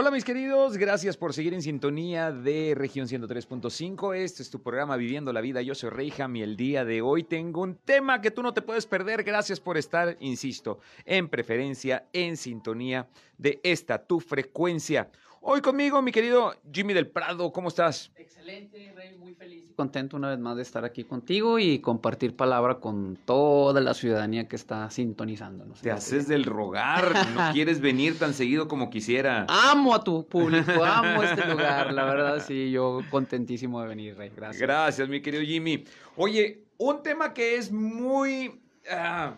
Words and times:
Hola 0.00 0.10
mis 0.10 0.24
queridos, 0.24 0.78
gracias 0.78 1.18
por 1.18 1.34
seguir 1.34 1.52
en 1.52 1.60
sintonía 1.60 2.32
de 2.32 2.72
región 2.74 3.06
103.5. 3.06 4.16
Este 4.16 4.42
es 4.42 4.48
tu 4.48 4.62
programa 4.62 4.96
Viviendo 4.96 5.30
la 5.30 5.42
Vida. 5.42 5.60
Yo 5.60 5.74
soy 5.74 5.90
Reyham 5.90 6.36
y 6.36 6.42
el 6.42 6.56
día 6.56 6.86
de 6.86 7.02
hoy 7.02 7.22
tengo 7.22 7.60
un 7.60 7.74
tema 7.74 8.22
que 8.22 8.30
tú 8.30 8.42
no 8.42 8.54
te 8.54 8.62
puedes 8.62 8.86
perder. 8.86 9.24
Gracias 9.24 9.60
por 9.60 9.76
estar, 9.76 10.16
insisto, 10.20 10.78
en 11.04 11.28
preferencia, 11.28 12.08
en 12.14 12.38
sintonía 12.38 13.10
de 13.36 13.60
esta 13.62 14.06
tu 14.06 14.20
frecuencia. 14.20 15.10
Hoy 15.42 15.62
conmigo, 15.62 16.02
mi 16.02 16.12
querido 16.12 16.54
Jimmy 16.70 16.92
del 16.92 17.06
Prado, 17.06 17.50
¿cómo 17.50 17.68
estás? 17.68 18.12
Excelente, 18.14 18.92
Rey, 18.94 19.16
muy 19.16 19.32
feliz 19.32 19.64
y 19.70 19.72
contento 19.72 20.18
una 20.18 20.28
vez 20.28 20.38
más 20.38 20.54
de 20.54 20.60
estar 20.60 20.84
aquí 20.84 21.02
contigo 21.02 21.58
y 21.58 21.78
compartir 21.78 22.36
palabra 22.36 22.74
con 22.74 23.16
toda 23.24 23.80
la 23.80 23.94
ciudadanía 23.94 24.48
que 24.48 24.56
está 24.56 24.90
sintonizándonos. 24.90 25.80
Te 25.80 25.90
haces 25.90 26.28
del 26.28 26.44
rogar, 26.44 27.14
no 27.34 27.40
quieres 27.54 27.80
venir 27.80 28.18
tan 28.18 28.34
seguido 28.34 28.68
como 28.68 28.90
quisiera. 28.90 29.46
Amo 29.48 29.94
a 29.94 30.04
tu 30.04 30.26
público, 30.28 30.72
amo 30.84 31.22
este 31.22 31.46
lugar, 31.46 31.94
la 31.94 32.04
verdad, 32.04 32.44
sí, 32.46 32.70
yo 32.70 33.00
contentísimo 33.10 33.80
de 33.80 33.88
venir, 33.88 34.18
Rey, 34.18 34.30
gracias. 34.36 34.60
Gracias, 34.60 35.08
mi 35.08 35.22
querido 35.22 35.42
Jimmy. 35.42 35.84
Oye, 36.16 36.64
un 36.76 37.02
tema 37.02 37.32
que 37.32 37.56
es 37.56 37.72
muy... 37.72 38.60
ah, 38.90 39.36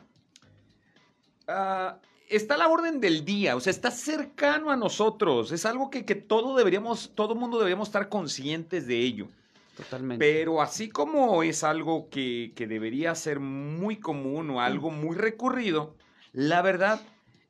ah, 1.46 1.98
está 2.36 2.54
a 2.54 2.58
la 2.58 2.68
orden 2.68 3.00
del 3.00 3.24
día, 3.24 3.56
o 3.56 3.60
sea, 3.60 3.70
está 3.70 3.90
cercano 3.90 4.70
a 4.70 4.76
nosotros. 4.76 5.52
Es 5.52 5.64
algo 5.66 5.90
que, 5.90 6.04
que 6.04 6.14
todo 6.14 6.56
deberíamos, 6.56 7.12
todo 7.14 7.34
mundo 7.34 7.58
deberíamos 7.58 7.88
estar 7.88 8.08
conscientes 8.08 8.86
de 8.86 8.98
ello. 8.98 9.28
Totalmente. 9.76 10.24
Pero 10.24 10.60
así 10.60 10.88
como 10.90 11.42
es 11.42 11.64
algo 11.64 12.08
que, 12.10 12.52
que 12.54 12.66
debería 12.66 13.14
ser 13.14 13.40
muy 13.40 13.96
común 13.96 14.50
o 14.50 14.60
algo 14.60 14.90
muy 14.90 15.16
recurrido, 15.16 15.94
la 16.32 16.60
verdad 16.62 17.00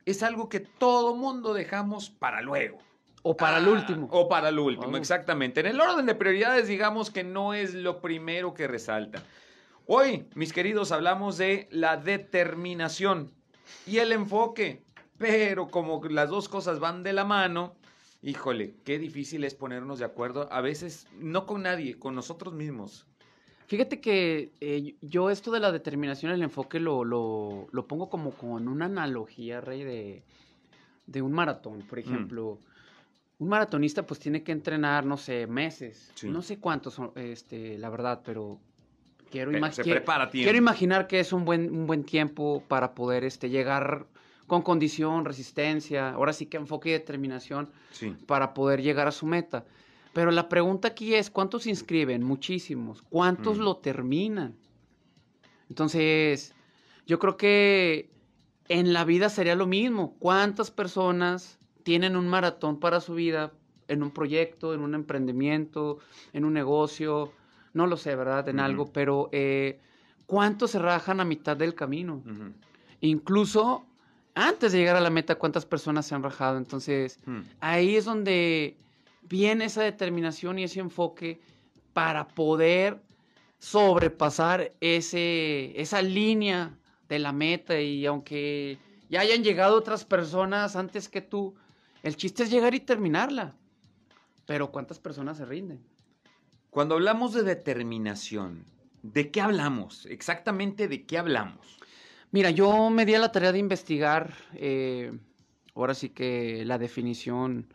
es 0.07 0.23
algo 0.23 0.49
que 0.49 0.61
todo 0.61 1.15
mundo 1.17 1.53
dejamos 1.55 2.11
para 2.11 2.41
luego. 2.43 2.79
o 3.25 3.37
para 3.37 3.59
el 3.59 3.67
Ah, 3.67 3.71
último. 3.71 4.09
O 4.11 4.29
para 4.29 4.49
el 4.49 4.59
último, 4.59 4.95
Oh. 4.95 4.97
exactamente. 4.97 5.61
En 5.61 5.67
el 5.67 5.81
orden 5.81 6.07
de 6.07 6.15
prioridades, 6.17 6.67
digamos 6.67 7.11
que 7.11 7.23
no 7.23 7.55
es 7.55 7.73
lo 7.75 8.01
primero 8.01 8.53
que 8.55 8.67
resalta. 8.67 9.23
Hoy, 9.87 10.27
mis 10.35 10.53
queridos, 10.53 10.91
hablamos 10.93 11.39
de 11.39 11.69
la 11.71 11.97
determinación 11.97 13.33
y 13.87 13.99
el 13.99 14.13
enfoque. 14.13 14.83
Pero 15.19 15.69
como 15.69 16.03
las 16.09 16.31
dos 16.31 16.49
cosas 16.49 16.81
van 16.81 17.03
de 17.03 17.13
la 17.13 17.25
mano, 17.25 17.75
híjole, 18.23 18.75
qué 18.85 18.99
difícil 18.99 19.45
es 19.45 19.55
ponernos 19.55 19.99
de 20.01 20.05
acuerdo. 20.05 20.49
A 20.53 20.61
veces 20.61 21.07
no 21.19 21.47
con 21.47 21.63
nadie, 21.63 21.99
con 21.99 22.15
nosotros 22.15 22.55
mismos. 22.55 23.07
Fíjate 23.67 24.01
que 24.01 24.53
eh, 24.61 24.97
yo 25.01 25.31
esto 25.31 25.51
de 25.51 25.61
la 25.61 25.73
determinación, 25.73 26.33
el 26.33 26.43
enfoque, 26.43 26.81
lo, 26.81 27.05
lo, 27.05 27.69
lo 27.71 27.87
pongo 27.87 28.11
como 28.11 28.33
con 28.33 28.69
una 28.69 28.87
analogía, 28.87 29.61
Rey, 29.61 29.85
de, 29.85 30.25
de 31.07 31.23
un 31.23 31.33
maratón. 31.33 31.79
Mm. 31.79 31.87
Por 31.87 31.99
ejemplo, 31.99 32.59
un 33.39 33.49
maratonista 33.49 34.05
pues 34.05 34.21
tiene 34.21 34.43
que 34.43 34.53
entrenar, 34.53 35.07
no 35.07 35.17
sé, 35.17 35.47
meses. 35.47 36.11
Sí. 36.15 36.29
No 36.29 36.43
sé 36.43 36.59
cuántos 36.59 37.01
este, 37.15 37.79
la 37.79 37.91
verdad, 37.91 38.23
pero 38.25 38.61
quiero, 39.33 39.51
Pero 39.51 39.65
imag- 39.67 39.73
se 39.73 39.83
quiero- 39.83 39.99
prepara 40.01 40.31
tiempo. 40.31 40.45
quiero 40.47 40.59
imaginar 40.59 41.09
que 41.09 41.19
es 41.19 41.33
un 41.33 41.45
buen, 41.45 41.75
un 41.75 41.87
buen 41.89 42.05
tiempo 42.05 42.63
para 42.69 42.95
poder 42.95 43.25
este, 43.25 43.51
llegar 43.51 44.07
con 44.47 44.63
condición, 44.63 45.25
resistencia, 45.25 46.11
ahora 46.11 46.33
sí 46.33 46.47
que 46.47 46.59
enfoque 46.59 46.91
y 46.91 46.93
determinación 46.93 47.71
Sí. 47.91 48.15
para 48.27 48.53
poder 48.55 48.83
llegar 48.83 49.09
a 49.09 49.13
su 49.13 49.27
meta. 49.27 49.65
Pero 50.13 50.31
la 50.31 50.49
pregunta 50.49 50.89
aquí 50.89 51.15
es, 51.15 51.31
¿cuántos 51.31 51.63
se 51.63 51.71
inscriben? 51.71 52.23
Muchísimos. 52.23 53.03
¿Cuántos 53.09 53.59
Mm. 53.59 53.63
lo 53.63 53.77
terminan? 53.79 54.55
Entonces, 55.71 56.55
yo 57.07 57.19
creo 57.19 57.37
que 57.37 58.11
en 58.69 58.93
la 58.93 59.05
vida 59.05 59.29
sería 59.29 59.55
lo 59.57 59.67
mismo. 59.67 60.15
¿Cuántas 60.19 60.71
personas 60.71 61.59
tienen 61.83 62.17
un 62.17 62.29
maratón 62.29 62.79
para 62.79 63.01
su 63.01 63.15
vida 63.15 63.53
en 63.89 64.03
un 64.03 64.11
proyecto, 64.11 64.75
en 64.75 64.81
un 64.81 64.95
emprendimiento, 64.95 65.99
en 66.33 66.45
un 66.45 66.53
negocio? 66.53 67.33
No 67.73 67.87
lo 67.87 67.97
sé, 67.97 68.15
¿verdad? 68.17 68.49
En 68.49 68.61
algo, 68.61 68.93
pero 68.93 69.29
eh, 69.33 69.81
¿cuántos 70.27 70.73
se 70.73 70.79
rajan 70.79 71.21
a 71.21 71.25
mitad 71.25 71.57
del 71.57 71.75
camino? 71.75 72.23
Incluso 73.01 73.87
antes 74.35 74.73
de 74.73 74.79
llegar 74.79 74.97
a 74.97 75.01
la 75.01 75.11
meta, 75.11 75.35
¿cuántas 75.37 75.67
personas 75.67 76.07
se 76.07 76.15
han 76.15 76.23
rajado? 76.23 76.59
Entonces, 76.59 77.19
Hmm. 77.27 77.41
ahí 77.61 77.97
es 77.97 78.05
donde 78.05 78.77
viene 79.23 79.67
esa 79.67 79.83
determinación 79.83 80.59
y 80.59 80.65
ese 80.65 80.81
enfoque 80.81 81.41
para 81.93 82.29
poder 82.29 83.01
sobrepasar 83.59 84.73
ese, 84.81 85.81
esa 85.81 86.03
línea 86.03 86.77
de 87.09 87.19
la 87.19 87.33
meta 87.33 87.79
y 87.81 88.07
aunque 88.07 88.79
ya 89.09 89.21
hayan 89.21 89.45
llegado 89.45 89.77
otras 89.77 90.05
personas 90.05 90.77
antes 90.77 91.09
que 91.09 91.21
tú, 91.21 91.55
el 92.03 92.17
chiste 92.17 92.43
es 92.43 92.51
llegar 92.51 92.75
y 92.75 92.81
terminarla. 92.81 93.55
Pero 94.47 94.73
¿cuántas 94.73 94.99
personas 94.99 95.37
se 95.37 95.45
rinden? 95.45 95.81
Cuando 96.73 96.95
hablamos 96.95 97.35
de 97.35 97.43
determinación, 97.43 98.65
¿de 99.03 99.31
qué 99.31 99.43
hablamos? 99.43 100.07
Exactamente 100.07 100.89
de 100.89 101.05
qué 101.05 101.19
hablamos. 101.19 101.79
Mira, 102.31 102.49
yo 102.49 102.89
me 102.89 103.05
di 103.05 103.15
a 103.15 103.19
la 103.19 103.31
tarea 103.31 103.53
de 103.53 103.59
investigar, 103.59 104.33
eh, 104.55 105.13
ahora 105.75 105.93
sí 105.93 106.09
que 106.09 106.65
la 106.65 106.79
definición 106.79 107.67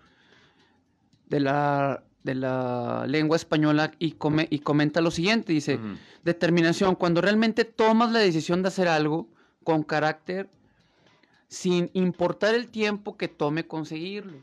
de 1.30 1.40
la, 1.42 2.04
de 2.24 2.34
la 2.34 3.06
lengua 3.08 3.36
española 3.38 3.92
y, 4.00 4.14
come- 4.14 4.48
y 4.50 4.58
comenta 4.60 5.00
lo 5.00 5.12
siguiente, 5.12 5.54
dice, 5.54 5.80
determinación, 6.24 6.96
cuando 6.96 7.22
realmente 7.22 7.66
tomas 7.66 8.12
la 8.12 8.18
decisión 8.18 8.64
de 8.64 8.70
hacer 8.70 8.88
algo 8.88 9.30
con 9.64 9.84
carácter 9.84 10.50
sin 11.50 11.92
importar 11.94 12.56
el 12.56 12.70
tiempo 12.70 13.16
que 13.16 13.28
tome 13.28 13.68
conseguirlo. 13.68 14.40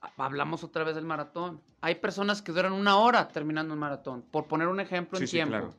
Ha- 0.00 0.12
Hablamos 0.24 0.62
otra 0.64 0.84
vez 0.84 0.94
del 0.94 1.04
maratón. 1.04 1.60
Hay 1.80 1.96
personas 1.96 2.42
que 2.42 2.52
duran 2.52 2.72
una 2.72 2.96
hora 2.96 3.28
terminando 3.28 3.74
un 3.74 3.80
maratón, 3.80 4.22
por 4.30 4.46
poner 4.46 4.68
un 4.68 4.80
ejemplo 4.80 5.18
Sí, 5.18 5.24
en 5.24 5.28
sí, 5.28 5.36
tiempo. 5.36 5.50
claro. 5.52 5.74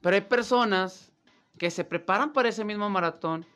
Pero 0.00 0.14
hay 0.16 0.22
personas 0.22 1.12
que 1.58 1.70
se 1.70 1.84
preparan 1.84 2.32
para 2.32 2.48
ese 2.48 2.64
mismo 2.64 2.88
maratón, 2.90 3.46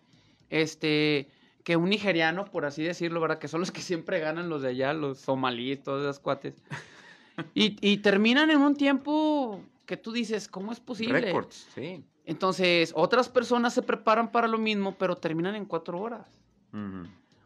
este, 0.48 1.28
que 1.64 1.76
un 1.76 1.90
nigeriano, 1.90 2.44
por 2.46 2.64
así 2.64 2.82
decirlo, 2.82 3.20
¿verdad? 3.20 3.38
Que 3.38 3.48
son 3.48 3.60
los 3.60 3.70
que 3.70 3.82
siempre 3.82 4.18
ganan 4.20 4.48
los 4.48 4.62
de 4.62 4.68
allá, 4.68 4.92
los 4.94 5.18
somalíes, 5.18 5.82
todos 5.82 6.02
esos 6.02 6.18
cuates. 6.20 6.62
Y, 7.54 7.78
y 7.80 7.98
terminan 7.98 8.50
en 8.50 8.60
un 8.60 8.74
tiempo 8.76 9.62
que 9.86 9.96
tú 9.96 10.12
dices, 10.12 10.46
¿cómo 10.46 10.72
es 10.72 10.80
posible? 10.80 11.20
Récords, 11.22 11.68
sí. 11.74 12.04
Entonces, 12.26 12.92
otras 12.94 13.30
personas 13.30 13.72
se 13.72 13.80
preparan 13.80 14.30
para 14.30 14.46
lo 14.46 14.58
mismo, 14.58 14.94
pero 14.98 15.16
terminan 15.16 15.54
en 15.54 15.64
cuatro 15.64 15.98
horas 16.00 16.26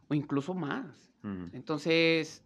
o 0.09 0.15
incluso 0.15 0.53
más. 0.53 0.85
Entonces, 1.53 2.43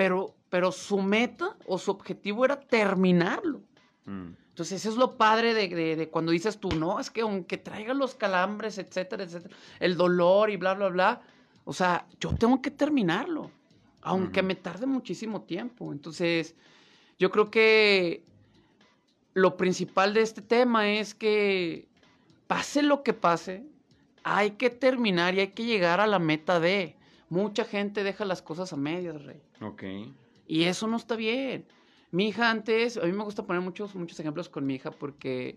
pero, 0.00 0.34
pero 0.48 0.72
su 0.72 1.02
meta 1.02 1.58
o 1.66 1.76
su 1.76 1.90
objetivo 1.90 2.46
era 2.46 2.58
terminarlo. 2.58 3.60
Mm. 4.06 4.28
Entonces, 4.48 4.80
eso 4.80 4.88
es 4.88 4.96
lo 4.96 5.18
padre 5.18 5.52
de, 5.52 5.68
de- 5.68 5.94
de 5.94 6.08
cuando 6.08 6.32
dices 6.32 6.58
tú, 6.58 6.70
no, 6.70 6.98
es 7.00 7.10
que 7.10 7.20
aunque 7.20 7.58
traiga 7.58 7.92
los 7.92 8.14
calambres, 8.14 8.78
etcétera, 8.78 9.24
etcétera, 9.24 9.54
el 9.78 9.98
dolor 9.98 10.48
y 10.48 10.56
bla, 10.56 10.72
bla, 10.72 10.88
bla, 10.88 11.20
o 11.66 11.74
sea, 11.74 12.06
yo 12.18 12.34
tengo 12.34 12.62
que 12.62 12.70
terminarlo, 12.70 13.50
aunque 14.00 14.42
me 14.42 14.54
tarde 14.54 14.86
muchísimo 14.86 15.42
tiempo. 15.42 15.92
Entonces, 15.92 16.54
yo 17.18 17.30
creo 17.30 17.50
que 17.50 18.24
lo 19.34 19.58
principal 19.58 20.14
de 20.14 20.22
este 20.22 20.40
tema 20.40 20.88
es 20.88 21.14
que 21.14 21.88
pase 22.46 22.80
lo 22.80 23.02
que 23.02 23.12
pase, 23.12 23.66
hay 24.22 24.52
que 24.52 24.70
terminar 24.70 25.34
y 25.34 25.40
hay 25.40 25.48
que 25.48 25.66
llegar 25.66 26.00
a 26.00 26.06
la 26.06 26.18
meta 26.18 26.58
de. 26.58 26.96
Mucha 27.30 27.64
gente 27.64 28.04
deja 28.04 28.24
las 28.26 28.42
cosas 28.42 28.72
a 28.72 28.76
medias, 28.76 29.24
Rey. 29.24 29.40
Ok. 29.62 29.82
Y 30.46 30.64
eso 30.64 30.86
no 30.86 30.96
está 30.98 31.16
bien. 31.16 31.64
Mi 32.10 32.28
hija 32.28 32.50
antes, 32.50 32.96
a 32.98 33.02
mí 33.06 33.12
me 33.12 33.24
gusta 33.24 33.46
poner 33.46 33.62
muchos, 33.62 33.94
muchos 33.94 34.18
ejemplos 34.20 34.48
con 34.48 34.66
mi 34.66 34.74
hija 34.74 34.90
porque 34.90 35.56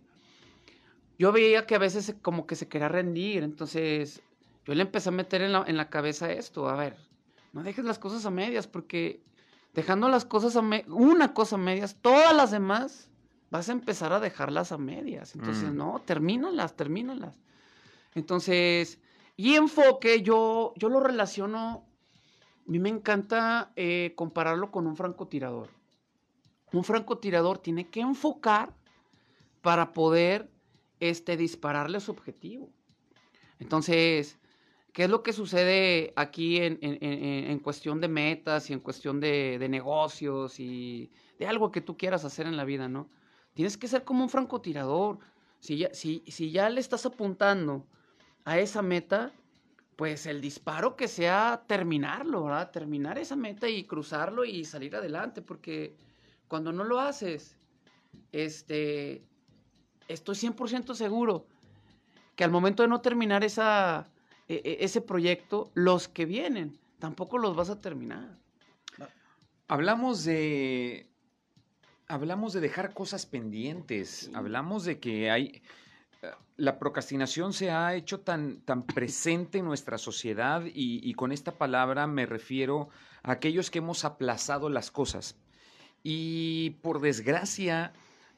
yo 1.17 1.31
veía 1.31 1.65
que 1.65 1.75
a 1.75 1.79
veces 1.79 2.15
como 2.21 2.45
que 2.45 2.55
se 2.55 2.67
quería 2.67 2.89
rendir. 2.89 3.43
Entonces 3.43 4.21
yo 4.65 4.75
le 4.75 4.83
empecé 4.83 5.09
a 5.09 5.11
meter 5.11 5.41
en 5.41 5.51
la, 5.51 5.63
en 5.67 5.75
la 5.77 5.89
cabeza 5.89 6.31
esto. 6.31 6.69
A 6.69 6.75
ver, 6.75 6.95
no 7.53 7.63
dejes 7.63 7.83
las 7.85 7.97
cosas 7.99 8.25
a 8.25 8.29
medias 8.29 8.67
porque 8.67 9.21
dejando 9.73 10.07
las 10.09 10.25
cosas 10.25 10.55
a 10.55 10.61
medias, 10.61 10.87
una 10.89 11.33
cosa 11.33 11.55
a 11.55 11.59
medias, 11.59 11.97
todas 12.01 12.35
las 12.35 12.51
demás 12.51 13.09
vas 13.49 13.69
a 13.69 13.71
empezar 13.71 14.13
a 14.13 14.19
dejarlas 14.19 14.71
a 14.71 14.77
medias. 14.77 15.33
Entonces, 15.35 15.71
Mm. 15.71 15.75
no, 15.77 16.01
termínalas, 16.05 16.75
termínalas. 16.75 17.39
Entonces, 18.15 18.99
y 19.35 19.55
enfoque, 19.55 20.21
yo, 20.21 20.73
yo 20.77 20.89
lo 20.89 20.99
relaciono, 20.99 21.85
a 22.67 22.71
mí 22.71 22.79
me 22.79 22.89
encanta 22.89 23.71
eh, 23.75 24.13
compararlo 24.15 24.71
con 24.71 24.87
un 24.87 24.95
francotirador. 24.95 25.69
Un 26.71 26.83
francotirador 26.83 27.57
tiene 27.59 27.89
que 27.89 28.01
enfocar 28.01 28.73
para 29.61 29.93
poder 29.93 30.49
este, 30.99 31.37
dispararle 31.37 31.97
a 31.97 32.01
su 32.01 32.11
objetivo. 32.11 32.69
Entonces, 33.59 34.39
¿Qué 34.93 35.05
es 35.05 35.09
lo 35.09 35.23
que 35.23 35.33
sucede 35.33 36.13
aquí 36.15 36.57
en, 36.57 36.77
en- 36.81 37.03
en- 37.03 37.49
en 37.51 37.59
cuestión 37.59 37.99
de 37.99 38.07
metas 38.07 38.69
y 38.69 38.73
en 38.73 38.79
cuestión 38.79 39.19
de, 39.19 39.57
de 39.57 39.67
negocios 39.67 40.59
y 40.59 41.11
de 41.39 41.47
algo 41.47 41.71
que 41.71 41.81
tú 41.81 41.97
quieras 41.97 42.25
hacer 42.25 42.45
en 42.45 42.57
la 42.57 42.63
vida, 42.63 42.87
¿no? 42.87 43.09
Tienes 43.55 43.75
que 43.75 43.87
ser 43.87 44.03
como 44.03 44.23
un 44.23 44.29
francotirador. 44.29 45.17
Si 45.59 45.77
ya, 45.79 45.91
si, 45.95 46.23
si 46.27 46.51
ya 46.51 46.69
le 46.69 46.79
estás 46.79 47.07
apuntando 47.07 47.87
a 48.45 48.59
esa 48.59 48.81
meta, 48.81 49.31
pues 49.95 50.25
el 50.25 50.41
disparo 50.41 50.95
que 50.95 51.07
sea 51.07 51.63
terminarlo, 51.67 52.45
¿verdad? 52.45 52.71
Terminar 52.71 53.17
esa 53.17 53.35
meta 53.35 53.69
y 53.69 53.83
cruzarlo 53.83 54.43
y 54.45 54.65
salir 54.65 54.95
adelante, 54.95 55.41
porque 55.41 55.95
cuando 56.47 56.71
no 56.71 56.83
lo 56.83 56.99
haces, 56.99 57.57
este, 58.31 59.23
estoy 60.07 60.35
100% 60.35 60.93
seguro 60.95 61.45
que 62.35 62.43
al 62.43 62.51
momento 62.51 62.83
de 62.83 62.89
no 62.89 63.01
terminar 63.01 63.43
esa, 63.43 64.09
e- 64.47 64.61
e- 64.63 64.83
ese 64.83 65.01
proyecto, 65.01 65.71
los 65.73 66.07
que 66.07 66.25
vienen 66.25 66.77
tampoco 66.99 67.37
los 67.37 67.55
vas 67.55 67.69
a 67.69 67.81
terminar. 67.81 68.37
Hablamos 69.67 70.23
de. 70.23 71.07
Hablamos 72.07 72.53
de 72.53 72.59
dejar 72.59 72.93
cosas 72.93 73.25
pendientes. 73.25 74.09
Sí. 74.09 74.31
Hablamos 74.35 74.85
de 74.85 74.99
que 74.99 75.31
hay. 75.31 75.61
La 76.57 76.79
procrastinación 76.79 77.53
se 77.53 77.71
ha 77.71 77.95
hecho 77.95 78.19
tan, 78.19 78.61
tan 78.61 78.83
presente 78.83 79.57
en 79.57 79.65
nuestra 79.65 79.97
sociedad 79.97 80.63
y, 80.65 80.99
y 81.03 81.13
con 81.13 81.31
esta 81.31 81.51
palabra 81.51 82.07
me 82.07 82.25
refiero 82.25 82.89
a 83.23 83.33
aquellos 83.33 83.71
que 83.71 83.79
hemos 83.79 84.05
aplazado 84.05 84.69
las 84.69 84.91
cosas. 84.91 85.35
Y 86.03 86.71
por 86.81 87.01
desgracia, 87.01 87.93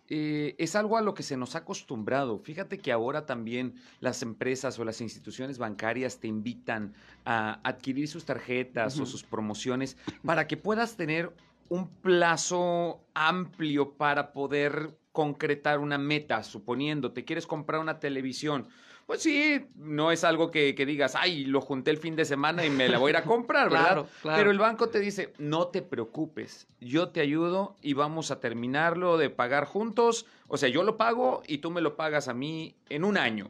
eh, 0.08 0.56
es 0.60 0.76
algo 0.76 0.98
a 0.98 1.02
lo 1.02 1.16
que 1.16 1.24
se 1.24 1.36
nos 1.36 1.56
ha 1.56 1.60
acostumbrado. 1.60 2.38
Fíjate 2.38 2.78
que 2.78 2.92
ahora 2.92 3.26
también 3.26 3.76
las 4.00 4.22
empresas 4.22 4.78
o 4.78 4.86
las 4.86 5.02
instituciones 5.02 5.58
bancarias 5.58 6.20
te 6.20 6.28
invitan 6.28 6.94
a 7.26 7.60
adquirir 7.68 8.08
sus 8.08 8.24
tarjetas 8.24 9.00
o 9.00 9.06
sus 9.08 9.24
promociones 9.24 9.98
para 10.24 10.48
que 10.48 10.58
puedas 10.58 10.96
tener 10.96 11.36
un 11.70 11.90
plazo 11.90 13.04
amplio 13.16 13.94
para 13.94 14.32
poder 14.32 14.96
concretar 15.16 15.80
una 15.80 15.98
meta, 15.98 16.44
suponiendo, 16.44 17.12
te 17.14 17.26
quieres 17.26 17.48
comprar 17.48 17.82
una 17.82 18.00
televisión. 18.00 18.68
Pues 19.08 19.22
sí, 19.22 19.66
no 19.76 20.12
es 20.12 20.24
algo 20.24 20.52
que, 20.52 20.76
que 20.76 20.86
digas, 20.86 21.16
ay, 21.16 21.46
lo 21.46 21.62
junté 21.62 21.92
el 21.92 21.98
fin 21.98 22.16
de 22.16 22.26
semana 22.26 22.66
y 22.66 22.70
me 22.70 22.90
la 22.90 22.98
voy 22.98 23.10
a 23.10 23.12
ir 23.12 23.18
a 23.18 23.24
comprar, 23.24 23.70
¿verdad? 23.70 23.86
Claro, 23.86 24.08
claro. 24.22 24.38
Pero 24.38 24.52
el 24.52 24.60
banco 24.60 24.90
te 24.90 25.00
dice, 25.00 25.34
no 25.38 25.70
te 25.70 25.82
preocupes, 25.82 26.68
yo 26.82 27.10
te 27.10 27.22
ayudo 27.22 27.76
y 27.82 27.94
vamos 27.94 28.30
a 28.30 28.40
terminarlo 28.40 29.18
de 29.18 29.30
pagar 29.30 29.66
juntos. 29.66 30.26
O 30.48 30.58
sea, 30.58 30.70
yo 30.70 30.84
lo 30.84 30.98
pago 30.98 31.42
y 31.48 31.60
tú 31.60 31.72
me 31.72 31.82
lo 31.82 31.96
pagas 31.96 32.28
a 32.28 32.34
mí 32.34 32.76
en 32.90 33.06
un 33.06 33.18
año. 33.18 33.50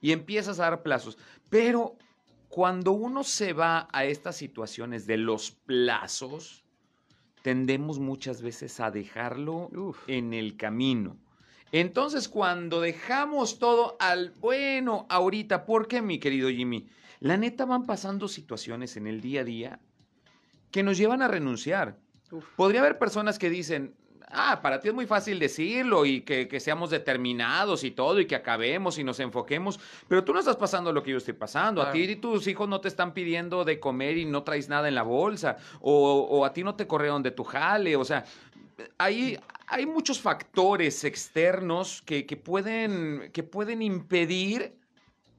Y 0.00 0.12
empiezas 0.12 0.58
a 0.58 0.64
dar 0.64 0.82
plazos. 0.82 1.18
Pero 1.48 1.96
cuando 2.48 2.92
uno 2.92 3.22
se 3.22 3.52
va 3.52 3.88
a 3.92 4.04
estas 4.06 4.36
situaciones 4.36 5.06
de 5.06 5.18
los 5.18 5.52
plazos, 5.52 6.65
tendemos 7.46 8.00
muchas 8.00 8.42
veces 8.42 8.80
a 8.80 8.90
dejarlo 8.90 9.70
Uf. 9.72 9.98
en 10.08 10.34
el 10.34 10.56
camino. 10.56 11.16
Entonces, 11.70 12.28
cuando 12.28 12.80
dejamos 12.80 13.60
todo 13.60 13.96
al 14.00 14.32
bueno 14.40 15.06
ahorita, 15.08 15.64
¿por 15.64 15.86
qué, 15.86 16.02
mi 16.02 16.18
querido 16.18 16.48
Jimmy? 16.48 16.88
La 17.20 17.36
neta 17.36 17.64
van 17.64 17.86
pasando 17.86 18.26
situaciones 18.26 18.96
en 18.96 19.06
el 19.06 19.20
día 19.20 19.42
a 19.42 19.44
día 19.44 19.80
que 20.72 20.82
nos 20.82 20.98
llevan 20.98 21.22
a 21.22 21.28
renunciar. 21.28 22.00
Uf. 22.32 22.44
Podría 22.56 22.80
haber 22.80 22.98
personas 22.98 23.38
que 23.38 23.48
dicen, 23.48 23.94
ah, 24.36 24.60
para 24.62 24.80
ti 24.80 24.88
es 24.88 24.94
muy 24.94 25.06
fácil 25.06 25.38
decirlo 25.38 26.04
y 26.04 26.20
que, 26.20 26.46
que 26.46 26.60
seamos 26.60 26.90
determinados 26.90 27.82
y 27.84 27.90
todo 27.90 28.20
y 28.20 28.26
que 28.26 28.36
acabemos 28.36 28.98
y 28.98 29.04
nos 29.04 29.18
enfoquemos, 29.20 29.80
pero 30.08 30.22
tú 30.22 30.32
no 30.32 30.38
estás 30.38 30.56
pasando 30.56 30.92
lo 30.92 31.02
que 31.02 31.10
yo 31.10 31.16
estoy 31.16 31.34
pasando. 31.34 31.82
A 31.82 31.90
ti 31.90 32.02
y 32.02 32.16
tus 32.16 32.46
hijos 32.46 32.68
no 32.68 32.80
te 32.80 32.88
están 32.88 33.12
pidiendo 33.14 33.64
de 33.64 33.80
comer 33.80 34.18
y 34.18 34.24
no 34.24 34.42
traes 34.42 34.68
nada 34.68 34.88
en 34.88 34.94
la 34.94 35.02
bolsa 35.02 35.56
o, 35.80 36.20
o 36.30 36.44
a 36.44 36.52
ti 36.52 36.62
no 36.62 36.74
te 36.74 36.86
corrieron 36.86 37.22
de 37.22 37.30
tu 37.30 37.44
jale, 37.44 37.96
o 37.96 38.04
sea, 38.04 38.24
hay, 38.98 39.38
hay 39.66 39.86
muchos 39.86 40.20
factores 40.20 41.04
externos 41.04 42.02
que, 42.02 42.26
que 42.26 42.36
pueden, 42.36 43.30
que 43.32 43.42
pueden 43.42 43.82
impedir 43.82 44.76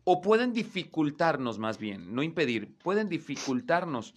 o 0.04 0.22
pueden 0.22 0.54
dificultarnos 0.54 1.60
más 1.60 1.78
bien, 1.78 2.14
no 2.16 2.24
impedir, 2.24 2.74
pueden 2.78 3.10
dificultarnos 3.10 4.16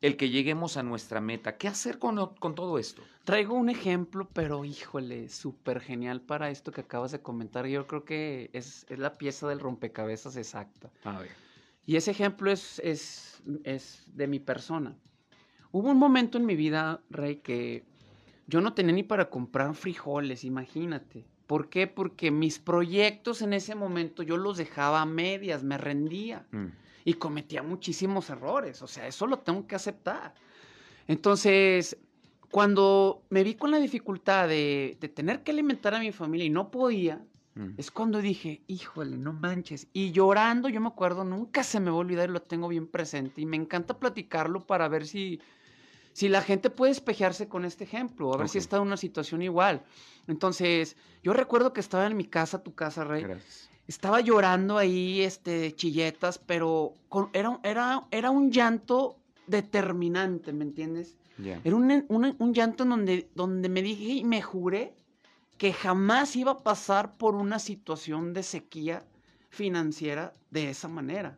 el 0.00 0.16
que 0.16 0.30
lleguemos 0.30 0.76
a 0.76 0.82
nuestra 0.82 1.20
meta. 1.20 1.56
¿Qué 1.56 1.68
hacer 1.68 1.98
con, 1.98 2.34
con 2.36 2.54
todo 2.54 2.78
esto? 2.78 3.02
Traigo 3.24 3.54
un 3.54 3.68
ejemplo, 3.68 4.28
pero 4.32 4.64
híjole, 4.64 5.28
súper 5.28 5.80
genial 5.80 6.22
para 6.22 6.50
esto 6.50 6.72
que 6.72 6.80
acabas 6.80 7.12
de 7.12 7.20
comentar. 7.20 7.66
Yo 7.66 7.86
creo 7.86 8.04
que 8.04 8.50
es, 8.52 8.86
es 8.88 8.98
la 8.98 9.18
pieza 9.18 9.46
del 9.48 9.60
rompecabezas 9.60 10.36
exacta. 10.36 10.90
A 11.04 11.18
ver. 11.20 11.30
Y 11.84 11.96
ese 11.96 12.12
ejemplo 12.12 12.50
es, 12.50 12.78
es, 12.80 13.42
es 13.64 14.06
de 14.14 14.26
mi 14.26 14.38
persona. 14.38 14.96
Hubo 15.72 15.90
un 15.90 15.98
momento 15.98 16.38
en 16.38 16.46
mi 16.46 16.56
vida, 16.56 17.00
Rey, 17.10 17.36
que 17.36 17.84
yo 18.46 18.60
no 18.60 18.72
tenía 18.72 18.94
ni 18.94 19.02
para 19.02 19.28
comprar 19.30 19.74
frijoles, 19.74 20.44
imagínate. 20.44 21.26
¿Por 21.46 21.68
qué? 21.68 21.86
Porque 21.86 22.30
mis 22.30 22.58
proyectos 22.58 23.42
en 23.42 23.52
ese 23.52 23.74
momento 23.74 24.22
yo 24.22 24.36
los 24.36 24.56
dejaba 24.56 25.02
a 25.02 25.06
medias, 25.06 25.62
me 25.62 25.78
rendía 25.78 26.46
Mm. 26.52 26.66
Y 27.10 27.14
cometía 27.14 27.62
muchísimos 27.62 28.30
errores. 28.30 28.82
O 28.82 28.86
sea, 28.86 29.06
eso 29.06 29.26
lo 29.26 29.38
tengo 29.40 29.66
que 29.66 29.74
aceptar. 29.74 30.34
Entonces, 31.08 31.96
cuando 32.50 33.22
me 33.30 33.42
vi 33.44 33.54
con 33.54 33.70
la 33.70 33.78
dificultad 33.78 34.48
de, 34.48 34.96
de 35.00 35.08
tener 35.08 35.42
que 35.42 35.50
alimentar 35.50 35.94
a 35.94 36.00
mi 36.00 36.12
familia 36.12 36.46
y 36.46 36.50
no 36.50 36.70
podía, 36.70 37.24
Mm. 37.54 37.74
es 37.78 37.90
cuando 37.90 38.20
dije, 38.20 38.62
híjole, 38.68 39.16
no 39.16 39.32
manches. 39.32 39.88
Y 39.92 40.12
llorando, 40.12 40.68
yo 40.68 40.80
me 40.80 40.88
acuerdo, 40.88 41.24
nunca 41.24 41.64
se 41.64 41.80
me 41.80 41.90
va 41.90 41.96
a 41.96 42.00
olvidar 42.00 42.28
y 42.28 42.32
lo 42.32 42.42
tengo 42.42 42.68
bien 42.68 42.86
presente. 42.86 43.40
Y 43.40 43.46
me 43.46 43.56
encanta 43.56 43.98
platicarlo 43.98 44.66
para 44.66 44.88
ver 44.88 45.06
si, 45.06 45.40
si 46.12 46.28
la 46.28 46.42
gente 46.42 46.70
puede 46.70 46.92
espejearse 46.92 47.48
con 47.48 47.64
este 47.64 47.84
ejemplo, 47.84 48.32
a 48.32 48.36
ver 48.36 48.48
si 48.48 48.58
está 48.58 48.76
en 48.76 48.82
una 48.82 48.96
situación 48.96 49.42
igual. 49.42 49.82
Entonces, 50.28 50.96
yo 51.22 51.32
recuerdo 51.32 51.72
que 51.72 51.80
estaba 51.80 52.06
en 52.06 52.16
mi 52.16 52.24
casa, 52.24 52.62
tu 52.62 52.74
casa, 52.74 53.04
Rey. 53.04 53.22
Gracias. 53.22 53.69
Estaba 53.90 54.20
llorando 54.20 54.78
ahí, 54.78 55.20
este, 55.22 55.74
chilletas, 55.74 56.38
pero 56.38 56.94
con- 57.08 57.28
era, 57.32 57.58
era, 57.64 58.06
era 58.12 58.30
un 58.30 58.52
llanto 58.52 59.16
determinante, 59.48 60.52
¿me 60.52 60.62
entiendes? 60.62 61.16
Era 61.64 61.74
un, 61.74 62.04
un- 62.08 62.36
un 62.38 62.54
llanto 62.54 62.84
en 62.84 62.90
donde, 62.90 63.28
donde 63.34 63.68
me 63.68 63.82
dije 63.82 64.12
y 64.12 64.22
me 64.24 64.42
juré 64.42 64.94
que 65.58 65.72
jamás 65.72 66.36
iba 66.36 66.52
a 66.52 66.58
pasar 66.62 67.16
por 67.16 67.34
una 67.34 67.58
situación 67.58 68.32
de 68.32 68.44
sequía 68.44 69.04
financiera 69.48 70.34
de 70.52 70.70
esa 70.70 70.86
manera. 70.86 71.36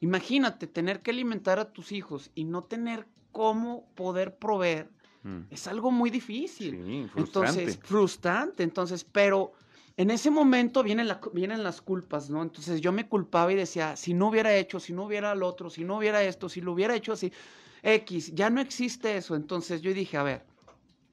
Imagínate 0.00 0.66
tener 0.66 1.00
que 1.00 1.10
alimentar 1.12 1.58
a 1.58 1.72
tus 1.72 1.90
hijos 1.92 2.30
y 2.34 2.44
no 2.44 2.64
tener 2.64 3.06
cómo 3.32 3.86
poder 3.94 4.36
proveer. 4.36 4.90
Mm. 5.22 5.44
Es 5.50 5.66
algo 5.66 5.90
muy 5.90 6.10
difícil. 6.10 6.72
Sí, 6.84 7.06
frustrante. 7.10 7.60
Entonces, 7.62 7.78
frustrante. 7.82 8.62
Entonces, 8.62 9.04
pero 9.10 9.52
en 9.98 10.10
ese 10.12 10.30
momento 10.30 10.82
vienen, 10.84 11.08
la- 11.08 11.20
vienen 11.32 11.64
las 11.64 11.82
culpas, 11.82 12.30
¿no? 12.30 12.40
Entonces 12.42 12.80
yo 12.80 12.92
me 12.92 13.08
culpaba 13.08 13.52
y 13.52 13.56
decía, 13.56 13.96
si 13.96 14.14
no 14.14 14.28
hubiera 14.28 14.54
hecho, 14.56 14.78
si 14.80 14.92
no 14.92 15.04
hubiera 15.04 15.34
lo 15.34 15.46
otro, 15.48 15.70
si 15.70 15.84
no 15.84 15.96
hubiera 15.98 16.22
esto, 16.22 16.48
si 16.48 16.60
lo 16.60 16.72
hubiera 16.72 16.94
hecho 16.94 17.12
así, 17.12 17.32
X, 17.82 18.32
ya 18.34 18.48
no 18.48 18.60
existe 18.60 19.16
eso. 19.16 19.34
Entonces 19.34 19.82
yo 19.82 19.92
dije, 19.92 20.16
a 20.16 20.22
ver, 20.22 20.46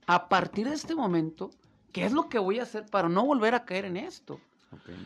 a 0.07 0.29
partir 0.29 0.69
de 0.69 0.75
este 0.75 0.95
momento, 0.95 1.51
¿qué 1.91 2.05
es 2.05 2.11
lo 2.13 2.29
que 2.29 2.39
voy 2.39 2.59
a 2.59 2.63
hacer 2.63 2.85
para 2.85 3.09
no 3.09 3.25
volver 3.25 3.55
a 3.55 3.65
caer 3.65 3.85
en 3.85 3.97
esto? 3.97 4.39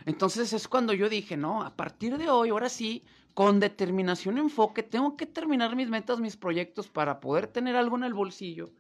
Entonces 0.05 0.51
es 0.53 0.67
cuando 0.67 0.93
yo 0.93 1.07
dije, 1.09 1.37
no, 1.37 1.63
a 1.63 1.75
partir 1.75 2.17
de 2.17 2.29
hoy, 2.29 2.49
ahora 2.49 2.69
sí, 2.69 3.05
con 3.33 3.59
determinación 3.61 4.37
y 4.37 4.41
enfoque, 4.41 4.83
tengo 4.83 5.15
que 5.15 5.25
terminar 5.25 5.75
mis 5.77 5.89
metas, 5.89 6.19
mis 6.19 6.35
proyectos 6.35 6.89
para 6.89 7.19
poder 7.21 7.47
tener 7.47 7.75
algo 7.77 7.95
en 7.97 8.03
el 8.03 8.13
bolsillo. 8.13 8.71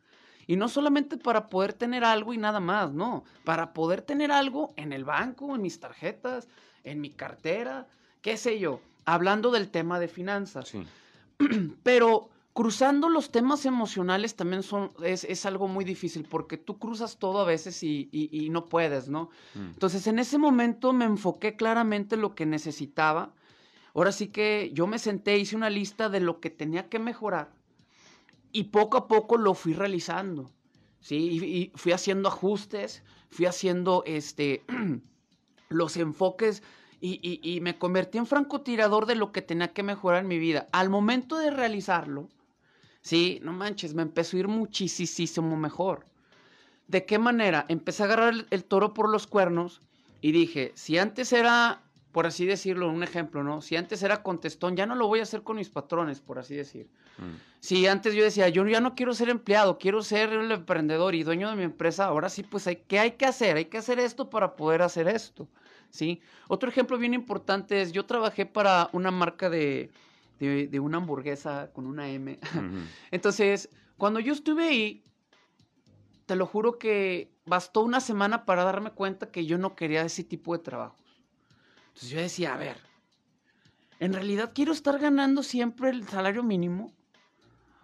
Y 0.49 0.55
no 0.55 0.67
solamente 0.67 1.15
para 1.17 1.47
poder 1.47 1.73
tener 1.73 2.03
algo 2.03 2.33
y 2.33 2.39
nada 2.39 2.59
más, 2.59 2.91
no, 2.91 3.23
para 3.43 3.71
poder 3.71 4.01
tener 4.01 4.31
algo 4.31 4.73
en 4.77 4.93
el 4.93 5.05
banco, 5.05 5.53
en 5.55 5.61
mis 5.61 5.79
tarjetas, 5.79 6.47
en 6.83 6.99
mi 7.01 7.11
cartera, 7.11 7.85
qué 8.23 8.35
sé 8.35 8.57
yo, 8.57 8.81
hablando 9.05 9.51
del 9.51 9.69
tema 9.69 9.99
de 9.99 10.07
finanzas. 10.07 10.69
Sí. 10.69 10.83
Pero 11.83 12.29
cruzando 12.53 13.09
los 13.09 13.29
temas 13.31 13.63
emocionales 13.67 14.35
también 14.35 14.63
son, 14.63 14.91
es, 15.03 15.23
es 15.23 15.45
algo 15.45 15.67
muy 15.67 15.85
difícil 15.85 16.25
porque 16.27 16.57
tú 16.57 16.79
cruzas 16.79 17.17
todo 17.19 17.41
a 17.41 17.45
veces 17.45 17.83
y, 17.83 18.09
y- 18.11 18.29
y 18.45 18.49
no 18.49 18.65
puedes, 18.65 19.07
¿no? 19.07 19.29
Mm. 19.53 19.59
Entonces 19.75 20.07
en 20.07 20.17
ese 20.17 20.39
momento 20.39 20.93
me 20.93 21.05
enfoqué 21.05 21.55
claramente 21.57 22.15
en 22.15 22.21
lo 22.21 22.33
que 22.33 22.47
necesitaba. 22.47 23.33
Ahora 23.93 24.11
sí 24.11 24.29
que 24.29 24.71
yo 24.73 24.87
me 24.87 24.97
senté, 24.97 25.37
hice 25.37 25.55
una 25.55 25.69
lista 25.69 26.09
de 26.09 26.21
lo 26.21 26.39
que 26.39 26.49
tenía 26.49 26.89
que 26.89 26.97
mejorar 26.97 27.51
y 28.51 28.65
poco 28.65 28.97
a 28.97 29.07
poco 29.07 29.37
lo 29.37 29.53
fui 29.53 29.73
realizando. 29.73 30.51
Sí, 31.01 31.71
y, 31.73 31.77
fui 31.77 31.91
haciendo 31.93 32.27
ajustes, 32.29 33.03
fui 33.29 33.45
haciendo 33.45 34.03
este 34.05 34.63
los 35.69 35.95
enfoques 35.97 36.63
y, 37.01 37.19
y- 37.21 37.55
y 37.55 37.61
me 37.61 37.77
convertí 37.77 38.17
en 38.17 38.25
francotirador 38.25 39.05
de 39.05 39.15
lo 39.15 39.31
que 39.31 39.41
tenía 39.41 39.73
que 39.73 39.83
mejorar 39.83 40.21
en 40.21 40.27
mi 40.27 40.39
vida. 40.39 40.67
Al 40.71 40.89
momento 40.89 41.37
de 41.37 41.51
realizarlo, 41.51 42.27
sí, 43.01 43.39
no 43.43 43.53
manches, 43.53 43.93
me 43.93 44.01
empezó 44.03 44.37
a 44.37 44.41
ir 44.41 44.47
muchísimo 44.47 45.57
mejor. 45.57 46.07
¿De 46.87 47.05
qué 47.05 47.19
manera? 47.19 47.65
Empecé 47.69 48.03
a 48.03 48.05
agarrar 48.07 48.33
el, 48.33 48.47
el 48.49 48.65
toro 48.65 48.93
por 48.93 49.09
los 49.09 49.27
cuernos 49.27 49.81
y 50.21 50.31
dije, 50.31 50.71
si 50.75 50.97
antes 50.97 51.31
era, 51.33 51.83
por 52.19 52.27
así 52.27 52.45
decirlo, 52.45 52.89
un 52.89 53.01
ejemplo, 53.01 53.45
¿no? 53.45 53.61
Si 53.61 53.77
antes 53.77 54.03
era 54.03 54.21
contestón, 54.23 54.75
ya 54.75 54.85
no 54.85 54.93
lo 54.93 55.07
voy 55.07 55.21
a 55.21 55.23
hacer 55.23 55.41
con 55.41 55.55
mis 55.55 55.69
patrones, 55.69 56.19
por 56.19 56.37
así 56.37 56.53
decir. 56.53 56.89
Mm. 57.17 57.37
Si 57.61 57.87
antes 57.87 58.13
yo 58.13 58.25
decía, 58.25 58.49
yo 58.49 58.67
ya 58.67 58.81
no 58.81 58.93
quiero 58.93 59.13
ser 59.13 59.29
empleado, 59.29 59.77
quiero 59.77 60.01
ser 60.01 60.33
el 60.33 60.51
emprendedor 60.51 61.15
y 61.15 61.23
dueño 61.23 61.49
de 61.49 61.55
mi 61.55 61.63
empresa, 61.63 62.03
ahora 62.03 62.27
sí, 62.27 62.43
pues, 62.43 62.67
hay, 62.67 62.75
¿qué 62.75 62.99
hay 62.99 63.11
que 63.11 63.25
hacer? 63.25 63.55
Hay 63.55 63.63
que 63.67 63.77
hacer 63.77 64.01
esto 64.01 64.29
para 64.29 64.57
poder 64.57 64.81
hacer 64.81 65.07
esto, 65.07 65.47
¿sí? 65.91 66.19
Otro 66.49 66.67
ejemplo 66.67 66.97
bien 66.97 67.13
importante 67.13 67.81
es, 67.81 67.93
yo 67.93 68.05
trabajé 68.05 68.45
para 68.45 68.89
una 68.91 69.11
marca 69.11 69.49
de, 69.49 69.89
de, 70.41 70.67
de 70.67 70.79
una 70.81 70.97
hamburguesa 70.97 71.71
con 71.71 71.87
una 71.87 72.09
M. 72.09 72.37
Entonces, 73.11 73.69
cuando 73.97 74.19
yo 74.19 74.33
estuve 74.33 74.67
ahí, 74.67 75.05
te 76.25 76.35
lo 76.35 76.45
juro 76.45 76.79
que 76.79 77.31
bastó 77.45 77.79
una 77.79 78.01
semana 78.01 78.43
para 78.43 78.65
darme 78.65 78.91
cuenta 78.91 79.31
que 79.31 79.45
yo 79.45 79.57
no 79.57 79.73
quería 79.73 80.01
ese 80.01 80.25
tipo 80.25 80.51
de 80.51 80.61
trabajos. 80.61 81.08
Entonces 81.99 82.11
yo 82.11 82.21
decía, 82.21 82.53
a 82.53 82.57
ver, 82.57 82.77
¿en 83.99 84.13
realidad 84.13 84.51
quiero 84.55 84.71
estar 84.71 84.97
ganando 84.99 85.43
siempre 85.43 85.89
el 85.89 86.07
salario 86.07 86.43
mínimo? 86.43 86.93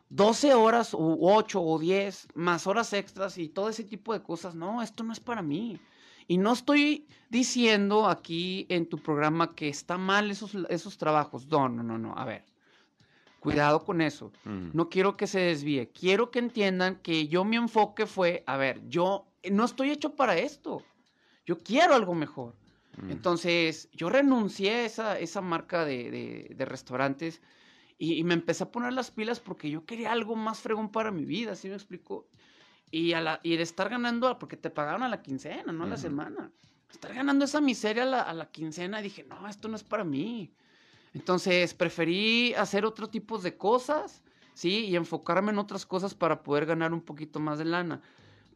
12 0.08 0.54
horas 0.54 0.94
o 0.94 1.18
8 1.20 1.62
o 1.62 1.78
10 1.78 2.30
más 2.34 2.66
horas 2.66 2.94
extras 2.94 3.38
y 3.38 3.50
todo 3.50 3.68
ese 3.68 3.84
tipo 3.84 4.14
de 4.14 4.24
cosas. 4.24 4.56
No, 4.56 4.82
esto 4.82 5.04
no 5.04 5.12
es 5.12 5.20
para 5.20 5.42
mí. 5.42 5.82
Y 6.30 6.38
no 6.38 6.54
estoy 6.54 7.06
diciendo 7.30 8.08
aquí 8.08 8.66
en 8.70 8.88
tu 8.88 9.00
programa 9.00 9.54
que 9.54 9.68
está 9.68 9.98
mal 9.98 10.32
esos, 10.32 10.56
esos 10.70 10.98
trabajos. 10.98 11.46
No, 11.48 11.68
no, 11.68 11.84
no, 11.84 11.98
no. 11.98 12.18
A 12.18 12.24
ver, 12.24 12.46
cuidado 13.42 13.84
con 13.84 14.00
eso. 14.00 14.28
Ujú. 14.46 14.70
No 14.72 14.88
quiero 14.90 15.18
que 15.18 15.28
se 15.28 15.42
desvíe. 15.42 15.92
Quiero 15.92 16.32
que 16.32 16.40
entiendan 16.40 16.96
que 17.02 17.28
yo 17.28 17.44
mi 17.44 17.58
enfoque 17.58 18.06
fue, 18.06 18.46
a 18.48 18.56
ver, 18.56 18.82
yo 18.88 19.26
no 19.52 19.66
estoy 19.66 19.90
hecho 19.92 20.16
para 20.16 20.38
esto. 20.38 20.82
Yo 21.46 21.58
quiero 21.58 21.96
algo 21.96 22.16
mejor. 22.16 22.56
Mm. 23.02 23.12
Entonces, 23.12 23.90
yo 23.92 24.10
renuncié 24.10 24.72
a 24.72 24.86
esa, 24.86 25.20
esa 25.20 25.42
marca 25.42 25.86
de, 25.86 26.10
de- 26.12 26.56
de 26.56 26.66
restaurantes 26.66 27.42
y, 27.98 28.14
y 28.14 28.24
me 28.24 28.34
empecé 28.34 28.64
a 28.64 28.72
poner 28.72 28.94
las 28.94 29.12
pilas 29.12 29.40
porque 29.40 29.70
yo 29.70 29.86
quería 29.86 30.12
algo 30.12 30.36
más 30.36 30.60
fregón 30.60 30.90
para 30.92 31.12
mi 31.12 31.26
vida, 31.26 31.56
¿sí 31.56 31.68
me 31.70 31.76
explico? 31.76 32.28
Y, 32.92 33.14
a 33.14 33.22
la, 33.22 33.40
y 33.44 33.58
de 33.58 33.64
estar 33.64 33.90
ganando, 33.90 34.38
porque 34.40 34.58
te 34.58 34.70
pagaron 34.70 35.04
a 35.04 35.10
la 35.10 35.22
quincena, 35.22 35.72
no 35.72 35.84
a 35.84 35.88
la 35.88 35.98
semana. 35.98 36.52
Estar 36.90 37.14
ganando 37.14 37.44
esa 37.46 37.60
miseria 37.60 38.04
a 38.04 38.06
la, 38.06 38.22
a 38.22 38.34
la 38.34 38.46
quincena, 38.52 39.02
dije, 39.02 39.24
no, 39.24 39.48
esto 39.50 39.68
no 39.68 39.76
es 39.76 39.84
para 39.84 40.04
mí. 40.04 40.54
Entonces, 41.14 41.74
preferí 41.74 42.54
hacer 42.54 42.86
otro 42.86 43.10
tipo 43.10 43.38
de 43.38 43.58
cosas, 43.58 44.22
¿sí? 44.54 44.86
Y 44.86 44.96
enfocarme 44.96 45.52
en 45.52 45.58
otras 45.60 45.86
cosas 45.86 46.14
para 46.14 46.44
poder 46.44 46.66
ganar 46.66 46.94
un 46.94 47.02
poquito 47.02 47.40
más 47.40 47.58
de 47.58 47.66
lana. 47.66 48.02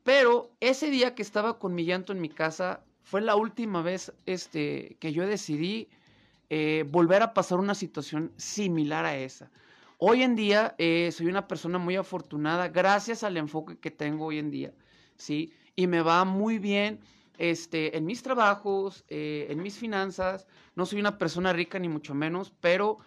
Pero 0.03 0.51
ese 0.59 0.89
día 0.89 1.15
que 1.15 1.21
estaba 1.21 1.59
con 1.59 1.73
mi 1.75 1.83
llanto 1.85 2.13
en 2.13 2.21
mi 2.21 2.29
casa, 2.29 2.83
fue 3.03 3.21
la 3.21 3.35
última 3.35 3.81
vez 3.81 4.13
este, 4.25 4.97
que 4.99 5.13
yo 5.13 5.25
decidí 5.25 5.89
eh, 6.49 6.85
volver 6.89 7.21
a 7.21 7.33
pasar 7.33 7.59
una 7.59 7.75
situación 7.75 8.31
similar 8.37 9.05
a 9.05 9.17
esa. 9.17 9.51
Hoy 9.97 10.23
en 10.23 10.35
día 10.35 10.75
eh, 10.77 11.11
soy 11.11 11.27
una 11.27 11.47
persona 11.47 11.77
muy 11.77 11.95
afortunada 11.95 12.69
gracias 12.69 13.23
al 13.23 13.37
enfoque 13.37 13.77
que 13.77 13.91
tengo 13.91 14.25
hoy 14.27 14.37
en 14.37 14.49
día, 14.49 14.73
¿sí? 15.15 15.53
Y 15.75 15.87
me 15.87 16.01
va 16.01 16.23
muy 16.25 16.57
bien 16.59 16.99
este, 17.37 17.97
en 17.97 18.05
mis 18.05 18.21
trabajos, 18.21 19.05
eh, 19.07 19.47
en 19.49 19.61
mis 19.63 19.77
finanzas. 19.77 20.47
No 20.75 20.85
soy 20.85 20.99
una 20.99 21.17
persona 21.17 21.53
rica 21.53 21.79
ni 21.79 21.89
mucho 21.89 22.13
menos, 22.13 22.53
pero 22.59 22.99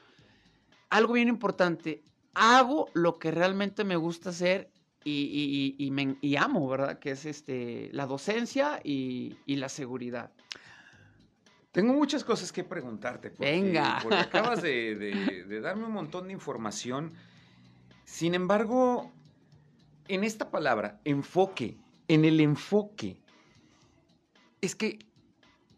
algo 0.91 1.15
bien 1.15 1.29
importante, 1.29 2.03
hago 2.35 2.89
lo 2.95 3.19
que 3.19 3.31
realmente 3.31 3.85
me 3.85 3.97
gusta 3.97 4.31
hacer 4.31 4.72
y, 5.05 5.11
y- 5.11 5.75
y- 5.79 5.87
y 5.87 5.91
me- 5.91 6.17
y 6.21 6.37
amo, 6.37 6.69
¿verdad? 6.69 6.99
Que 6.99 7.11
es 7.13 7.25
este, 7.27 7.89
la 7.93 8.07
docencia 8.07 8.81
y, 8.85 9.37
y 9.47 9.57
la 9.57 9.69
seguridad. 9.69 10.31
Tengo 11.73 11.95
muchas 11.95 12.23
cosas 12.25 12.53
que 12.53 12.65
preguntarte. 12.65 13.31
Porque, 13.31 13.51
Venga. 13.51 13.99
Porque 14.03 14.19
acabas 14.19 14.61
de, 14.63 14.95
de- 14.95 15.45
de 15.45 15.61
darme 15.61 15.87
un 15.87 15.93
montón 15.93 16.27
de 16.27 16.33
información. 16.35 17.13
Sin 18.05 18.35
embargo, 18.35 19.11
en 20.09 20.23
esta 20.25 20.51
palabra, 20.51 21.01
enfoque, 21.05 21.77
en 22.09 22.25
el 22.27 22.41
enfoque, 22.41 23.21
es 24.61 24.75
que 24.75 24.99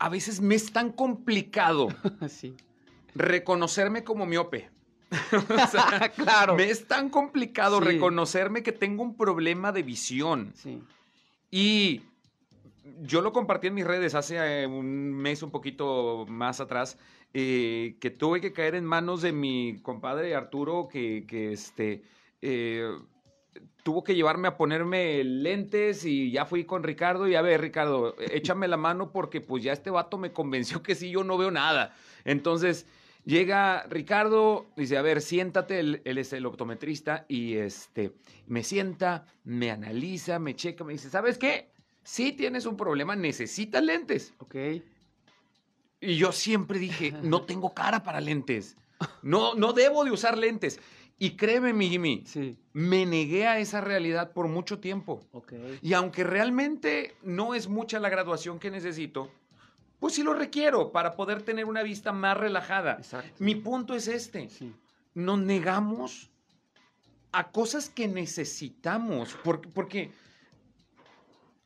a 0.01 0.09
veces 0.09 0.41
me 0.41 0.57
es 0.57 0.73
tan 0.73 0.91
complicado 0.91 1.89
sí. 2.29 2.55
reconocerme 3.15 4.03
como 4.03 4.27
miope. 4.27 4.71
O 5.33 5.67
sea, 5.69 6.09
claro. 6.17 6.57
me 6.57 6.71
es 6.71 6.87
tan 6.87 7.09
complicado 7.11 7.81
Sí. 7.81 7.85
reconocerme 7.87 8.63
que 8.63 8.73
tengo 8.73 9.03
un 9.03 9.17
problema 9.17 9.73
de 9.73 9.83
visión. 9.83 10.53
Sí. 10.55 10.83
Y 11.51 12.03
yo 13.03 13.21
lo 13.21 13.33
compartí 13.33 13.69
en 13.69 13.75
mis 13.75 13.87
redes 13.87 14.15
hace 14.15 14.37
eh, 14.63 14.67
un 14.67 15.13
mes, 15.13 15.43
un 15.43 15.51
poquito 15.51 16.27
más 16.29 16.61
atrás, 16.61 16.99
eh, 17.33 17.97
que 18.01 18.11
tuve 18.11 18.41
que 18.41 18.53
caer 18.53 18.75
en 18.75 18.85
manos 18.85 19.23
de 19.23 19.33
mi 19.33 19.79
compadre 19.83 20.35
Arturo, 20.35 20.89
que, 20.91 21.25
que, 21.27 21.53
este, 21.53 22.03
eh, 22.43 22.89
tuvo 23.83 24.03
que 24.05 24.15
llevarme 24.15 24.49
a 24.49 24.57
ponerme 24.57 25.23
lentes 25.25 26.05
y 26.05 26.31
ya 26.31 26.45
fui 26.47 26.65
con 26.65 26.83
Ricardo 26.83 27.29
y 27.29 27.35
a 27.35 27.43
ver, 27.43 27.61
Ricardo, 27.61 28.17
échame 28.19 28.67
la 28.69 28.77
mano 28.77 29.11
porque 29.13 29.41
pues 29.41 29.63
ya 29.63 29.73
este 29.73 29.91
vato 29.91 30.19
me 30.19 30.33
convenció 30.33 30.83
que 30.83 30.95
sí, 30.95 31.11
yo 31.11 31.23
no 31.25 31.39
veo 31.39 31.51
nada. 31.51 31.95
Entonces... 32.25 32.87
Llega 33.25 33.85
Ricardo, 33.89 34.67
dice, 34.77 34.99
a 34.99 35.03
ver, 35.03 35.23
siéntate, 35.23 35.81
él, 35.81 36.03
él 36.05 36.19
es 36.19 36.33
el 36.35 36.45
optometrista, 36.45 37.25
y 37.27 37.55
este, 37.55 38.13
me 38.47 38.63
sienta, 38.63 39.25
me 39.45 39.71
analiza, 39.71 40.39
me 40.39 40.55
checa, 40.55 40.85
me 40.85 40.93
dice, 40.93 41.09
¿sabes 41.09 41.39
qué? 41.39 41.71
Sí 42.03 42.33
tienes 42.33 42.67
un 42.67 42.77
problema, 42.77 43.17
necesitas 43.17 43.83
lentes. 43.83 44.35
Ok. 44.39 44.57
Y 46.01 46.17
yo 46.17 46.33
siempre 46.33 46.79
dije, 46.79 47.13
no 47.23 47.43
tengo 47.43 47.73
cara 47.73 48.03
para 48.03 48.21
lentes. 48.21 48.77
No, 49.23 49.55
no 49.55 49.73
debo 49.73 50.05
de 50.05 50.11
usar 50.11 50.37
lentes. 50.37 50.79
Y 51.19 51.37
créeme, 51.37 51.73
mi 51.73 51.89
Jimmy, 51.89 52.25
Sí. 52.27 52.59
me 52.73 53.07
negué 53.07 53.47
a 53.47 53.59
esa 53.59 53.81
realidad 53.81 54.33
por 54.33 54.49
mucho 54.49 54.81
tiempo. 54.81 55.21
Ok. 55.33 55.55
Y 55.81 55.95
aunque 55.95 56.25
realmente 56.25 57.15
no 57.23 57.55
es 57.55 57.69
mucha 57.69 58.01
la 58.01 58.11
graduación 58.11 58.59
que 58.59 58.71
necesito, 58.71 59.31
pues 60.05 60.17
sí 60.17 60.23
lo 60.23 60.35
requiero 60.35 60.93
para 60.93 61.17
poder 61.17 61.41
tener 61.41 61.65
una 61.65 61.83
vista 61.83 62.13
más 62.13 62.37
relajada. 62.37 62.97
Exacto. 62.99 63.43
Mi 63.43 63.55
punto 63.55 63.95
es 63.95 64.07
este. 64.07 64.51
Sí. 64.51 64.71
Nos 65.15 65.39
negamos 65.39 66.29
a 67.33 67.51
cosas 67.51 67.89
que 67.89 68.07
necesitamos. 68.07 69.35
Porque, 69.43 69.69
porque, 69.71 70.11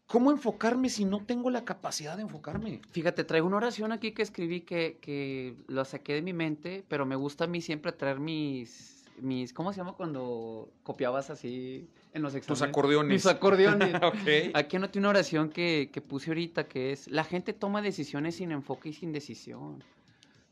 ¿cómo 0.06 0.30
enfocarme 0.30 0.88
si 0.88 1.04
no 1.04 1.26
tengo 1.26 1.50
la 1.50 1.64
capacidad 1.64 2.14
de 2.14 2.22
enfocarme? 2.22 2.80
Fíjate, 2.92 3.24
traigo 3.24 3.48
una 3.48 3.56
oración 3.56 3.90
aquí 3.90 4.12
que 4.12 4.22
escribí 4.22 4.60
que, 4.60 4.98
que 5.00 5.56
la 5.66 5.84
saqué 5.84 6.14
de 6.14 6.22
mi 6.22 6.32
mente, 6.32 6.84
pero 6.86 7.04
me 7.04 7.16
gusta 7.16 7.42
a 7.42 7.48
mí 7.48 7.60
siempre 7.60 7.90
traer 7.90 8.20
mis, 8.20 9.04
mis, 9.20 9.52
¿cómo 9.52 9.72
se 9.72 9.78
llama 9.78 9.94
cuando 9.94 10.70
copiabas 10.84 11.28
así 11.30 11.90
en 12.12 12.22
los 12.22 12.32
Tus 12.32 12.38
exámenes? 12.38 12.62
acordeones. 12.62 13.12
Mis 13.12 13.26
acordeones. 13.26 13.94
ok. 14.02 14.54
Aquí 14.54 14.76
anoté 14.76 14.98
una 14.98 15.10
oración 15.10 15.50
que, 15.50 15.90
que 15.92 16.00
puse 16.00 16.30
ahorita 16.30 16.66
que 16.68 16.92
es, 16.92 17.08
la 17.08 17.24
gente 17.24 17.52
toma 17.52 17.82
decisiones 17.82 18.36
sin 18.36 18.52
enfoque 18.52 18.90
y 18.90 18.92
sin 18.92 19.12
decisión. 19.12 19.82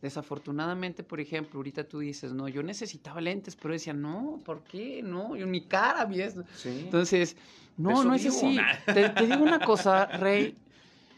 Desafortunadamente, 0.02 1.02
por 1.02 1.20
ejemplo, 1.20 1.58
ahorita 1.58 1.84
tú 1.84 2.00
dices, 2.00 2.32
no, 2.32 2.48
yo 2.48 2.62
necesitaba 2.62 3.20
lentes, 3.20 3.56
pero 3.56 3.72
decía, 3.72 3.94
no, 3.94 4.40
¿por 4.44 4.62
qué? 4.62 5.02
No, 5.02 5.34
yo 5.36 5.46
mi 5.46 5.62
cara, 5.62 6.04
¿ves? 6.04 6.36
Sí. 6.54 6.82
Entonces, 6.84 7.36
no, 7.78 7.90
eso 7.92 8.04
no 8.04 8.14
es 8.14 8.26
así. 8.26 8.58
Te, 8.86 9.08
te 9.08 9.26
digo 9.26 9.42
una 9.42 9.58
cosa, 9.58 10.06
Rey. 10.06 10.56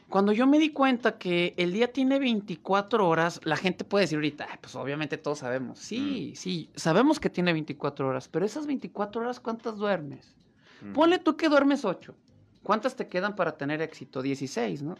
Cuando 0.08 0.32
yo 0.32 0.46
me 0.46 0.58
di 0.58 0.70
cuenta 0.70 1.18
que 1.18 1.54
el 1.58 1.72
día 1.72 1.92
tiene 1.92 2.18
24 2.18 3.06
horas, 3.06 3.40
la 3.44 3.56
gente 3.56 3.84
puede 3.84 4.04
decir 4.04 4.16
ahorita, 4.16 4.46
"Ah, 4.50 4.58
pues 4.60 4.74
obviamente 4.74 5.18
todos 5.18 5.40
sabemos. 5.40 5.78
Sí, 5.78 6.32
sí, 6.34 6.70
sabemos 6.74 7.20
que 7.20 7.28
tiene 7.28 7.52
24 7.52 8.08
horas, 8.08 8.28
pero 8.28 8.46
esas 8.46 8.66
24 8.66 9.20
horas, 9.20 9.38
¿cuántas 9.38 9.76
duermes? 9.76 10.34
Mm. 10.80 10.92
Ponle 10.92 11.18
tú 11.18 11.36
que 11.36 11.48
duermes 11.48 11.84
8. 11.84 12.14
¿Cuántas 12.62 12.96
te 12.96 13.06
quedan 13.06 13.34
para 13.36 13.56
tener 13.56 13.80
éxito? 13.80 14.20
16, 14.20 14.82
¿no? 14.82 14.94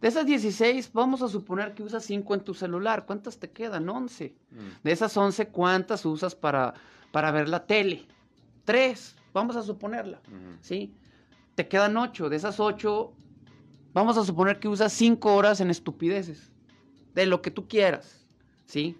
De 0.00 0.08
esas 0.08 0.26
16, 0.26 0.90
vamos 0.92 1.22
a 1.22 1.28
suponer 1.28 1.74
que 1.74 1.82
usas 1.82 2.04
5 2.04 2.34
en 2.34 2.40
tu 2.40 2.54
celular. 2.54 3.04
¿Cuántas 3.06 3.38
te 3.38 3.50
quedan? 3.50 3.88
11. 3.88 4.34
Mm. 4.50 4.56
De 4.82 4.92
esas 4.92 5.16
11, 5.16 5.48
¿cuántas 5.48 6.04
usas 6.04 6.34
para, 6.34 6.74
para 7.12 7.30
ver 7.30 7.48
la 7.48 7.64
tele? 7.64 8.06
3, 8.64 9.16
vamos 9.32 9.56
a 9.56 9.62
suponerla. 9.62 10.20
¿sí? 10.60 10.92
Te 11.54 11.68
quedan 11.68 11.96
ocho. 11.96 12.28
De 12.28 12.36
esas 12.36 12.58
ocho, 12.60 13.12
vamos 13.92 14.16
a 14.16 14.24
suponer 14.24 14.58
que 14.58 14.68
usas 14.68 14.92
cinco 14.92 15.34
horas 15.34 15.60
en 15.60 15.70
estupideces. 15.70 16.50
De 17.14 17.26
lo 17.26 17.42
que 17.42 17.50
tú 17.50 17.68
quieras, 17.68 18.26
¿sí? 18.64 18.96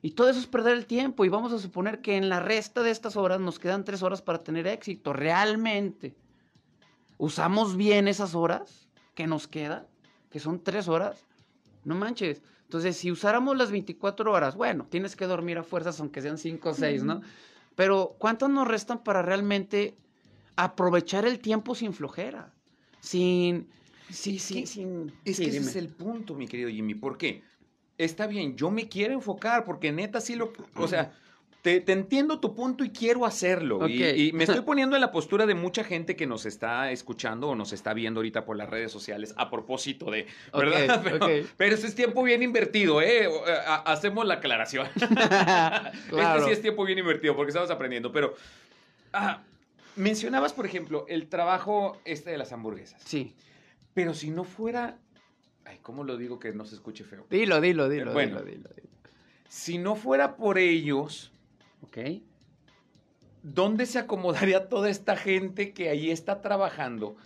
Y 0.00 0.12
todo 0.12 0.28
eso 0.28 0.38
es 0.38 0.46
perder 0.46 0.76
el 0.76 0.86
tiempo. 0.86 1.24
Y 1.24 1.28
vamos 1.28 1.52
a 1.52 1.58
suponer 1.58 2.00
que 2.00 2.16
en 2.16 2.28
la 2.28 2.40
resta 2.40 2.82
de 2.82 2.90
estas 2.90 3.16
horas 3.16 3.40
nos 3.40 3.58
quedan 3.58 3.84
tres 3.84 4.02
horas 4.02 4.22
para 4.22 4.44
tener 4.44 4.66
éxito. 4.66 5.12
Realmente, 5.12 6.14
¿usamos 7.16 7.76
bien 7.76 8.06
esas 8.06 8.34
horas 8.34 8.88
que 9.14 9.26
nos 9.26 9.48
quedan? 9.48 9.86
Que 10.30 10.38
son 10.38 10.62
tres 10.62 10.86
horas. 10.86 11.26
No 11.84 11.96
manches. 11.96 12.42
Entonces, 12.62 12.96
si 12.96 13.10
usáramos 13.10 13.56
las 13.56 13.70
24 13.70 14.30
horas, 14.30 14.54
bueno, 14.54 14.86
tienes 14.88 15.16
que 15.16 15.26
dormir 15.26 15.58
a 15.58 15.62
fuerzas 15.62 15.98
aunque 16.00 16.20
sean 16.20 16.38
5 16.38 16.68
o 16.68 16.74
6, 16.74 17.02
¿no? 17.02 17.22
Pero 17.74 18.16
¿cuántas 18.18 18.50
nos 18.50 18.68
restan 18.68 19.02
para 19.02 19.22
realmente 19.22 19.96
aprovechar 20.54 21.24
el 21.24 21.38
tiempo 21.38 21.74
sin 21.74 21.92
flojera? 21.92 22.52
Sin... 23.00 23.70
Sí, 24.10 24.38
sí, 24.38 24.66
sin... 24.66 25.12
Es 25.24 25.36
sí, 25.36 25.44
que 25.44 25.50
ese 25.50 25.58
es 25.60 25.76
el 25.76 25.88
punto, 25.88 26.34
mi 26.34 26.46
querido 26.48 26.70
Jimmy. 26.70 26.94
¿Por 26.94 27.18
qué? 27.18 27.42
está 27.98 28.28
bien, 28.28 28.56
yo 28.56 28.70
me 28.70 28.88
quiero 28.88 29.12
enfocar 29.12 29.64
porque 29.64 29.90
neta 29.90 30.20
sí 30.20 30.36
lo, 30.36 30.52
o 30.76 30.86
sea, 30.86 31.12
te, 31.62 31.80
te 31.80 31.90
entiendo 31.90 32.38
tu 32.38 32.54
punto 32.54 32.84
y 32.84 32.90
quiero 32.90 33.26
hacerlo. 33.26 33.88
Y- 33.88 34.30
me 34.32 34.44
estoy 34.44 34.60
poniendo 34.64 34.94
en 34.94 35.00
la 35.00 35.10
postura 35.10 35.46
de 35.46 35.56
mucha 35.56 35.82
gente 35.82 36.14
que 36.14 36.24
nos 36.24 36.46
está 36.46 36.92
escuchando 36.92 37.48
o 37.48 37.56
nos 37.56 37.72
está 37.72 37.94
viendo 37.94 38.20
ahorita 38.20 38.44
por 38.44 38.56
las 38.56 38.70
redes 38.70 38.92
sociales 38.92 39.34
a 39.36 39.50
propósito 39.50 40.12
de, 40.12 40.28
¿verdad? 40.56 41.00
Pero, 41.04 41.16
ok. 41.26 41.46
pero 41.56 41.74
ese 41.74 41.88
es 41.88 41.96
tiempo 41.96 42.22
bien 42.22 42.40
invertido, 42.44 43.02
¿eh? 43.02 43.28
Ha- 43.66 43.82
Hacemos 43.92 44.24
la 44.24 44.34
aclaración. 44.34 44.86
Claro. 44.96 45.90
Este 46.38 46.44
sí 46.46 46.50
es 46.52 46.62
tiempo 46.62 46.84
bien 46.84 47.00
invertido 47.00 47.34
porque 47.34 47.50
estamos 47.50 47.70
aprendiendo, 47.72 48.12
pero 48.12 48.34
ah, 49.12 49.42
mencionabas, 49.96 50.52
por 50.52 50.66
ejemplo, 50.66 51.04
el 51.08 51.26
trabajo 51.28 52.00
este 52.04 52.30
de 52.30 52.38
las 52.38 52.52
hamburguesas. 52.52 53.02
Sí. 53.04 53.34
Pero 53.98 54.14
si 54.14 54.30
no 54.30 54.44
fuera, 54.44 54.96
ay, 55.64 55.78
¿cómo 55.82 56.04
lo 56.04 56.16
digo 56.16 56.38
que 56.38 56.52
no 56.52 56.64
se 56.64 56.76
escuche 56.76 57.02
feo? 57.02 57.26
Dilo, 57.28 57.60
dilo, 57.60 57.88
dilo, 57.88 58.12
Bueno. 58.12 58.38
dilo, 58.42 58.48
dilo, 58.58 58.70
dilo. 58.76 58.88
Si 59.48 59.76
no 59.76 59.96
fuera 59.96 60.36
por 60.36 60.56
ellos, 60.56 61.32
Ok. 61.82 61.98
¿dónde 63.42 63.86
se 63.86 63.98
acomodaría 63.98 64.68
toda 64.68 64.88
esta 64.88 65.16
gente 65.16 65.72
que 65.72 65.88
ahí 65.88 66.12
está 66.12 66.40
trabajando 66.42 67.16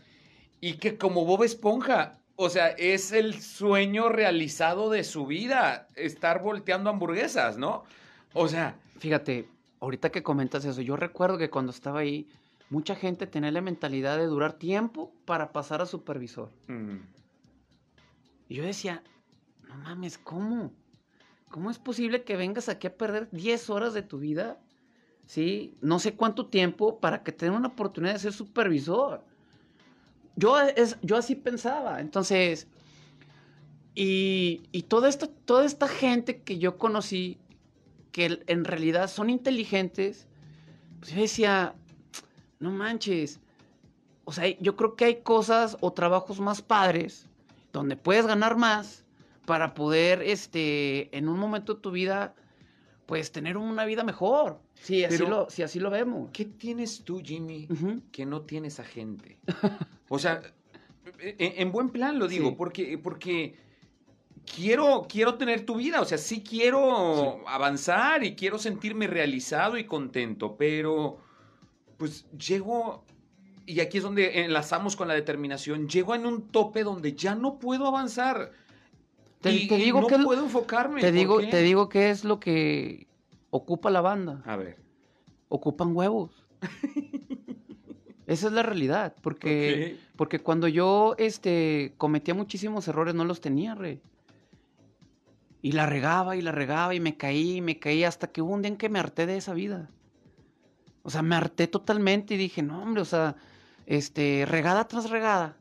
y 0.63 0.79
que 0.79 0.97
como 0.97 1.27
Bob 1.27 1.43
Esponja, 1.45 2.21
o 2.37 2.49
sea, 2.49 2.69
es 2.69 3.13
el 3.13 3.43
sueño 3.43 4.09
realizado 4.09 4.89
de 4.89 5.05
su 5.05 5.27
vida, 5.27 5.89
estar 5.95 6.41
volteando 6.43 6.89
hamburguesas, 6.89 7.59
¿no? 7.59 7.85
O 8.33 8.49
sea, 8.49 8.77
Fíjate, 8.99 9.47
ahorita 9.81 10.11
que 10.11 10.23
comentas 10.23 10.65
eso, 10.65 10.81
yo 10.81 10.97
recuerdo 10.97 11.37
que 11.37 11.51
cuando 11.51 11.71
estaba 11.71 12.01
ahí, 12.01 12.31
mucha 12.73 12.95
gente 12.97 13.27
tenía 13.27 13.51
la 13.51 13.61
mentalidad 13.61 14.17
de 14.17 14.25
durar 14.25 14.55
tiempo 14.55 15.13
para 15.27 15.53
pasar 15.53 15.83
a 15.83 15.87
supervisor. 15.87 16.51
mm, 16.69 16.97
Y 18.49 18.55
yo 18.55 18.65
decía, 18.65 19.03
no 19.69 19.75
mames, 19.77 20.17
¿cómo? 20.17 20.73
¿Cómo 21.51 21.71
es 21.71 21.79
posible 21.79 22.25
que 22.25 22.35
vengas 22.35 22.71
aquí 22.71 22.87
a 22.87 22.97
perder 22.97 23.29
10 23.31 23.69
horas 23.69 23.93
de 23.93 24.01
tu 24.01 24.19
vida? 24.19 24.59
¿Sí? 25.27 25.77
No 25.83 25.99
sé 25.99 26.15
cuánto 26.15 26.47
tiempo 26.47 26.99
para 26.99 27.23
que 27.23 27.31
te 27.33 27.45
den 27.45 27.55
una 27.55 27.69
oportunidad 27.69 28.15
de 28.15 28.21
ser 28.21 28.33
supervisor. 28.33 29.23
Yo, 30.37 30.59
es, 30.59 30.97
yo 31.03 31.19
así 31.19 31.35
pensaba. 31.35 32.01
Entonces, 32.01 32.69
y, 33.95 34.63
y 34.73 34.85
toda, 34.85 35.11
esta, 35.11 35.27
toda 35.27 35.67
esta 35.67 35.89
gente 35.89 36.41
que 36.41 36.59
yo 36.59 36.79
conocí, 36.79 37.39
que 38.13 38.43
en 38.47 38.65
realidad 38.65 39.09
son 39.09 39.29
inteligentes, 39.29 40.27
pues 41.01 41.13
yo 41.13 41.21
decía, 41.21 41.75
no 42.63 42.71
manches. 42.71 43.41
O 44.25 44.33
sea, 44.33 44.47
yo 44.61 44.77
creo 44.77 44.95
que 44.97 45.05
hay 45.05 45.17
cosas 45.23 45.77
o 45.81 45.93
trabajos 45.93 46.41
más 46.41 46.63
padres 46.63 47.27
donde 47.73 47.97
puedes 47.97 48.27
ganar 48.27 48.57
más 48.57 49.05
para 49.47 49.75
poder, 49.75 50.23
este, 50.23 51.15
en 51.17 51.29
un 51.29 51.39
momento 51.39 51.75
de 51.75 51.81
tu 51.81 51.91
vida, 51.91 52.35
pues 53.07 53.33
tener 53.33 53.57
una 53.57 53.85
vida 53.85 54.05
mejor. 54.05 54.61
Sí, 54.75 55.05
así, 55.05 55.17
Pero- 55.19 55.29
lo, 55.29 55.51
si 55.51 55.63
así 55.63 55.81
lo 55.81 55.91
vemos. 55.91 56.31
¿qué 56.33 56.45
tienes 56.45 57.03
tú, 57.03 57.21
Jimmy, 57.25 57.69
que 58.13 58.25
no 58.25 58.43
tiene 58.43 58.69
esa 58.69 58.85
gente? 58.85 59.39
O 60.09 60.19
sea, 60.19 60.43
en, 61.19 61.35
en 61.63 61.73
buen 61.73 61.89
plan 61.89 62.19
lo 62.19 62.29
digo, 62.29 62.51
Sí. 62.51 62.55
porque, 62.59 62.99
porque 62.99 63.57
quiero, 64.55 65.07
quiero 65.09 65.37
tener 65.37 65.65
tu 65.65 65.77
vida, 65.77 66.03
o 66.03 66.05
sea, 66.05 66.19
sí 66.19 66.43
quiero 66.43 67.47
avanzar 67.49 68.23
y 68.23 68.35
quiero 68.37 68.59
sentirme 68.59 69.07
realizado 69.07 69.79
y 69.79 69.85
contento, 69.85 70.57
pero 70.59 71.19
pues 72.03 72.27
llego, 72.33 73.05
y 73.65 73.79
aquí 73.79 73.99
es 73.99 74.03
donde 74.03 74.43
enlazamos 74.45 74.97
con 74.97 75.07
la 75.07 75.15
determinación, 75.15 75.89
llego 75.89 76.17
en 76.17 76.27
un 76.27 76.49
tope 76.49 76.83
donde 76.83 77.13
ya 77.13 77.37
no 77.37 77.61
puedo 77.61 77.87
avanzar. 77.87 78.51
Te- 79.41 79.53
y, 79.53 79.69
te 79.69 79.79
y 79.79 79.83
digo 79.85 80.01
no 80.01 80.09
que 80.09 80.19
puedo 80.19 80.43
enfocarme. 80.43 81.01
Te 81.01 81.07
¿por 81.11 81.15
digo, 81.17 81.39
qué? 81.39 81.47
te 81.47 81.63
digo 81.63 81.89
que 81.89 82.11
es 82.11 82.25
lo 82.25 82.41
que 82.41 83.07
ocupa 83.51 83.89
la 83.91 84.01
banda. 84.01 84.43
A 84.47 84.57
ver. 84.57 84.79
Ocupan 85.49 85.95
huevos. 85.95 86.33
Esa 88.27 88.49
es 88.49 88.53
la 88.53 88.65
realidad, 88.65 89.15
porque, 89.23 89.97
porque 90.17 90.41
cuando 90.41 90.67
yo 90.67 91.15
este, 91.19 91.95
cometía 91.99 92.35
muchísimos 92.35 92.89
errores 92.89 93.15
no 93.15 93.25
los 93.25 93.41
tenía, 93.41 93.77
rey. 93.77 94.01
Y 95.61 95.71
la 95.71 95.87
regaba 95.87 96.35
y 96.35 96.43
la 96.43 96.51
regaba 96.51 96.97
y 96.97 96.99
me 96.99 97.17
caí 97.17 97.59
y 97.59 97.61
me 97.61 97.79
caí 97.79 98.03
hasta 98.03 98.27
que 98.27 98.43
hubo 98.43 98.55
un 98.55 98.63
día 98.63 98.71
en 98.73 98.77
que 98.77 98.89
me 98.89 98.99
harté 98.99 99.27
de 99.27 99.37
esa 99.37 99.55
vida. 99.55 99.89
O 101.13 101.15
sea, 101.15 101.21
me 101.21 101.37
harté 101.37 101.67
totalmente 101.67 102.33
y 102.33 102.37
dije, 102.39 102.63
no, 102.63 102.81
hombre, 102.83 103.03
o 103.03 103.05
sea, 103.05 103.37
este, 103.85 104.47
regada 104.49 104.89
tras 104.89 105.11
regada. 105.11 105.57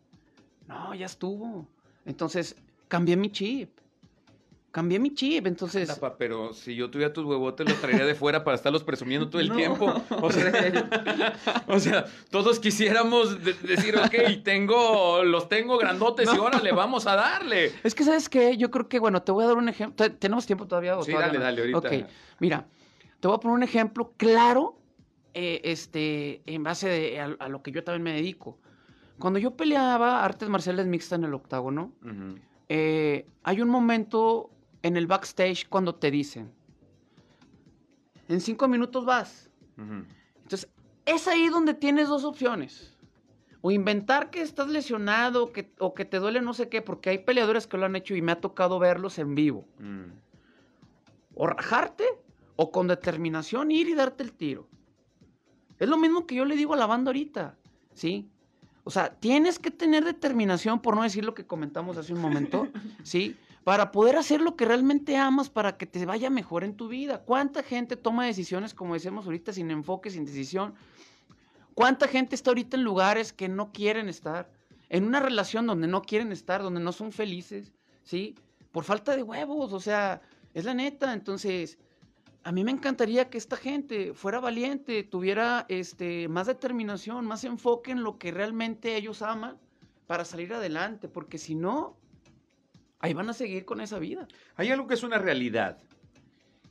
No, 0.69 0.95
ya 0.95 1.07
estuvo. 1.07 1.67
Entonces, 2.05 2.55
cambié 2.87 3.17
mi 3.17 3.29
chip. 3.33 3.69
Cambié 4.71 4.97
mi 4.97 5.13
chip, 5.13 5.45
entonces... 5.47 5.89
Anda, 5.89 5.99
pa, 5.99 6.15
pero 6.17 6.53
si 6.53 6.73
yo 6.73 6.89
tuviera 6.89 7.11
tus 7.11 7.25
huevotes, 7.25 7.67
los 7.67 7.81
traería 7.81 8.05
de 8.05 8.15
fuera 8.15 8.45
para 8.45 8.55
estarlos 8.55 8.85
presumiendo 8.85 9.27
todo 9.29 9.41
el 9.41 9.49
No. 9.49 9.55
tiempo. 9.57 9.93
O 10.21 10.31
sea, 10.31 11.33
o 11.67 11.77
sea, 11.81 12.05
todos 12.29 12.57
quisiéramos 12.61 13.43
de- 13.43 13.51
decir, 13.55 13.97
ok, 13.97 14.41
tengo, 14.45 15.21
los 15.25 15.49
tengo 15.49 15.77
grandotes 15.77 16.29
y 16.33 16.37
órale, 16.37 16.71
vamos 16.71 17.07
a 17.07 17.17
darle. 17.17 17.73
Es 17.83 17.93
que, 17.93 18.05
¿sabes 18.05 18.29
qué? 18.29 18.55
Yo 18.55 18.71
creo 18.71 18.87
que, 18.87 18.99
bueno, 18.99 19.21
te 19.21 19.33
voy 19.33 19.43
a 19.43 19.47
dar 19.47 19.57
un 19.57 19.67
ejemplo. 19.67 19.97
¿Te- 20.07 20.15
¿Tenemos 20.15 20.45
tiempo 20.45 20.65
todavía? 20.65 20.97
o 20.97 21.03
Sí, 21.03 21.11
todavía 21.11 21.27
dale, 21.27 21.39
no? 21.39 21.43
dale, 21.43 21.61
ahorita. 21.73 21.77
Ok, 22.05 22.09
mira, 22.39 22.65
te 23.19 23.27
voy 23.27 23.35
a 23.35 23.39
poner 23.41 23.55
un 23.57 23.63
ejemplo 23.63 24.13
claro, 24.15 24.77
eh, 25.33 25.61
este, 25.63 26.41
en 26.45 26.63
base 26.63 26.89
de- 26.89 27.19
a, 27.19 27.25
a 27.39 27.49
lo 27.49 27.61
que 27.61 27.71
yo 27.71 27.83
también 27.83 28.03
me 28.03 28.13
dedico. 28.13 28.57
Cuando 29.19 29.39
yo 29.39 29.55
peleaba 29.55 30.23
artes 30.23 30.49
marciales 30.49 30.87
mixtas 30.87 31.19
en 31.19 31.25
el 31.25 31.33
octágono, 31.33 31.93
eh, 32.69 33.27
hay 33.43 33.61
un 33.61 33.69
momento 33.69 34.49
en 34.81 34.97
el 34.97 35.05
backstage 35.05 35.67
cuando 35.69 35.95
te 35.95 36.09
dicen, 36.09 36.51
en 38.27 38.41
cinco 38.41 38.67
minutos 38.67 39.05
vas. 39.05 39.49
Ujú. 39.77 40.05
Entonces, 40.43 40.69
es 41.05 41.27
ahí 41.27 41.49
donde 41.49 41.73
tienes 41.73 42.07
dos 42.07 42.23
opciones. 42.23 42.97
O 43.61 43.69
inventar 43.69 44.31
que 44.31 44.41
estás 44.41 44.69
lesionado 44.69 45.51
que, 45.51 45.71
o 45.77 45.93
que 45.93 46.03
te 46.03 46.17
duele 46.17 46.41
no 46.41 46.55
sé 46.55 46.67
qué, 46.67 46.81
porque 46.81 47.11
hay 47.11 47.19
peleadores 47.19 47.67
que 47.67 47.77
lo 47.77 47.85
han 47.85 47.95
hecho 47.95 48.15
y 48.15 48.21
me 48.23 48.31
ha 48.31 48.41
tocado 48.41 48.79
verlos 48.79 49.19
en 49.19 49.35
vivo. 49.35 49.67
Mm. 49.77 50.05
O 51.35 51.45
rajarte 51.45 52.05
o 52.55 52.71
con 52.71 52.87
determinación 52.87 53.69
ir 53.69 53.87
y 53.87 53.93
darte 53.93 54.23
el 54.23 54.33
tiro. 54.33 54.67
Es 55.81 55.89
lo 55.89 55.97
mismo 55.97 56.27
que 56.27 56.35
yo 56.35 56.45
le 56.45 56.55
digo 56.55 56.75
a 56.75 56.77
la 56.77 56.85
banda 56.85 57.09
ahorita, 57.09 57.57
¿sí? 57.95 58.29
O 58.83 58.91
sea, 58.91 59.15
tienes 59.15 59.57
que 59.57 59.71
tener 59.71 60.05
determinación, 60.05 60.79
por 60.79 60.95
no 60.95 61.01
decir 61.01 61.25
lo 61.25 61.33
que 61.33 61.47
comentamos 61.47 61.97
hace 61.97 62.13
un 62.13 62.21
momento, 62.21 62.67
¿sí? 63.03 63.35
Para 63.63 63.91
poder 63.91 64.15
hacer 64.15 64.41
lo 64.41 64.55
que 64.55 64.65
realmente 64.65 65.17
amas, 65.17 65.49
para 65.49 65.77
que 65.77 65.87
te 65.87 66.05
vaya 66.05 66.29
mejor 66.29 66.63
en 66.63 66.75
tu 66.75 66.87
vida. 66.87 67.23
¿Cuánta 67.23 67.63
gente 67.63 67.95
toma 67.95 68.27
decisiones, 68.27 68.75
como 68.75 68.93
decíamos 68.93 69.25
ahorita, 69.25 69.53
sin 69.53 69.71
enfoque, 69.71 70.11
sin 70.11 70.23
decisión? 70.23 70.75
¿Cuánta 71.73 72.07
gente 72.07 72.35
está 72.35 72.51
ahorita 72.51 72.77
en 72.77 72.83
lugares 72.83 73.33
que 73.33 73.49
no 73.49 73.71
quieren 73.71 74.07
estar? 74.07 74.51
En 74.87 75.03
una 75.03 75.19
relación 75.19 75.65
donde 75.65 75.87
no 75.87 76.03
quieren 76.03 76.31
estar, 76.31 76.61
donde 76.61 76.79
no 76.79 76.91
son 76.91 77.11
felices, 77.11 77.73
¿sí? 78.03 78.35
Por 78.71 78.83
falta 78.83 79.15
de 79.15 79.23
huevos, 79.23 79.73
o 79.73 79.79
sea, 79.79 80.21
es 80.53 80.63
la 80.63 80.75
neta. 80.75 81.11
Entonces, 81.11 81.79
a 82.43 82.51
mí 82.51 82.63
me 82.63 82.71
encantaría 82.71 83.29
que 83.29 83.37
esta 83.37 83.55
gente 83.55 84.13
fuera 84.13 84.39
valiente, 84.39 85.03
tuviera 85.03 85.65
este, 85.69 86.27
más 86.27 86.47
determinación, 86.47 87.25
más 87.25 87.43
enfoque 87.43 87.91
en 87.91 88.03
lo 88.03 88.17
que 88.17 88.31
realmente 88.31 88.95
ellos 88.95 89.21
aman 89.21 89.59
para 90.07 90.25
salir 90.25 90.53
adelante, 90.53 91.07
porque 91.07 91.37
si 91.37 91.53
no, 91.53 91.97
ahí 92.99 93.13
van 93.13 93.29
a 93.29 93.33
seguir 93.33 93.65
con 93.65 93.79
esa 93.79 93.99
vida. 93.99 94.27
Hay 94.55 94.71
algo 94.71 94.87
que 94.87 94.95
es 94.95 95.03
una 95.03 95.19
realidad, 95.19 95.77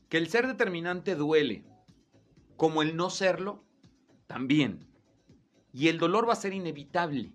que 0.09 0.19
el 0.19 0.29
ser 0.29 0.47
determinante 0.49 1.15
duele, 1.15 1.65
como 2.57 2.83
el 2.83 2.97
no 2.97 3.09
serlo, 3.09 3.65
también. 4.27 4.87
Y 5.73 5.89
el 5.89 5.99
dolor 5.99 6.29
va 6.29 6.33
a 6.33 6.37
ser 6.37 6.53
inevitable. 6.53 7.33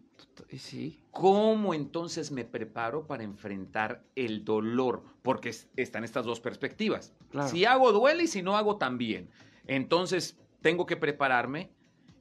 Sí, 0.57 0.99
¿Cómo 1.11 1.73
entonces 1.73 2.31
me 2.31 2.43
preparo 2.43 3.07
para 3.07 3.23
enfrentar 3.23 4.03
el 4.15 4.43
dolor? 4.43 5.03
Porque 5.21 5.49
es- 5.49 5.69
están 5.77 6.03
estas 6.03 6.25
dos 6.25 6.39
perspectivas. 6.41 7.13
Claro. 7.29 7.47
Si 7.49 7.63
hago 7.65 7.91
duele 7.93 8.23
y 8.23 8.27
si 8.27 8.41
no 8.41 8.57
hago 8.57 8.77
también. 8.77 9.29
Entonces 9.65 10.37
tengo 10.61 10.85
que 10.85 10.97
prepararme 10.97 11.69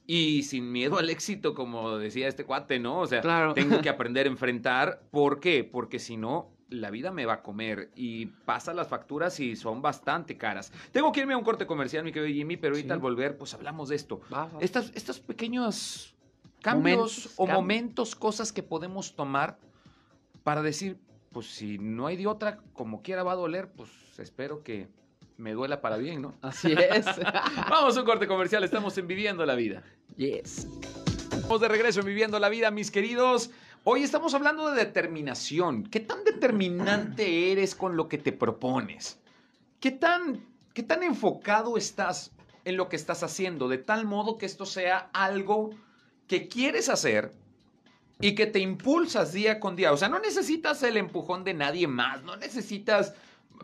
y 0.06 0.42
sin 0.44 0.70
miedo 0.70 0.98
al 0.98 1.10
éxito, 1.10 1.54
como 1.54 1.98
decía 1.98 2.28
este 2.28 2.44
cuate, 2.44 2.78
¿no? 2.78 3.00
O 3.00 3.06
sea, 3.06 3.20
Claro. 3.20 3.52
tengo 3.54 3.80
que 3.80 3.88
aprender 3.88 4.26
a 4.26 4.30
enfrentar. 4.30 5.02
¿Por 5.10 5.40
qué? 5.40 5.64
Porque 5.64 5.98
si 5.98 6.16
no, 6.16 6.52
la 6.68 6.90
vida 6.90 7.10
me 7.10 7.26
va 7.26 7.34
a 7.34 7.42
comer 7.42 7.90
y 7.96 8.26
pasa 8.26 8.72
las 8.74 8.88
facturas 8.88 9.38
y 9.40 9.56
son 9.56 9.82
bastante 9.82 10.36
caras. 10.36 10.72
Tengo 10.92 11.10
que 11.12 11.20
irme 11.20 11.34
a 11.34 11.36
un 11.38 11.44
corte 11.44 11.66
comercial, 11.66 12.04
mi 12.04 12.12
querido 12.12 12.32
Jimmy, 12.32 12.56
pero 12.56 12.74
ahorita 12.74 12.88
Sí. 12.88 12.92
al 12.92 13.00
volver, 13.00 13.36
pues 13.38 13.54
hablamos 13.54 13.88
de 13.88 13.96
esto. 13.96 14.20
Estas, 14.60 14.92
estos 14.94 15.20
pequeños 15.20 16.13
cambios 16.64 16.96
Momentos, 16.96 17.27
o 17.37 17.44
cambios. 17.44 17.57
momentos, 17.57 18.16
cosas 18.16 18.53
que 18.53 18.62
podemos 18.62 19.14
tomar 19.14 19.59
para 20.42 20.62
decir, 20.62 20.98
pues 21.31 21.46
si 21.46 21.79
no 21.79 22.07
hay 22.07 22.16
de 22.16 22.27
otra, 22.27 22.59
como 22.72 23.03
quiera 23.03 23.22
va 23.22 23.33
a 23.33 23.37
doler, 23.37 23.70
pues 23.70 23.90
espero 24.18 24.62
que 24.62 24.88
me 25.37 25.53
duela 25.53 25.83
para 25.83 25.98
bien, 25.98 26.22
¿no? 26.22 26.35
Así 26.40 26.72
es. 26.72 27.05
Vamos 27.70 27.96
a 27.96 28.00
un 28.00 28.07
corte 28.07 28.27
comercial, 28.27 28.64
estamos 28.64 28.96
en 28.96 29.07
Viviendo 29.07 29.44
la 29.44 29.55
Vida. 29.55 29.83
yes. 30.16 30.66
Estamos 31.33 31.61
de 31.61 31.68
regreso 31.68 32.00
en 32.00 32.07
Viviendo 32.07 32.38
la 32.38 32.48
Vida, 32.48 32.70
mis 32.70 32.90
queridos. 32.90 33.50
Hoy 33.83 34.03
estamos 34.03 34.33
hablando 34.33 34.70
de 34.70 34.77
determinación. 34.87 35.85
¿Qué 35.85 36.00
tan 36.00 36.24
determinante 36.24 37.53
eres 37.53 37.74
con 37.74 37.96
lo 37.96 38.09
que 38.09 38.16
te 38.16 38.33
propones? 38.33 39.20
¿Qué 39.81 39.90
tan, 39.90 40.40
qué 40.72 40.83
tan 40.83 41.03
enfocado 41.03 41.77
estás 41.77 42.33
en 42.64 42.79
lo 42.79 42.88
que 42.88 42.96
estás 42.96 43.22
haciendo? 43.22 43.68
De 43.68 43.77
tal 43.77 44.07
modo 44.07 44.38
que 44.38 44.46
esto 44.46 44.64
sea 44.64 45.11
algo 45.12 45.70
que 46.26 46.48
quieres 46.48 46.88
hacer 46.88 47.32
y 48.20 48.34
que 48.34 48.46
te 48.46 48.58
impulsas 48.60 49.32
día 49.32 49.60
con 49.60 49.76
día. 49.76 49.92
O 49.92 49.96
sea, 49.96 50.08
no 50.08 50.18
necesitas 50.18 50.82
el 50.82 50.96
empujón 50.96 51.44
de 51.44 51.54
nadie 51.54 51.87
más, 51.87 52.22
no 52.22 52.37
necesitas 52.37 53.14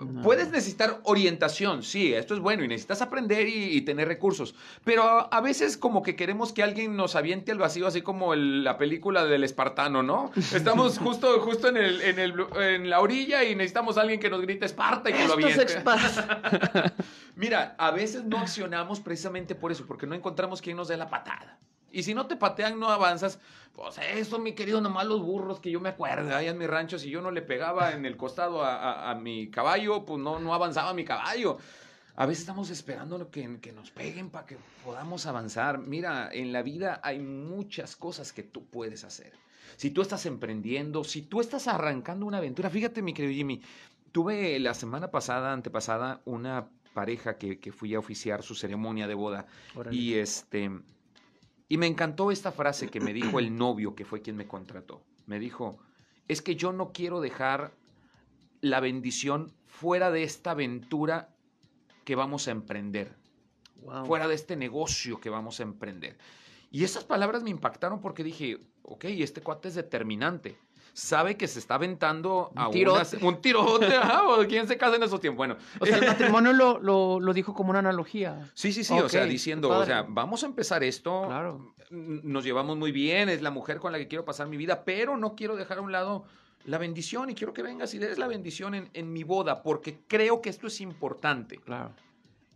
No. 0.00 0.22
Puedes 0.22 0.50
necesitar 0.52 1.00
orientación, 1.02 1.82
sí, 1.82 2.14
esto 2.14 2.32
es 2.34 2.38
bueno 2.40 2.62
y 2.62 2.68
necesitas 2.68 3.02
aprender 3.02 3.48
y, 3.48 3.76
y 3.76 3.80
tener 3.80 4.06
recursos, 4.06 4.54
pero 4.84 5.02
a, 5.02 5.20
a 5.22 5.40
veces 5.40 5.76
como 5.76 6.00
que 6.04 6.14
queremos 6.14 6.52
que 6.52 6.62
alguien 6.62 6.94
nos 6.96 7.16
aviente 7.16 7.50
al 7.50 7.58
vacío, 7.58 7.88
así 7.88 8.00
como 8.00 8.32
el- 8.32 8.62
la 8.62 8.78
película 8.78 9.24
del 9.24 9.42
espartano, 9.42 10.04
¿no? 10.04 10.30
Estamos 10.54 10.96
justo, 11.00 11.40
justo 11.40 11.66
en, 11.68 11.76
el, 11.76 12.00
en, 12.02 12.18
el- 12.20 12.34
en 12.60 12.88
la 12.88 13.00
orilla 13.00 13.42
y 13.42 13.56
necesitamos 13.56 13.98
a 13.98 14.02
alguien 14.02 14.20
que 14.20 14.30
nos 14.30 14.40
grite 14.40 14.64
Esparta 14.64 15.10
y 15.10 15.12
que 15.12 15.26
lo 15.26 15.32
aviente. 15.32 15.66
Mira, 17.34 17.74
a 17.76 17.90
veces 17.90 18.24
no 18.24 18.38
accionamos 18.38 19.00
precisamente 19.00 19.56
por 19.56 19.72
eso, 19.72 19.86
porque 19.86 20.06
no 20.06 20.14
encontramos 20.14 20.62
quien 20.62 20.76
nos 20.76 20.86
dé 20.86 20.96
la 20.96 21.08
patada. 21.10 21.58
Y 21.92 22.02
si 22.02 22.14
no 22.14 22.26
te 22.26 22.36
patean, 22.36 22.78
no 22.78 22.88
avanzas. 22.88 23.38
Pues 23.74 23.98
eso, 23.98 24.38
mi 24.38 24.52
querido, 24.52 24.80
nomás 24.80 25.06
los 25.06 25.22
burros 25.22 25.60
que 25.60 25.70
yo 25.70 25.80
me 25.80 25.88
acuerdo. 25.90 26.34
Allá 26.36 26.50
en 26.50 26.58
mi 26.58 26.66
rancho, 26.66 26.98
si 26.98 27.08
yo 27.08 27.20
no 27.22 27.30
le 27.30 27.40
pegaba 27.42 27.92
en 27.92 28.04
el 28.04 28.16
costado 28.16 28.62
a, 28.62 28.74
a- 28.76 29.10
a 29.10 29.14
mi 29.14 29.48
caballo, 29.50 30.04
pues 30.04 30.20
no, 30.20 30.38
no 30.38 30.52
avanzaba 30.54 30.92
mi 30.92 31.04
caballo. 31.04 31.56
A 32.16 32.26
veces 32.26 32.40
estamos 32.42 32.68
esperando 32.70 33.30
que, 33.30 33.58
que 33.60 33.72
nos 33.72 33.90
peguen 33.90 34.28
para 34.28 34.44
que 34.46 34.56
podamos 34.84 35.24
avanzar. 35.26 35.78
Mira, 35.78 36.28
en 36.32 36.52
la 36.52 36.62
vida 36.62 37.00
hay 37.02 37.18
muchas 37.20 37.96
cosas 37.96 38.32
que 38.32 38.42
tú 38.42 38.66
puedes 38.66 39.04
hacer. 39.04 39.32
Si 39.76 39.90
tú 39.90 40.02
estás 40.02 40.26
emprendiendo, 40.26 41.04
si 41.04 41.22
tú 41.22 41.40
estás 41.40 41.66
arrancando 41.68 42.26
una 42.26 42.38
aventura, 42.38 42.68
fíjate, 42.68 43.00
mi 43.00 43.14
querido 43.14 43.32
Jimmy, 43.32 43.62
tuve 44.12 44.58
la 44.58 44.74
semana 44.74 45.10
pasada, 45.10 45.52
antepasada, 45.52 46.20
una 46.26 46.68
pareja 46.92 47.38
que, 47.38 47.58
que 47.60 47.72
fui 47.72 47.94
a 47.94 48.00
oficiar 48.00 48.42
su 48.42 48.54
ceremonia 48.54 49.06
de 49.06 49.14
boda. 49.14 49.46
Y 49.94 50.14
este. 50.14 50.70
Y 51.70 51.78
me 51.78 51.86
encantó 51.86 52.32
esta 52.32 52.50
frase 52.50 52.88
que 52.88 53.00
me 53.00 53.14
dijo 53.14 53.38
el 53.38 53.56
novio, 53.56 53.94
que 53.94 54.04
fue 54.04 54.20
quien 54.20 54.36
me 54.36 54.46
contrató. 54.46 55.02
Me 55.26 55.38
dijo: 55.38 55.78
Es 56.28 56.42
que 56.42 56.56
yo 56.56 56.72
no 56.72 56.92
quiero 56.92 57.20
dejar 57.20 57.72
la 58.60 58.80
bendición 58.80 59.52
fuera 59.66 60.10
de 60.10 60.24
esta 60.24 60.50
aventura 60.50 61.30
que 62.04 62.16
vamos 62.16 62.48
a 62.48 62.50
emprender, 62.50 63.16
Wow. 63.82 64.04
fuera 64.04 64.28
de 64.28 64.34
este 64.34 64.56
negocio 64.56 65.20
que 65.20 65.30
vamos 65.30 65.60
a 65.60 65.62
emprender. 65.62 66.18
Y 66.70 66.84
esas 66.84 67.04
palabras 67.04 67.42
me 67.44 67.50
impactaron 67.50 68.00
porque 68.00 68.24
dije: 68.24 68.58
Ok, 68.82 69.04
este 69.04 69.40
cuate 69.40 69.68
es 69.68 69.74
determinante. 69.76 70.58
Sabe 70.92 71.36
que 71.36 71.46
se 71.48 71.58
está 71.58 71.74
aventando 71.76 72.50
a 72.56 72.66
Un 72.68 72.72
tirote. 72.72 72.96
unas- 73.16 73.22
un 73.22 73.40
tirote. 73.40 73.86
ajá, 73.96 74.28
o 74.28 74.46
¿Quién 74.46 74.66
se 74.68 74.76
casa 74.76 74.96
en 74.96 75.02
esos 75.02 75.20
tiempos? 75.20 75.38
Bueno, 75.38 75.56
O 75.78 75.86
sea, 75.86 75.96
el 75.98 76.06
matrimonio 76.36 76.52
lo, 76.52 76.78
lo, 76.80 77.20
lo 77.20 77.32
dijo 77.32 77.54
como 77.54 77.70
una 77.70 77.78
analogía. 77.78 78.50
Sí, 78.54 78.72
sí, 78.72 78.84
sí, 78.84 78.94
o 78.98 79.08
sea, 79.08 79.24
diciendo, 79.24 79.68
padre. 79.68 79.82
o 79.82 79.86
sea, 79.86 80.06
vamos 80.08 80.42
a 80.42 80.46
empezar 80.46 80.82
esto, 80.84 81.24
Claro. 81.26 81.74
nos 81.90 82.44
llevamos 82.44 82.76
muy 82.76 82.92
bien, 82.92 83.28
es 83.28 83.42
la 83.42 83.50
mujer 83.50 83.78
con 83.78 83.92
la 83.92 83.98
que 83.98 84.08
quiero 84.08 84.24
pasar 84.24 84.46
mi 84.48 84.56
vida, 84.56 84.84
pero 84.84 85.16
no 85.16 85.34
quiero 85.36 85.56
dejar 85.56 85.78
a 85.78 85.80
un 85.80 85.92
lado 85.92 86.24
la 86.64 86.76
bendición 86.78 87.30
y 87.30 87.34
quiero 87.34 87.52
que 87.54 87.62
vengas 87.62 87.94
y 87.94 87.98
des 87.98 88.18
la 88.18 88.26
bendición 88.26 88.74
en, 88.74 88.90
en 88.92 89.12
mi 89.12 89.22
boda, 89.24 89.62
porque 89.62 90.00
creo 90.06 90.42
que 90.42 90.50
esto 90.50 90.66
es 90.66 90.80
importante. 90.80 91.56
Claro. 91.58 91.92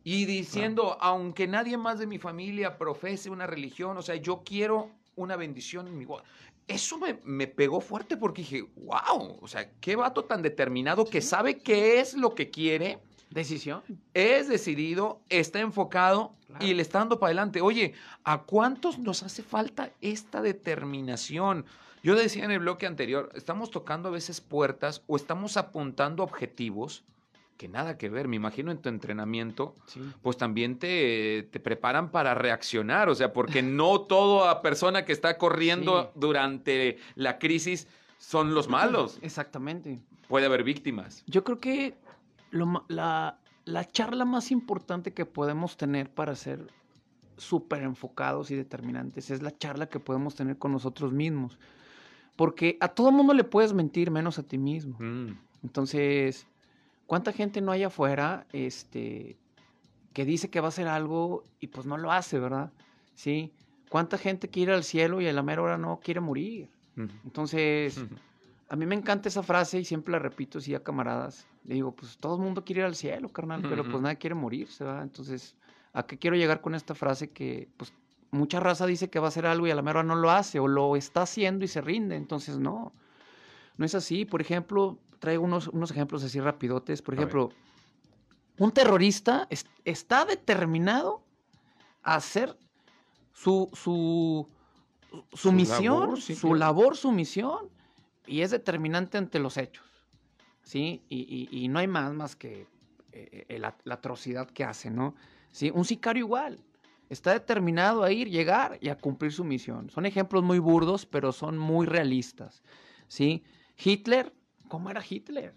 Y 0.06 0.26
diciendo, 0.26 0.98
aunque 1.00 1.46
nadie 1.46 1.78
más 1.78 1.98
de 1.98 2.06
mi 2.06 2.18
familia 2.18 2.76
profese 2.76 3.30
una 3.30 3.46
religión, 3.46 3.96
o 3.96 4.02
sea, 4.02 4.16
yo 4.16 4.42
quiero 4.44 4.90
una 5.16 5.36
bendición 5.36 5.88
en 5.88 5.96
mi 5.96 6.04
boda. 6.04 6.24
Eso 6.66 6.98
me, 6.98 7.20
me 7.24 7.46
pegó 7.46 7.80
fuerte 7.80 8.16
porque 8.16 8.42
dije, 8.42 8.62
wow, 8.76 9.38
o 9.40 9.48
sea, 9.48 9.70
qué 9.80 9.96
vato 9.96 10.24
tan 10.24 10.40
determinado 10.42 11.04
que 11.04 11.20
sabe 11.20 11.58
qué 11.58 12.00
es 12.00 12.14
lo 12.14 12.34
que 12.34 12.50
quiere 12.50 12.98
Decisión. 13.30 13.82
es 14.14 14.48
decidido, 14.48 15.20
está 15.28 15.60
enfocado 15.60 16.34
Claro. 16.46 16.64
y 16.64 16.72
le 16.74 16.82
está 16.82 17.00
dando 17.00 17.18
para 17.18 17.28
adelante. 17.28 17.60
Oye, 17.60 17.94
¿a 18.22 18.42
cuántos 18.42 18.98
nos 18.98 19.22
hace 19.24 19.42
falta 19.42 19.90
esta 20.00 20.40
determinación? 20.40 21.64
Yo 22.02 22.14
decía 22.14 22.44
en 22.44 22.50
el 22.50 22.60
bloque 22.60 22.86
anterior, 22.86 23.30
estamos 23.34 23.70
tocando 23.70 24.08
a 24.08 24.12
veces 24.12 24.40
puertas 24.40 25.02
o 25.06 25.16
estamos 25.16 25.56
apuntando 25.56 26.22
objetivos 26.22 27.02
que 27.56 27.68
nada 27.68 27.96
que 27.98 28.08
ver. 28.08 28.28
Me 28.28 28.36
imagino 28.36 28.70
en 28.70 28.78
tu 28.78 28.88
entrenamiento, 28.88 29.74
Sí. 29.86 30.00
pues 30.22 30.36
también 30.36 30.78
te, 30.78 31.48
te 31.50 31.60
preparan 31.60 32.10
para 32.10 32.34
reaccionar, 32.34 33.08
o 33.08 33.14
sea, 33.14 33.32
porque 33.32 33.62
no 33.62 34.00
toda 34.02 34.60
persona 34.62 35.04
que 35.04 35.12
está 35.12 35.38
corriendo 35.38 36.04
Sí. 36.04 36.08
durante 36.20 36.98
la 37.14 37.38
crisis 37.38 37.86
son 38.18 38.54
los 38.54 38.68
malos. 38.68 39.18
Exactamente. 39.22 40.00
Puede 40.28 40.46
haber 40.46 40.64
víctimas. 40.64 41.22
Yo 41.26 41.44
creo 41.44 41.60
que 41.60 41.94
lo 42.50 42.84
la, 42.88 43.38
la 43.64 43.84
charla 43.86 44.24
más 44.24 44.50
importante 44.50 45.12
que 45.12 45.26
podemos 45.26 45.76
tener 45.76 46.10
para 46.10 46.34
ser 46.34 46.66
súper 47.36 47.82
enfocados 47.82 48.50
y 48.50 48.54
determinantes 48.56 49.30
es 49.30 49.42
la 49.42 49.56
charla 49.56 49.88
que 49.88 49.98
podemos 50.00 50.34
tener 50.34 50.56
con 50.56 50.72
nosotros 50.72 51.12
mismos. 51.12 51.58
Porque 52.36 52.76
a 52.80 52.88
todo 52.88 53.12
mundo 53.12 53.32
le 53.34 53.44
puedes 53.44 53.72
mentir 53.72 54.10
menos 54.10 54.38
a 54.38 54.42
ti 54.42 54.58
mismo. 54.58 54.96
Mm. 54.98 55.36
Entonces, 55.62 56.46
¿cuánta 57.06 57.32
gente 57.32 57.60
no 57.60 57.72
hay 57.72 57.82
afuera 57.82 58.46
este, 58.52 59.36
que 60.12 60.24
dice 60.24 60.50
que 60.50 60.60
va 60.60 60.66
a 60.66 60.68
hacer 60.68 60.88
algo 60.88 61.44
y 61.60 61.68
pues 61.68 61.86
no 61.86 61.96
lo 61.96 62.12
hace, 62.12 62.38
¿verdad? 62.38 62.72
¿Sí? 63.14 63.52
¿Cuánta 63.88 64.18
gente 64.18 64.48
quiere 64.48 64.72
ir 64.72 64.76
al 64.76 64.84
cielo 64.84 65.20
y 65.20 65.28
a 65.28 65.32
la 65.32 65.42
mera 65.42 65.62
hora 65.62 65.78
no 65.78 66.00
quiere 66.02 66.20
morir? 66.20 66.70
Entonces, 67.24 68.04
a 68.68 68.76
mí 68.76 68.86
me 68.86 68.94
encanta 68.94 69.28
esa 69.28 69.42
frase 69.42 69.80
y 69.80 69.84
siempre 69.84 70.12
la 70.12 70.18
repito 70.18 70.58
así 70.58 70.74
a 70.74 70.82
camaradas. 70.82 71.46
Le 71.64 71.74
digo, 71.74 71.92
pues 71.92 72.18
todo 72.18 72.36
el 72.36 72.42
mundo 72.42 72.64
quiere 72.64 72.80
ir 72.80 72.86
al 72.86 72.94
cielo, 72.94 73.30
carnal, 73.30 73.62
pero 73.62 73.84
pues 73.84 74.00
nadie 74.00 74.18
quiere 74.18 74.34
morirse, 74.34 74.84
¿verdad? 74.84 75.02
Entonces, 75.02 75.56
¿a 75.92 76.06
qué 76.06 76.18
quiero 76.18 76.36
llegar 76.36 76.60
con 76.60 76.74
esta 76.74 76.94
frase? 76.94 77.30
Que 77.30 77.68
pues 77.76 77.92
mucha 78.30 78.60
raza 78.60 78.86
dice 78.86 79.10
que 79.10 79.18
va 79.18 79.26
a 79.26 79.28
hacer 79.28 79.46
algo 79.46 79.66
y 79.66 79.70
a 79.70 79.74
la 79.74 79.82
mera 79.82 80.00
hora 80.00 80.08
no 80.08 80.16
lo 80.16 80.30
hace 80.30 80.60
o 80.60 80.68
lo 80.68 80.96
está 80.96 81.22
haciendo 81.22 81.64
y 81.64 81.68
se 81.68 81.80
rinde. 81.80 82.16
Entonces, 82.16 82.58
no, 82.58 82.92
no 83.76 83.86
es 83.86 83.94
así. 83.94 84.24
Por 84.24 84.40
ejemplo, 84.40 84.98
traigo 85.24 85.42
unos, 85.44 85.68
unos 85.68 85.90
ejemplos 85.90 86.22
así 86.22 86.38
rapidotes. 86.40 87.00
Por 87.00 87.14
ejemplo, 87.14 87.50
un 88.58 88.70
terrorista 88.72 89.46
es- 89.50 89.66
está 89.84 90.24
determinado 90.26 91.22
a 92.02 92.16
hacer 92.16 92.56
su, 93.32 93.70
su, 93.72 94.46
su, 95.10 95.24
Su 95.36 95.52
misión, 95.52 96.00
labor, 96.00 96.20
sí, 96.20 96.34
su 96.34 96.48
claro. 96.48 96.56
labor, 96.58 96.96
su 96.96 97.10
misión, 97.10 97.68
y 98.26 98.42
es 98.42 98.50
determinante 98.50 99.16
ante 99.18 99.38
los 99.38 99.56
hechos. 99.56 99.86
¿Sí? 100.62 101.02
Y, 101.08 101.48
y- 101.50 101.64
y 101.64 101.68
no 101.68 101.78
hay 101.78 101.86
más 101.88 102.12
más 102.14 102.36
que 102.36 102.66
eh, 103.12 103.58
la, 103.58 103.76
la 103.84 103.94
atrocidad 103.94 104.48
que 104.50 104.64
hace, 104.64 104.90
¿no? 104.90 105.14
¿Sí? 105.50 105.70
Un 105.74 105.84
sicario 105.84 106.24
igual. 106.24 106.58
Está 107.10 107.32
determinado 107.32 108.02
a 108.02 108.10
ir, 108.10 108.28
llegar 108.28 108.78
y 108.80 108.88
a 108.88 108.96
cumplir 108.98 109.30
su 109.32 109.44
misión. 109.44 109.88
Son 109.90 110.04
ejemplos 110.06 110.42
muy 110.42 110.58
burdos, 110.58 111.04
pero 111.06 111.32
son 111.32 111.56
muy 111.58 111.86
realistas. 111.86 112.62
¿Sí? 113.08 113.42
Hitler, 113.82 114.32
¿cómo 114.74 114.90
era 114.90 115.00
Hitler? 115.08 115.54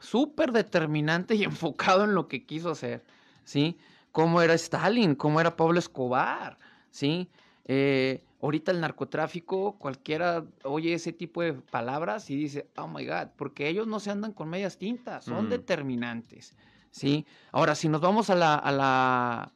Súper 0.00 0.50
determinante 0.50 1.36
y 1.36 1.44
enfocado 1.52 2.02
en 2.02 2.14
lo 2.14 2.26
que 2.26 2.44
quiso 2.44 2.70
hacer. 2.70 3.04
¿Sí? 3.44 3.76
¿Cómo 4.10 4.42
era 4.42 4.54
Stalin? 4.54 5.14
¿Cómo 5.14 5.40
era 5.40 5.54
Pablo 5.54 5.78
Escobar? 5.78 6.58
¿Sí? 6.90 7.28
Eh, 7.66 8.24
ahorita 8.42 8.72
el 8.72 8.80
narcotráfico, 8.80 9.78
cualquiera 9.78 10.44
oye 10.64 10.94
ese 10.94 11.12
tipo 11.12 11.42
de 11.42 11.52
palabras 11.52 12.28
y 12.28 12.34
dice, 12.34 12.68
oh 12.76 12.88
my 12.88 13.06
God, 13.06 13.28
porque 13.36 13.68
ellos 13.68 13.86
no 13.86 14.00
se 14.00 14.10
andan 14.10 14.32
con 14.32 14.48
medias 14.48 14.78
tintas, 14.78 15.26
son 15.26 15.46
Mm. 15.46 15.50
determinantes. 15.50 16.56
¿Sí? 16.90 17.24
Ahora, 17.52 17.76
si 17.76 17.88
nos 17.88 18.00
vamos 18.00 18.30
a 18.30 18.34
la, 18.34 18.56
a 18.56 18.72
la, 18.72 19.52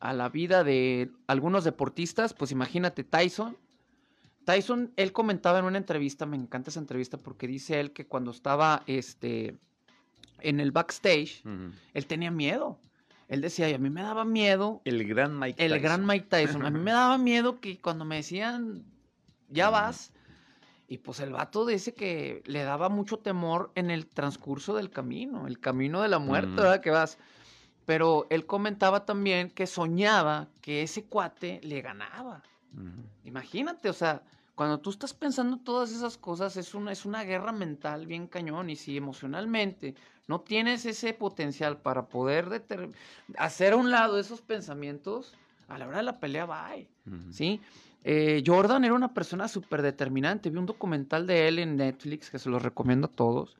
a 0.00 0.12
la 0.12 0.28
vida 0.28 0.64
de 0.64 1.10
algunos 1.28 1.64
deportistas, 1.64 2.34
pues 2.34 2.52
imagínate 2.52 3.04
Tyson. 3.04 3.56
Tyson, 4.44 4.92
él 4.96 5.12
comentaba 5.12 5.58
en 5.58 5.64
una 5.64 5.78
entrevista, 5.78 6.26
me 6.26 6.36
encanta 6.36 6.70
esa 6.70 6.80
entrevista 6.80 7.18
porque 7.18 7.46
dice 7.46 7.78
él 7.80 7.92
que 7.92 8.06
cuando 8.06 8.30
estaba 8.30 8.82
este, 8.86 9.58
en 10.40 10.60
el 10.60 10.72
backstage, 10.72 11.42
él 11.94 12.06
tenía 12.06 12.30
miedo. 12.30 12.78
Él 13.28 13.40
decía, 13.42 13.70
"Y 13.70 13.74
a 13.74 13.78
mí 13.78 13.90
me 13.90 14.02
daba 14.02 14.24
miedo 14.24 14.80
El 14.84 15.06
gran 15.06 15.38
Mike 15.38 15.62
el 15.64 15.70
Tyson. 15.70 15.82
gran 15.84 16.06
Mike 16.06 16.26
Tyson. 16.28 16.66
A 16.66 16.70
mí 16.70 16.80
me 16.80 16.90
daba 16.90 17.16
miedo 17.16 17.60
que 17.60 17.78
cuando 17.80 18.04
me 18.04 18.16
decían, 18.16 18.84
ya 19.48 19.70
vas, 19.70 20.12
y 20.88 20.98
pues 20.98 21.20
el 21.20 21.30
vato 21.30 21.64
dice 21.64 21.94
que 21.94 22.42
le 22.46 22.64
daba 22.64 22.88
mucho 22.88 23.18
temor 23.18 23.70
en 23.76 23.90
el 23.90 24.08
transcurso 24.08 24.74
del 24.74 24.90
camino, 24.90 25.46
el 25.46 25.60
camino 25.60 26.02
de 26.02 26.08
la 26.08 26.18
muerte, 26.18 26.48
Ujú. 26.48 26.56
¿verdad? 26.56 26.80
Que 26.80 26.90
vas. 26.90 27.18
Pero 27.86 28.26
él 28.30 28.46
comentaba 28.46 29.04
también 29.06 29.50
que 29.50 29.68
soñaba 29.68 30.48
que 30.60 30.82
ese 30.82 31.04
cuate 31.04 31.60
le 31.62 31.80
ganaba. 31.82 32.42
Imagínate, 33.24 33.88
o 33.88 33.92
sea, 33.92 34.22
cuando 34.54 34.78
tú 34.78 34.90
estás 34.90 35.14
pensando 35.14 35.58
todas 35.58 35.90
esas 35.90 36.18
cosas, 36.18 36.56
es 36.56 36.74
una, 36.74 36.92
es 36.92 37.04
una 37.04 37.24
guerra 37.24 37.52
mental 37.52 38.06
bien 38.06 38.26
cañón. 38.26 38.70
Y 38.70 38.76
si 38.76 38.96
emocionalmente 38.96 39.94
no 40.28 40.40
tienes 40.40 40.84
ese 40.86 41.14
potencial 41.14 41.78
para 41.78 42.06
poder 42.06 42.64
hacer 43.38 43.72
a 43.72 43.76
un 43.76 43.90
lado 43.90 44.18
esos 44.18 44.40
pensamientos, 44.40 45.34
a 45.68 45.78
la 45.78 45.86
hora 45.86 45.98
de 45.98 46.02
la 46.02 46.20
pelea 46.20 46.46
va. 46.46 46.72
Ujú. 47.06 47.32
¿Sí? 47.32 47.60
eh, 48.02 48.42
Jordan 48.46 48.84
era 48.84 48.94
una 48.94 49.12
persona 49.12 49.48
súper 49.48 49.82
determinante. 49.82 50.50
Vi 50.50 50.58
un 50.58 50.66
documental 50.66 51.26
de 51.26 51.48
él 51.48 51.58
en 51.58 51.76
Netflix 51.76 52.30
que 52.30 52.38
se 52.38 52.48
los 52.48 52.62
recomiendo 52.62 53.06
a 53.06 53.10
todos. 53.10 53.56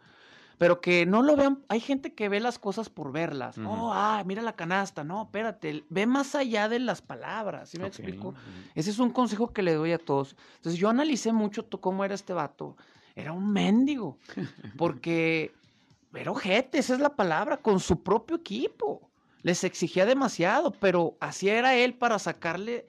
Pero 0.61 0.83
que 0.83 1.07
no 1.07 1.23
lo 1.23 1.37
vean. 1.37 1.65
Hay 1.69 1.81
gente 1.81 2.13
que 2.13 2.29
ve 2.29 2.39
las 2.39 2.59
cosas 2.59 2.91
por 2.91 3.13
verlas. 3.13 3.57
Ujú. 3.57 3.67
Oh, 3.67 3.93
ah, 3.95 4.23
mira 4.27 4.43
la 4.43 4.53
canasta. 4.53 5.03
No, 5.05 5.23
espérate. 5.23 5.87
Ve 5.89 6.05
más 6.05 6.35
allá 6.35 6.69
de 6.69 6.79
las 6.79 7.01
palabras. 7.01 7.71
¿Sí 7.71 7.79
me 7.79 7.87
explico? 7.87 8.35
Ese 8.75 8.91
es 8.91 8.99
un 8.99 9.09
consejo 9.09 9.55
que 9.55 9.63
le 9.63 9.73
doy 9.73 9.93
a 9.93 9.99
todos. 9.99 10.37
Entonces 10.57 10.79
yo 10.79 10.91
analicé 10.91 11.33
mucho 11.33 11.67
cómo 11.81 12.05
era 12.05 12.15
este 12.15 12.35
vato. 12.35 12.77
Era 13.17 13.33
un 13.33 13.51
mendigo. 13.51 14.19
Porque 14.77 15.55
era 16.13 16.31
ojete, 16.31 16.77
esa 16.77 16.93
es 16.93 17.01
la 17.01 17.17
palabra, 17.17 17.57
con 17.57 17.81
su 17.81 18.03
propio 18.03 18.37
equipo. 18.37 19.01
Les 19.41 19.65
exigía 19.65 20.05
demasiado, 20.05 20.73
pero 20.73 21.17
así 21.21 21.49
era 21.49 21.75
él 21.75 21.95
para 21.95 22.19
sacarle 22.19 22.85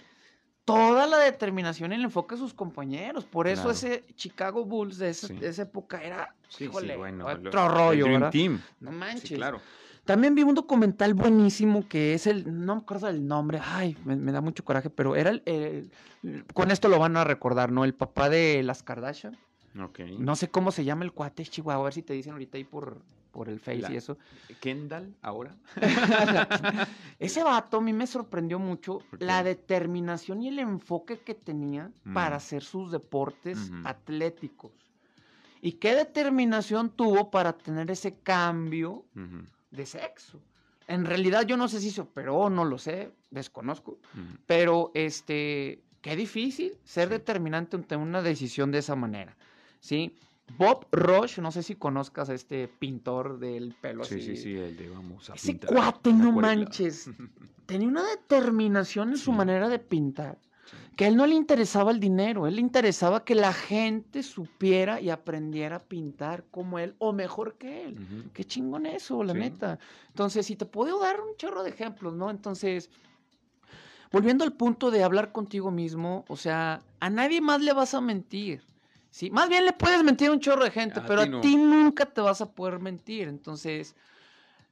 toda 0.65 1.07
la 1.07 1.17
determinación 1.17 1.91
y 1.91 1.95
el 1.95 2.03
enfoque 2.03 2.35
a 2.35 2.37
sus 2.37 2.53
compañeros. 2.53 3.25
Por 3.25 3.47
eso 3.47 3.63
Claro. 3.63 3.71
ese 3.71 4.05
Chicago 4.15 4.65
Bulls 4.65 4.97
de 4.97 5.09
esa, 5.09 5.27
Sí. 5.27 5.35
de 5.35 5.47
esa 5.49 5.63
época 5.63 6.01
era, 6.03 6.35
Sí, 6.49 6.57
sí, 6.59 6.63
híjole, 6.65 6.95
bueno, 6.97 7.25
otro 7.25 7.51
lo- 7.51 7.67
rollo, 7.69 7.91
el 7.91 7.99
Dream 8.11 8.13
¿verdad? 8.21 8.31
Team. 8.31 8.61
No 8.79 8.91
manches. 8.91 9.31
Claro. 9.31 9.59
También 10.05 10.33
vi 10.33 10.41
un 10.43 10.55
documental 10.55 11.13
buenísimo 11.13 11.87
que 11.87 12.13
es 12.15 12.25
el, 12.25 12.65
no 12.65 12.75
me 12.75 12.81
acuerdo 12.81 13.07
del 13.07 13.27
nombre, 13.27 13.59
ay, 13.63 13.95
me, 14.03 14.15
me 14.15 14.31
da 14.31 14.41
mucho 14.41 14.63
coraje, 14.65 14.89
pero 14.89 15.15
era 15.15 15.29
el, 15.29 15.43
el- 15.45 15.91
con 16.53 16.71
esto 16.71 16.87
lo 16.89 16.97
van 16.99 17.17
a 17.17 17.23
recordar, 17.23 17.71
¿no? 17.71 17.83
El 17.85 17.93
papá 17.93 18.29
de 18.29 18.61
las 18.63 18.81
Kardashian. 18.83 19.37
Ok. 19.81 19.99
No 20.19 20.35
sé 20.35 20.49
cómo 20.49 20.71
se 20.71 20.83
llama 20.83 21.05
el 21.05 21.11
cuate, 21.13 21.45
Chihuahua, 21.45 21.81
a 21.81 21.85
ver 21.85 21.93
si 21.93 22.01
te 22.01 22.13
dicen 22.13 22.33
ahorita 22.33 22.57
ahí 22.57 22.63
por, 22.63 22.97
por 23.31 23.49
el 23.49 23.59
Face 23.59 23.79
La- 23.81 23.91
y 23.91 23.95
eso. 23.97 24.17
Kendall, 24.59 25.15
ahora. 25.21 25.55
Ese 27.19 27.43
vato 27.43 27.77
a 27.77 27.81
mí 27.81 27.93
me 27.93 28.07
sorprendió 28.07 28.59
mucho 28.59 28.99
¿Por 29.09 29.21
la 29.21 29.43
determinación 29.43 30.41
y 30.41 30.49
el 30.49 30.59
enfoque 30.59 31.19
que 31.19 31.33
tenía 31.35 31.91
para 32.13 32.35
Mm. 32.35 32.37
hacer 32.37 32.63
sus 32.63 32.91
deportes 32.91 33.71
atléticos. 33.83 34.71
Y 35.61 35.73
qué 35.73 35.93
determinación 35.95 36.89
tuvo 36.89 37.29
para 37.29 37.53
tener 37.53 37.91
ese 37.91 38.15
cambio 38.15 39.05
de 39.69 39.85
sexo. 39.85 40.39
En 40.87 41.05
realidad 41.05 41.45
yo 41.45 41.55
no 41.55 41.67
sé 41.67 41.79
si 41.79 41.91
se 41.91 42.01
operó, 42.01 42.49
no 42.49 42.65
lo 42.65 42.77
sé, 42.77 43.11
desconozco, 43.29 43.99
pero 44.47 44.91
este, 44.95 45.81
qué 46.01 46.15
difícil 46.15 46.73
ser 46.83 47.07
Sí. 47.07 47.13
determinante 47.13 47.77
ante 47.77 47.95
una 47.95 48.21
decisión 48.21 48.71
de 48.71 48.79
esa 48.79 48.95
manera, 48.95 49.37
¿sí? 49.79 50.15
Bob 50.57 50.87
Roche, 50.91 51.41
no 51.41 51.51
sé 51.51 51.63
si 51.63 51.75
conozcas 51.75 52.29
a 52.29 52.33
este 52.33 52.67
pintor 52.67 53.39
del 53.39 53.73
pelo 53.79 54.03
Sí, 54.03 54.15
así. 54.15 54.23
sí, 54.23 54.37
sí, 54.37 54.55
el 54.57 54.75
de 54.77 54.89
vamos 54.89 55.29
a 55.29 55.33
Ese 55.35 55.51
pintar 55.53 55.69
cuate, 55.69 56.13
no 56.13 56.31
manches, 56.31 57.09
tenía 57.65 57.87
una 57.87 58.03
determinación 58.03 59.09
en 59.09 59.17
su 59.17 59.31
manera 59.31 59.69
de 59.69 59.79
pintar, 59.79 60.37
Sí. 60.65 60.77
que 60.95 61.05
a 61.05 61.07
él 61.09 61.15
no 61.17 61.25
le 61.25 61.35
interesaba 61.35 61.91
el 61.91 61.99
dinero, 61.99 62.45
a 62.45 62.49
él 62.49 62.55
le 62.55 62.61
interesaba 62.61 63.23
que 63.25 63.35
la 63.35 63.51
gente 63.53 64.23
supiera 64.23 65.01
y 65.01 65.09
aprendiera 65.09 65.77
a 65.77 65.79
pintar 65.79 66.45
como 66.51 66.79
él 66.79 66.95
o 66.99 67.11
mejor 67.13 67.55
que 67.57 67.85
él. 67.85 67.97
Qué 68.33 68.43
chingón 68.45 68.85
eso, 68.85 69.23
la 69.23 69.33
neta. 69.33 69.79
Entonces, 70.09 70.45
si 70.45 70.55
te 70.55 70.65
puedo 70.65 70.99
dar 70.99 71.19
un 71.19 71.35
chorro 71.37 71.63
de 71.63 71.71
ejemplos, 71.71 72.13
¿no? 72.13 72.29
Entonces, 72.29 72.89
volviendo 74.11 74.43
al 74.43 74.53
punto 74.53 74.91
de 74.91 75.03
hablar 75.03 75.31
contigo 75.31 75.71
mismo, 75.71 76.23
o 76.27 76.35
sea, 76.37 76.81
a 76.99 77.09
nadie 77.09 77.41
más 77.41 77.61
le 77.61 77.73
vas 77.73 77.93
a 77.93 78.01
mentir. 78.01 78.61
¿Sí? 79.11 79.29
Más 79.29 79.47
bien 79.49 79.65
le 79.65 79.73
puedes 79.73 80.03
mentir 80.03 80.29
a 80.29 80.31
un 80.31 80.39
chorro 80.39 80.63
de 80.63 80.71
gente, 80.71 80.99
A 81.01 81.05
pero 81.05 81.21
a 81.21 81.41
ti 81.41 81.55
nunca 81.55 82.07
te 82.07 82.21
vas 82.21 82.41
a 82.41 82.51
poder 82.51 82.79
mentir. 82.79 83.27
Entonces, 83.27 83.95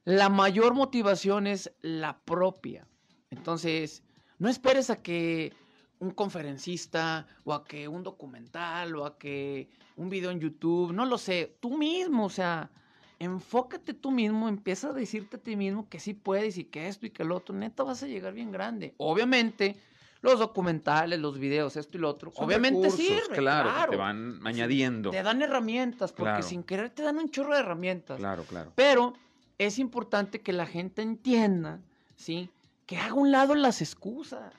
la 0.06 0.30
mayor 0.30 0.74
motivación 0.74 1.46
es 1.46 1.72
la 1.82 2.18
propia. 2.18 2.88
Entonces, 3.30 4.02
no 4.40 4.50
esperes 4.50 4.90
a 4.90 5.04
que 5.04 5.54
un 6.00 6.12
conferencista 6.12 7.28
o 7.44 7.54
a 7.54 7.66
que 7.66 7.88
un 7.88 8.04
documental 8.04 8.96
o 8.96 9.06
a 9.06 9.18
que 9.20 9.70
un 9.98 10.10
video 10.10 10.32
en 10.32 10.40
YouTube, 10.40 10.94
no 10.94 11.06
lo 11.06 11.18
sé, 11.18 11.58
tú 11.60 11.78
mismo, 11.78 12.26
o 12.26 12.30
sea, 12.30 12.72
enfócate 13.20 13.94
tú 13.94 14.12
mismo, 14.12 14.48
empieza 14.48 14.90
a 14.90 14.94
decirte 14.94 15.36
a 15.36 15.42
ti 15.42 15.58
mismo 15.58 15.90
que 15.90 16.00
sí 16.00 16.14
puedes 16.14 16.58
y 16.58 16.64
que 16.64 16.88
esto 16.88 17.06
y 17.06 17.10
que 17.10 17.26
lo 17.26 17.36
otro, 17.36 17.54
neta 17.54 17.84
vas 17.84 18.02
a 18.02 18.08
llegar 18.08 18.34
bien 18.34 18.52
grande. 18.52 18.96
Obviamente, 18.98 19.76
los 20.22 20.40
documentales, 20.40 21.20
los 21.20 21.40
videos, 21.40 21.76
esto 21.78 21.98
y 21.98 22.02
lo 22.02 22.10
otro, 22.10 22.32
Son 22.32 22.46
obviamente 22.46 22.90
recursos, 22.90 23.00
sirve, 23.06 23.38
Claro, 23.38 23.90
te 23.90 23.96
van 23.96 24.40
añadiendo. 24.46 25.12
Te 25.12 25.24
dan 25.24 25.42
herramientas, 25.42 26.12
porque 26.12 26.32
Claro. 26.32 26.44
sin 26.44 26.64
querer 26.64 26.90
te 26.90 27.04
dan 27.04 27.18
un 27.18 27.30
chorro 27.30 27.54
de 27.54 27.60
herramientas. 27.62 28.18
Claro, 28.18 28.44
claro. 28.44 28.72
Pero 28.76 29.14
es 29.58 29.80
importante 29.80 30.42
que 30.42 30.52
la 30.54 30.66
gente 30.66 31.02
entienda, 31.02 31.80
¿sí? 32.16 32.50
Que 32.86 32.98
haga 32.98 33.12
a 33.12 33.14
un 33.14 33.32
lado 33.32 33.56
las 33.56 33.82
excusas. 33.82 34.54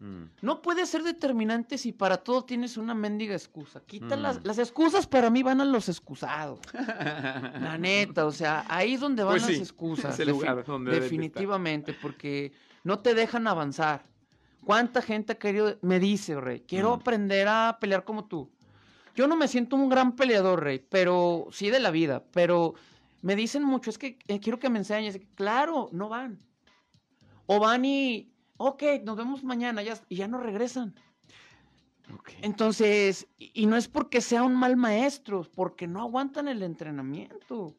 Mm. 0.00 0.24
No 0.42 0.62
puedes 0.62 0.88
ser 0.88 1.02
determinante 1.02 1.76
si 1.76 1.90
para 1.92 2.18
todo 2.18 2.44
tienes 2.44 2.76
una 2.76 2.94
mendiga 2.94 3.34
excusa. 3.34 3.80
Quita 3.84 4.16
las, 4.16 4.38
Mm. 4.38 4.42
las 4.44 4.58
excusas 4.58 5.06
para 5.08 5.28
mí 5.28 5.42
van 5.42 5.60
a 5.60 5.64
los 5.64 5.88
excusados. 5.88 6.60
La 7.72 7.76
neta, 7.78 8.24
o 8.26 8.32
sea, 8.32 8.64
ahí 8.68 8.94
es 8.94 9.00
donde 9.00 9.22
van 9.24 9.32
Pues 9.34 9.42
las 9.42 9.50
sí, 9.52 9.58
excusas. 9.58 10.14
es 10.14 10.20
el 10.20 10.28
lugar 10.30 10.64
donde 10.64 10.92
definitivamente, 11.00 11.92
porque 12.00 12.52
no 12.84 13.00
te 13.00 13.14
dejan 13.14 13.46
avanzar. 13.48 14.04
¿Cuánta 14.68 15.00
gente 15.00 15.32
ha 15.32 15.38
querido, 15.38 15.78
me 15.80 15.98
dice, 15.98 16.38
Rey, 16.38 16.60
quiero 16.60 16.90
Mm. 16.90 17.00
aprender 17.00 17.48
a 17.48 17.78
pelear 17.80 18.04
como 18.04 18.26
tú? 18.26 18.50
Yo 19.14 19.26
no 19.26 19.34
me 19.34 19.48
siento 19.48 19.76
un 19.76 19.88
gran 19.88 20.14
peleador, 20.14 20.62
Rey, 20.62 20.78
pero 20.78 21.48
sí 21.50 21.70
de 21.70 21.80
la 21.80 21.90
vida, 21.90 22.22
pero 22.32 22.74
me 23.22 23.34
dicen 23.34 23.64
mucho, 23.64 23.88
es 23.88 23.96
que 23.96 24.18
eh, 24.28 24.40
quiero 24.40 24.58
que 24.58 24.68
me 24.68 24.78
enseñes. 24.78 25.20
Claro, 25.36 25.88
no 25.92 26.10
van. 26.10 26.38
O 27.46 27.58
van 27.60 27.86
y, 27.86 28.30
ok, 28.58 28.82
nos 29.04 29.16
vemos 29.16 29.42
mañana 29.42 29.82
ya, 29.82 29.98
y 30.10 30.16
ya 30.16 30.28
no 30.28 30.38
regresan. 30.38 30.94
Entonces, 32.42 33.26
y, 33.38 33.62
y 33.62 33.64
no 33.64 33.74
es 33.74 33.88
porque 33.88 34.20
sea 34.20 34.42
un 34.42 34.54
mal 34.54 34.76
maestro, 34.76 35.40
es 35.40 35.48
porque 35.48 35.86
no 35.86 36.02
aguantan 36.02 36.46
el 36.46 36.62
entrenamiento. 36.62 37.74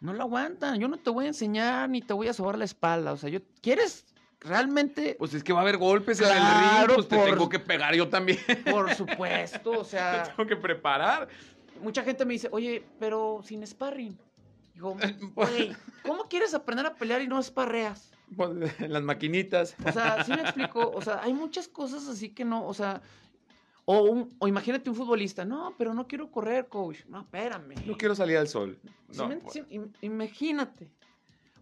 No 0.00 0.12
lo 0.12 0.22
aguantan. 0.22 0.78
Yo 0.78 0.86
no 0.86 0.98
te 0.98 1.10
voy 1.10 1.24
a 1.24 1.28
enseñar 1.34 1.90
ni 1.90 2.00
te 2.00 2.12
voy 2.12 2.28
a 2.28 2.32
sobar 2.32 2.56
la 2.56 2.64
espalda. 2.64 3.12
O 3.12 3.16
sea, 3.16 3.28
yo, 3.28 3.40
¿quieres 3.60 4.06
realmente? 4.40 5.16
Pues 5.18 5.34
es 5.34 5.42
que 5.44 5.52
va 5.52 5.60
a 5.60 5.62
haber 5.62 5.76
golpes 5.78 6.20
en 6.20 6.26
el 6.26 6.32
ring, 6.32 6.94
pues 6.94 7.08
te 7.08 7.16
tengo 7.18 7.48
que 7.48 7.58
pegar 7.58 7.94
yo 7.94 8.08
también. 8.08 8.38
Por 8.70 8.94
supuesto, 8.94 9.70
o 9.80 9.82
Te 9.84 9.90
sea, 9.90 10.22
tengo 10.36 10.48
que 10.48 10.56
preparar. 10.56 11.28
mucha 11.80 12.02
gente 12.02 12.24
me 12.24 12.34
dice, 12.34 12.48
oye, 12.52 12.84
pero 12.98 13.40
sin 13.44 13.66
sparring. 13.66 14.16
Digo, 14.74 14.96
güey, 15.34 15.74
¿cómo 16.02 16.24
quieres 16.28 16.52
aprender 16.54 16.86
a 16.86 16.94
pelear 16.94 17.22
y 17.22 17.28
no 17.28 17.42
sparreas? 17.42 18.12
Pues, 18.36 18.50
en 18.80 18.92
las 18.92 19.02
maquinitas. 19.02 19.74
O 19.86 19.92
sea, 19.92 20.24
sí 20.24 20.32
me 20.32 20.42
explico. 20.42 20.90
O 20.90 21.00
sea, 21.00 21.20
hay 21.22 21.32
muchas 21.32 21.68
cosas 21.68 22.06
así 22.08 22.30
que 22.30 22.44
no, 22.44 22.66
o 22.66 22.74
sea, 22.74 23.00
o, 23.84 24.00
un- 24.02 24.34
o 24.40 24.48
imagínate 24.48 24.90
un 24.90 24.96
futbolista, 24.96 25.44
no, 25.44 25.74
pero 25.78 25.94
no 25.94 26.06
quiero 26.08 26.30
correr, 26.30 26.66
coach. 26.68 27.04
No, 27.06 27.20
espérame. 27.20 27.74
No 27.86 27.96
quiero 27.96 28.14
salir 28.16 28.36
al 28.36 28.48
sol. 28.48 28.78
No, 29.16 29.28
pues, 29.40 29.52
sí, 29.52 29.62
imagínate. 30.02 30.90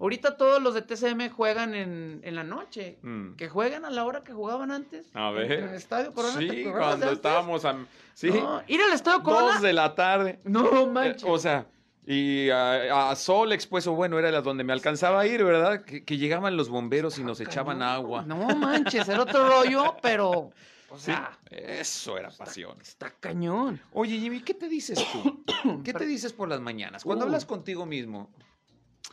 Ahorita 0.01 0.37
todos 0.37 0.61
los 0.63 0.75
de 0.75 0.83
TCM 0.83 1.31
juegan 1.31 1.75
en, 1.75 2.21
en 2.25 2.35
la 2.35 2.43
noche. 2.45 2.99
mm. 3.03 3.35
Que 3.37 3.49
juegan 3.49 3.85
a 3.85 3.91
la 3.91 4.05
hora 4.05 4.23
que 4.25 4.33
jugaban 4.33 4.71
antes. 4.71 5.07
A 5.15 5.31
ver. 5.31 5.51
En 5.53 5.69
el 5.69 5.75
Estadio 5.75 6.13
Corona. 6.13 6.39
¿te 6.39 6.49
Sí, 6.49 6.65
cuando 6.65 7.11
estábamos 7.11 7.65
a... 7.65 7.77
Sí, 8.15 8.31
No, 8.31 8.63
ir 8.67 8.81
al 8.83 8.93
Estadio 8.93 9.23
Corona. 9.23 9.53
dos 9.55 9.63
de 9.63 9.73
la 9.73 9.95
tarde. 9.95 10.41
No 10.45 10.83
Eh, 10.83 10.87
manches. 10.87 11.25
o 11.27 11.39
sea, 11.39 11.67
y 12.07 12.51
a, 12.51 13.11
a 13.11 13.17
Sol 13.17 13.53
Expuesto, 13.53 13.93
bueno, 13.95 14.19
era 14.19 14.41
donde 14.43 14.63
me 14.65 14.73
alcanzaba 14.73 15.21
a 15.21 15.27
ir, 15.27 15.43
¿verdad? 15.45 15.85
Que, 15.85 16.05
que 16.05 16.19
llegaban 16.19 16.57
los 16.57 16.69
bomberos 16.69 17.19
y 17.19 17.25
nos 17.25 17.41
echaban 17.41 17.79
Cañón. 17.79 17.95
agua. 17.95 18.23
No 18.27 18.37
manches, 18.57 19.09
era 19.09 19.23
otro 19.23 19.49
rollo, 19.49 19.97
pero. 20.03 20.31
O 20.31 20.53
Sí, 20.99 21.07
sea, 21.07 21.39
eso 21.51 22.19
era 22.19 22.31
pasión. 22.31 22.77
está 22.81 23.11
cañón. 23.19 23.81
Oye, 23.93 24.19
Jimmy, 24.19 24.41
¿qué 24.43 24.55
te 24.55 24.69
dices 24.69 25.03
tú? 25.13 25.43
¿Qué 25.85 25.93
te 25.95 26.05
dices 26.07 26.33
por 26.33 26.49
las 26.49 26.61
mañanas? 26.61 27.03
Cuando 27.05 27.25
Uh. 27.25 27.29
hablas 27.29 27.47
contigo 27.47 27.85
mismo, 27.87 28.31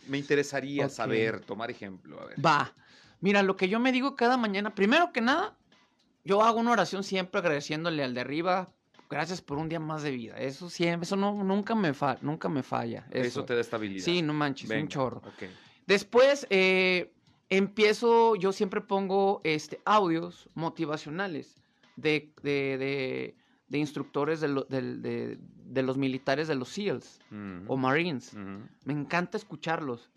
me 0.08 0.18
interesaría 0.18 0.90
saber, 0.90 1.42
tomar 1.42 1.70
ejemplo. 1.72 2.20
A 2.22 2.26
ver. 2.26 2.46
Va. 2.46 2.74
Mira, 3.20 3.44
lo 3.44 3.56
que 3.56 3.70
yo 3.70 3.80
me 3.80 3.92
digo 3.92 4.16
cada 4.16 4.38
mañana, 4.38 4.74
primero 4.74 5.12
que 5.14 5.22
nada, 5.22 5.56
yo 6.24 6.44
hago 6.44 6.60
una 6.60 6.72
oración 6.72 7.04
siempre 7.04 7.40
agradeciéndole 7.40 8.04
al 8.04 8.14
de 8.14 8.22
arriba. 8.22 8.72
Gracias 9.10 9.42
por 9.42 9.58
un 9.58 9.68
día 9.70 9.80
más 9.80 10.04
de 10.04 10.12
vida. 10.12 10.38
Eso 10.38 10.70
siempre, 10.70 11.06
eso 11.06 11.18
no, 11.18 11.44
nunca 11.44 11.76
me 11.76 11.94
fa- 11.94 12.18
nunca 12.22 12.48
me 12.50 12.64
falla. 12.64 13.06
Eso. 13.12 13.28
Eso. 13.28 13.46
te 13.46 13.54
da 13.56 13.62
estabilidad. 13.62 14.06
Sí, 14.06 14.22
no 14.22 14.34
manches, 14.34 14.70
un 14.70 14.76
Venga, 14.76 14.88
chorro. 14.90 15.18
ok. 15.20 15.44
Después 15.86 16.48
eh, 16.50 17.12
empiezo, 17.50 18.36
yo 18.38 18.54
siempre 18.54 18.80
pongo 18.82 19.42
este, 19.44 19.82
audios 19.86 20.50
motivacionales 20.54 21.62
de, 21.98 22.34
de, 22.42 22.78
de- 22.78 23.36
de 23.72 23.78
instructores 23.78 24.42
de, 24.42 24.50
lo- 24.50 24.66
del- 24.66 25.02
de- 25.02 25.40
de 25.66 25.82
los 25.82 25.98
militares 25.98 26.48
de 26.50 26.56
los 26.56 26.68
SEALs 26.70 27.20
Mm. 27.30 27.64
o 27.68 27.78
Marines. 27.78 28.34
Me 28.84 28.92
encanta 28.94 29.38
escucharlos. 29.38 30.10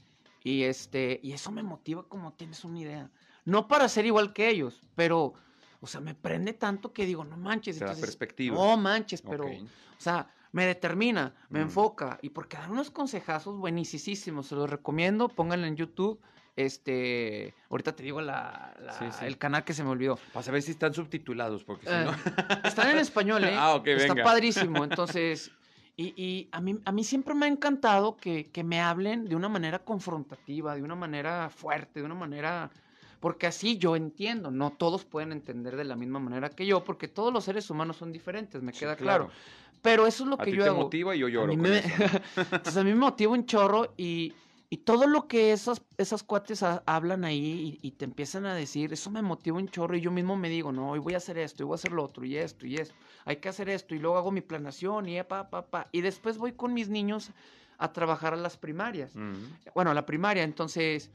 Y, 0.43 0.65
este, 0.65 1.21
y 1.23 1.33
eso 1.33 1.53
me 1.53 1.63
motiva 1.63 2.03
como 2.09 2.33
tienes 2.33 2.65
una 2.65 2.81
idea. 2.81 3.11
No 3.45 3.69
para 3.69 3.89
ser 3.89 4.07
igual 4.07 4.33
que 4.33 4.49
ellos, 4.51 4.83
pero, 4.97 5.35
o 5.81 5.87
sea, 5.87 6.01
me 6.01 6.15
prende 6.15 6.53
tanto 6.53 6.93
que 6.93 7.07
digo, 7.07 7.25
no 7.25 7.37
manches. 7.37 7.77
Entonces, 7.81 8.01
perspectiva. 8.05 8.57
No 8.57 8.77
manches, 8.77 9.23
pero, 9.23 9.45
Ok. 9.47 9.53
o 9.63 10.01
sea, 10.01 10.29
me 10.51 10.67
determina, 10.67 11.33
me 11.49 11.61
enfoca. 11.61 12.19
Y 12.23 12.31
porque 12.31 12.57
dan 12.57 12.73
unos 12.73 12.91
consejazos 12.91 13.57
buenísimos, 13.57 14.47
se 14.49 14.55
los 14.57 14.69
recomiendo, 14.69 15.29
pónganlo 15.29 15.67
en 15.67 15.77
YouTube. 15.77 16.19
Este, 16.57 17.55
ahorita 17.69 17.97
te 17.97 18.03
digo 18.03 18.21
la, 18.21 18.75
la- 18.81 18.93
Sí, 18.93 19.05
sí. 19.19 19.25
el 19.25 19.39
canal 19.39 19.65
que 19.65 19.73
se 19.75 19.83
me 19.83 19.91
olvidó. 19.91 20.17
Para 20.33 20.43
saber 20.45 20.63
si 20.63 20.71
están 20.73 20.95
subtitulados, 20.95 21.65
porque 21.65 21.87
si 21.87 21.93
Eh, 21.93 22.05
no... 22.05 22.13
están 22.65 22.91
en 22.91 22.99
español, 22.99 23.45
¿eh? 23.45 23.55
Ah, 23.59 23.75
ok, 23.75 23.87
Está 23.89 24.15
venga. 24.15 24.25
padrísimo. 24.25 24.85
Entonces, 24.85 25.51
y, 25.97 26.15
y 26.23 26.49
a, 26.53 26.61
mí, 26.61 26.79
a 26.85 26.93
mí 26.93 27.03
siempre 27.05 27.35
me 27.35 27.47
ha 27.47 27.49
encantado 27.49 28.17
que, 28.17 28.51
que 28.51 28.63
me 28.63 28.81
hablen 28.81 29.25
de 29.25 29.35
una 29.37 29.49
manera 29.49 29.81
confrontativa, 29.81 30.75
de 30.77 30.83
una 30.83 30.95
manera 30.95 31.51
fuerte, 31.51 32.01
de 32.01 32.07
una 32.07 32.15
manera... 32.15 32.71
Porque 33.21 33.47
así 33.47 33.79
yo 33.79 33.97
entiendo, 33.97 34.51
no 34.51 34.73
todos 34.73 35.07
pueden 35.07 35.33
entender 35.33 35.77
de 35.77 35.85
la 35.85 35.97
misma 35.97 36.19
manera 36.19 36.51
que 36.51 36.67
yo, 36.67 36.85
porque 36.85 37.09
todos 37.09 37.33
los 37.33 37.45
seres 37.45 37.71
humanos 37.71 37.97
son 37.97 38.13
diferentes, 38.13 38.61
me 38.63 38.73
Sí, 38.73 38.81
queda 38.81 38.97
claro. 38.97 39.27
claro. 39.27 39.41
Pero 39.81 40.07
eso 40.07 40.25
es 40.25 40.31
lo 40.31 40.39
A 40.39 40.45
que 40.45 40.53
yo 40.53 40.63
te 40.63 40.69
hago. 40.69 40.83
motiva 40.83 41.17
y 41.17 41.21
yo 41.21 41.27
A 41.27 41.31
lloro 41.31 41.47
mí 41.49 41.57
con 41.57 41.71
me- 41.71 41.79
eso. 41.79 41.89
Entonces 42.37 42.77
a 42.77 42.85
mí 42.85 42.91
me 42.91 42.97
motiva 43.01 43.33
un 43.33 43.47
chorro 43.47 43.95
y, 43.97 44.35
y 44.71 44.79
todo 44.79 45.07
lo 45.07 45.29
que 45.29 45.53
esas, 45.53 45.83
esas 45.99 46.23
cuates 46.23 46.63
ha- 46.63 46.83
hablan 46.87 47.25
ahí 47.25 47.79
y, 47.83 47.89
y 47.89 47.93
te 47.93 48.05
empiezan 48.05 48.45
a 48.47 48.55
decir, 48.55 48.93
eso 48.93 49.11
me 49.11 49.23
motiva 49.23 49.57
un 49.59 49.69
chorro 49.69 49.97
y 49.97 50.01
yo 50.01 50.11
mismo 50.11 50.37
me 50.37 50.49
digo, 50.49 50.73
no, 50.73 50.91
hoy 50.91 50.99
voy 50.99 51.15
a 51.15 51.19
hacer 51.19 51.39
esto, 51.39 51.63
y 51.63 51.67
voy 51.67 51.75
a 51.75 51.77
hacer 51.77 51.93
lo 51.93 52.03
otro, 52.05 52.25
y 52.25 52.37
esto, 52.37 52.67
y 52.67 52.77
esto, 52.77 52.95
hay 53.25 53.37
que 53.37 53.49
hacer 53.49 53.69
esto, 53.69 53.95
y 53.95 53.99
luego 53.99 54.17
hago 54.17 54.31
mi 54.33 54.41
planación, 54.41 55.09
y 55.09 55.23
pa, 55.23 55.49
pa, 55.51 55.67
pa, 55.67 55.89
y 55.93 56.01
después 56.01 56.39
voy 56.39 56.53
con 56.53 56.75
mis 56.75 56.89
niños 56.89 57.31
a 57.79 57.93
trabajar 57.93 58.33
a 58.35 58.37
las 58.37 58.57
primarias. 58.57 59.13
Bueno, 59.75 59.91
a 59.91 59.95
la 59.95 60.07
primaria, 60.07 60.43
entonces, 60.43 61.11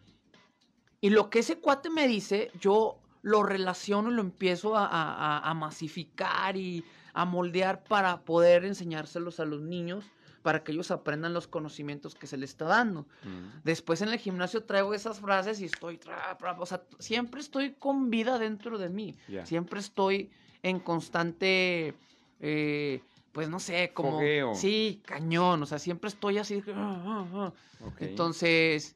y 1.02 1.10
lo 1.10 1.30
que 1.30 1.40
ese 1.40 1.58
cuate 1.60 1.90
me 1.90 2.08
dice, 2.08 2.52
yo 2.60 2.98
lo 3.22 3.44
relaciono 3.44 4.10
y 4.12 4.14
lo 4.14 4.22
empiezo 4.22 4.78
a- 4.78 4.86
a- 4.88 5.40
a 5.50 5.54
masificar 5.54 6.56
y 6.56 6.84
a 7.14 7.26
moldear 7.26 7.84
para 7.84 8.22
poder 8.22 8.64
enseñárselos 8.66 9.40
a 9.40 9.46
los 9.46 9.62
niños, 9.62 10.06
para 10.42 10.64
que 10.64 10.72
ellos 10.72 10.92
aprendan 10.92 11.34
los 11.34 11.48
conocimientos 11.48 12.16
que 12.16 12.28
se 12.28 12.38
les 12.38 12.52
está 12.52 12.66
dando. 12.66 13.08
Mm. 13.24 13.62
Después 13.64 14.02
en 14.02 14.10
el 14.10 14.18
gimnasio 14.18 14.64
traigo 14.64 14.94
esas 14.94 15.20
frases 15.20 15.62
y 15.62 15.66
estoy, 15.66 15.98
tra, 15.98 16.38
tra, 16.38 16.60
o 16.60 16.66
sea, 16.66 16.84
siempre 17.00 17.42
estoy 17.42 17.74
con 17.74 18.10
vida 18.10 18.40
dentro 18.40 18.78
de 18.78 18.90
mí, 18.90 19.16
siempre 19.44 19.80
estoy 19.80 20.30
en 20.64 20.80
constante, 20.80 21.94
eh, 22.40 23.02
pues 23.32 23.50
no 23.50 23.60
sé, 23.60 23.92
como... 23.94 24.12
Fogueo. 24.18 24.56
Sí, 24.56 25.02
cañón, 25.06 25.64
o 25.64 25.66
sea, 25.66 25.80
siempre 25.80 26.10
estoy 26.10 26.38
así... 26.38 26.64
ah, 26.74 27.04
ah, 27.06 27.28
ah. 27.34 27.54
Entonces, 28.00 28.96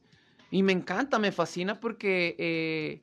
y 0.50 0.62
me 0.62 0.72
encanta, 0.72 1.18
me 1.18 1.32
fascina 1.32 1.80
porque 1.80 2.36
eh, 2.38 3.00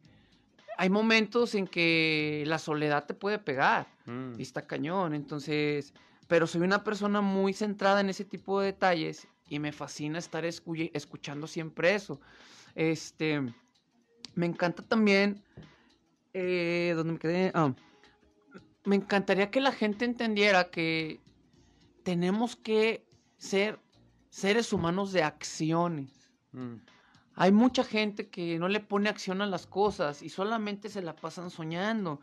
hay 0.78 0.90
momentos 0.90 1.56
en 1.56 1.68
que 1.68 2.44
la 2.46 2.60
soledad 2.60 3.06
te 3.06 3.14
puede 3.14 3.40
pegar 3.40 3.88
Mm. 4.06 4.34
y 4.38 4.42
está 4.42 4.62
cañón. 4.64 5.14
Entonces, 5.14 5.94
pero 6.32 6.48
soy 6.48 6.62
una 6.62 6.82
persona 6.82 7.20
muy 7.20 7.52
centrada 7.52 8.00
en 8.00 8.08
ese 8.08 8.24
tipo 8.24 8.62
de 8.62 8.68
detalles 8.68 9.28
y 9.50 9.60
me 9.60 9.74
fascina 9.74 10.18
estar 10.18 10.46
escu- 10.46 10.90
escuchando 10.94 11.46
siempre 11.46 11.94
eso. 11.94 12.22
Este, 12.74 13.42
me 14.36 14.46
encanta 14.46 14.82
también, 14.82 15.44
eh, 16.34 16.94
¿dónde 16.96 17.12
me 17.12 17.20
quedé? 17.20 17.52
Ah, 17.54 17.74
me 18.86 18.96
encantaría 18.96 19.52
que 19.52 19.60
la 19.60 19.74
gente 19.74 20.06
entendiera 20.06 20.70
que 20.70 21.20
tenemos 22.04 22.56
que 22.56 23.06
ser 23.38 23.82
seres 24.30 24.72
humanos 24.72 25.12
de 25.12 25.24
acciones. 25.24 26.32
Mm. 26.54 26.76
Hay 27.36 27.52
mucha 27.52 27.84
gente 27.84 28.30
que 28.30 28.58
no 28.58 28.70
le 28.70 28.80
pone 28.80 29.10
acción 29.10 29.42
a 29.42 29.48
las 29.48 29.68
cosas 29.68 30.22
y 30.22 30.30
solamente 30.30 30.88
se 30.88 31.02
la 31.02 31.14
pasan 31.14 31.50
soñando. 31.50 32.22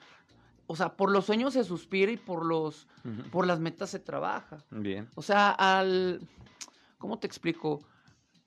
O 0.71 0.77
sea, 0.77 0.97
por 0.97 1.11
los 1.11 1.25
sueños 1.25 1.55
se 1.55 1.65
suspira 1.65 2.13
y 2.13 2.17
por 2.19 2.45
los 2.45 2.87
por 3.33 3.47
las 3.47 3.59
metas 3.59 3.91
se 3.91 3.99
trabaja. 3.99 4.63
Bien. 4.71 5.09
O 5.15 5.23
sea, 5.23 5.51
al 5.51 6.21
¿cómo 6.99 7.19
te 7.19 7.27
explico? 7.27 7.81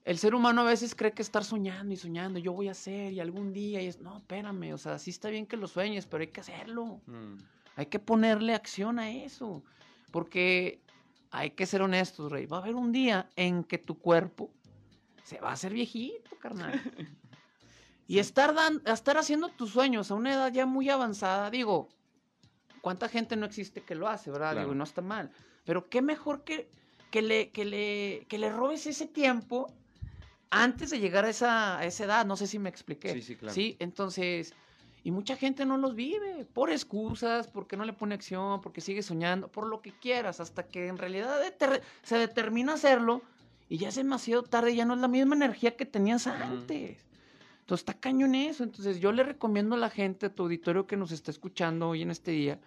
El 0.05 0.17
ser 0.17 0.33
humano 0.33 0.61
a 0.61 0.65
veces 0.65 0.95
cree 0.95 1.11
que 1.13 1.21
estar 1.21 1.43
soñando 1.43 1.93
y 1.93 1.97
soñando, 1.97 2.39
yo 2.39 2.53
voy 2.53 2.67
a 2.67 2.71
hacer 2.71 3.11
y 3.13 3.19
algún 3.19 3.53
día 3.53 3.81
y 3.81 3.87
es, 3.87 3.99
no, 4.01 4.17
espérame, 4.17 4.73
o 4.73 4.77
sea, 4.77 4.97
sí 4.97 5.09
está 5.11 5.29
bien 5.29 5.45
que 5.45 5.57
lo 5.57 5.67
sueñes, 5.67 6.05
pero 6.05 6.21
hay 6.21 6.27
que 6.29 6.41
hacerlo. 6.41 7.01
Mm. 7.05 7.37
Hay 7.75 7.85
que 7.87 7.99
ponerle 7.99 8.53
acción 8.55 8.97
a 8.99 9.11
eso. 9.11 9.63
Porque 10.11 10.81
hay 11.31 11.51
que 11.51 11.65
ser 11.65 11.81
honestos, 11.81 12.31
Rey. 12.31 12.45
Va 12.45 12.57
a 12.57 12.61
haber 12.61 12.75
un 12.75 12.91
día 12.91 13.29
en 13.35 13.63
que 13.63 13.77
tu 13.77 13.97
cuerpo 13.99 14.51
se 15.23 15.39
va 15.39 15.49
a 15.49 15.53
hacer 15.53 15.73
viejito, 15.73 16.31
carnal. 16.39 16.73
Y 18.07 18.19
estar, 18.19 18.53
dan- 18.53 18.81
estar 18.85 19.17
haciendo 19.17 19.47
tus 19.49 19.69
sueños 19.71 20.11
a 20.11 20.15
una 20.15 20.33
edad 20.33 20.51
ya 20.51 20.65
muy 20.65 20.89
avanzada, 20.89 21.49
digo, 21.49 21.87
¿cuánta 22.81 23.07
gente 23.07 23.35
no 23.35 23.45
existe 23.45 23.81
que 23.81 23.95
lo 23.95 24.07
hace, 24.07 24.31
verdad? 24.31 24.51
Claro. 24.51 24.67
Digo, 24.67 24.73
y 24.73 24.77
no 24.77 24.83
está 24.83 25.01
mal. 25.01 25.31
Pero 25.65 25.89
qué 25.89 26.01
mejor 26.01 26.43
que, 26.43 26.69
que, 27.09 27.21
le, 27.21 27.49
que, 27.49 27.65
le, 27.65 28.25
que 28.27 28.37
le 28.37 28.51
robes 28.51 28.85
ese 28.87 29.07
tiempo 29.07 29.71
antes 30.49 30.89
de 30.89 30.99
llegar 30.99 31.25
a 31.25 31.29
esa, 31.29 31.77
a 31.77 31.85
esa 31.85 32.03
edad. 32.05 32.25
No 32.25 32.35
sé 32.35 32.47
si 32.47 32.59
me 32.59 32.69
expliqué. 32.69 33.13
Sí, 33.13 33.21
sí, 33.21 33.35
claro. 33.35 33.53
Sí, 33.53 33.77
entonces, 33.79 34.53
y 35.03 35.11
mucha 35.11 35.35
gente 35.35 35.65
no 35.65 35.77
los 35.77 35.95
vive 35.95 36.45
por 36.53 36.71
excusas, 36.71 37.47
porque 37.47 37.77
no 37.77 37.85
le 37.85 37.93
pone 37.93 38.15
acción, 38.15 38.61
porque 38.61 38.81
sigue 38.81 39.01
soñando, 39.03 39.47
por 39.47 39.67
lo 39.67 39.81
que 39.81 39.91
quieras, 39.91 40.39
hasta 40.39 40.63
que 40.63 40.87
en 40.87 40.97
realidad 40.97 41.39
se 42.03 42.17
determina 42.17 42.73
hacerlo 42.73 43.21
y 43.69 43.77
ya 43.77 43.89
es 43.89 43.95
demasiado 43.95 44.43
tarde, 44.43 44.75
ya 44.75 44.85
no 44.85 44.95
es 44.95 44.99
la 44.99 45.07
misma 45.07 45.35
energía 45.35 45.77
que 45.77 45.85
tenías 45.85 46.27
antes. 46.27 47.05
Entonces 47.61 47.81
está 47.87 47.93
cañón 47.99 48.35
eso. 48.35 48.63
Entonces 48.63 48.99
yo 48.99 49.11
le 49.11 49.23
recomiendo 49.23 49.75
a 49.75 49.79
la 49.79 49.89
gente, 49.89 50.25
a 50.27 50.29
tu 50.35 50.43
auditorio 50.43 50.85
que 50.87 50.97
nos 50.97 51.11
está 51.11 51.31
escuchando 51.31 51.89
hoy 51.89 52.01
en 52.01 52.11
este 52.11 52.31
día, 52.31 52.59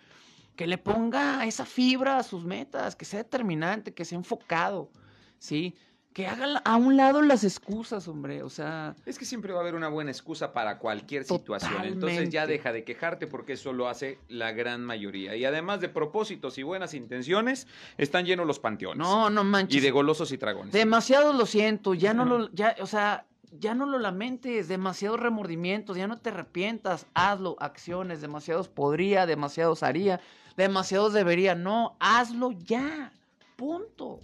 que 0.57 0.67
le 0.67 0.79
ponga 0.79 1.45
esa 1.47 1.67
fibra 1.67 2.19
a 2.19 2.23
sus 2.23 2.45
metas, 2.45 2.97
que 2.97 3.05
sea 3.05 3.23
determinante, 3.23 3.93
que 3.93 4.05
sea 4.05 4.17
enfocado, 4.17 4.91
¿sí? 5.39 5.75
Que 6.13 6.29
haga 6.29 6.63
a 6.65 6.77
un 6.77 6.97
lado 6.97 7.23
las 7.23 7.43
excusas, 7.43 8.07
hombre. 8.07 8.45
O 8.45 8.49
sea, 8.49 8.95
Es 9.05 9.19
que 9.19 9.25
siempre 9.25 9.53
va 9.53 9.59
a 9.59 9.63
haber 9.63 9.75
una 9.75 9.89
buena 9.89 10.13
excusa 10.13 10.53
para 10.53 10.79
cualquier 10.79 11.25
situación. 11.25 11.85
Entonces 11.85 12.31
ya 12.31 12.47
deja 12.47 12.73
de 12.73 12.85
quejarte 12.85 13.27
porque 13.27 13.55
eso 13.55 13.73
lo 13.73 13.89
hace 13.89 14.21
la 14.29 14.53
gran 14.53 14.85
mayoría. 14.85 15.35
Y 15.35 15.45
además 15.45 15.81
de 15.81 15.89
propósitos 15.89 16.57
y 16.57 16.63
buenas 16.63 16.95
intenciones, 16.95 17.67
están 17.99 18.25
llenos 18.27 18.47
los 18.47 18.61
panteones. 18.61 18.99
no, 18.99 19.29
no 19.29 19.43
manches. 19.43 19.77
Y 19.77 19.81
de 19.81 19.91
golosos 19.91 20.31
y 20.31 20.37
dragones. 20.37 20.73
Demasiado 20.73 21.33
lo 21.33 21.47
siento, 21.47 21.95
ya 21.95 22.15
no 22.15 22.23
Ujú. 22.23 22.31
lo, 22.39 22.51
ya, 22.53 22.77
o 22.81 22.87
sea, 22.87 23.27
ya 23.59 23.75
no 23.75 23.87
lo 23.87 23.99
lamentes, 23.99 24.69
demasiados 24.69 25.21
remordimientos, 25.21 25.97
ya 25.97 26.07
no 26.07 26.19
te 26.19 26.31
arrepientas, 26.31 27.07
hazlo, 27.15 27.57
acciones, 27.61 28.21
demasiados 28.21 28.69
podría, 28.69 29.27
demasiados 29.27 29.83
haría, 29.83 30.21
demasiados 30.57 31.13
debería, 31.13 31.55
no, 31.55 31.97
hazlo 32.01 32.53
ya, 32.53 33.13
punto. 33.57 34.21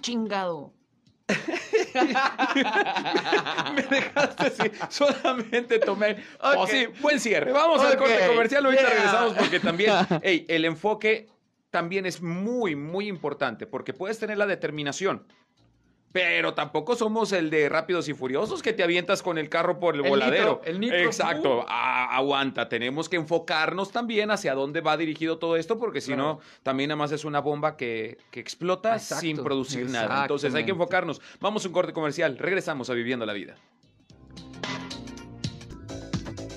Chingado. 0.00 0.72
Me 3.74 3.82
dejaste 3.82 4.46
así. 4.46 4.70
Solamente 4.90 5.78
tomé. 5.78 6.22
Oh, 6.40 6.64
Ok. 6.64 6.68
sí, 6.68 6.86
buen 7.00 7.18
cierre. 7.18 7.52
Vamos 7.52 7.80
al 7.80 7.96
corte 7.96 8.26
comercial. 8.26 8.66
Ahorita 8.66 8.82
yeah. 8.82 8.90
regresamos 8.90 9.32
porque 9.34 9.60
también, 9.60 9.94
el 10.22 10.64
enfoque 10.66 11.28
también 11.70 12.04
es 12.06 12.20
muy, 12.20 12.76
muy 12.76 13.08
importante 13.08 13.66
porque 13.66 13.94
puedes 13.94 14.18
tener 14.18 14.36
la 14.38 14.46
determinación. 14.46 15.26
Pero 16.14 16.54
tampoco 16.54 16.94
somos 16.94 17.32
el 17.32 17.50
de 17.50 17.68
rápidos 17.68 18.08
y 18.08 18.14
furiosos 18.14 18.62
que 18.62 18.72
te 18.72 18.84
avientas 18.84 19.20
con 19.20 19.36
el 19.36 19.48
carro 19.48 19.80
por 19.80 19.96
el, 19.96 20.04
El 20.04 20.10
voladero. 20.10 20.44
nitro, 20.44 20.62
el 20.64 20.78
nitro, 20.78 20.96
Exacto. 20.98 21.58
¡uh! 21.62 21.64
Aguanta. 21.66 22.68
Tenemos 22.68 23.08
que 23.08 23.16
enfocarnos 23.16 23.90
también 23.90 24.30
hacia 24.30 24.54
dónde 24.54 24.80
va 24.80 24.96
dirigido 24.96 25.38
todo 25.38 25.56
esto, 25.56 25.76
porque 25.76 26.00
si 26.00 26.14
no, 26.14 26.38
también 26.62 26.90
nada 26.90 26.98
más 26.98 27.10
es 27.10 27.24
una 27.24 27.40
bomba 27.40 27.76
que, 27.76 28.18
que 28.30 28.38
explota 28.38 28.94
Exacto, 28.94 29.22
sin 29.22 29.42
producir 29.42 29.90
nada. 29.90 30.22
Entonces 30.22 30.54
hay 30.54 30.64
que 30.64 30.70
enfocarnos. 30.70 31.20
Vamos 31.40 31.64
a 31.64 31.68
un 31.68 31.74
corte 31.74 31.92
comercial. 31.92 32.38
Regresamos 32.38 32.88
a 32.90 32.94
Viviendo 32.94 33.26
la 33.26 33.32
Vida. 33.32 33.56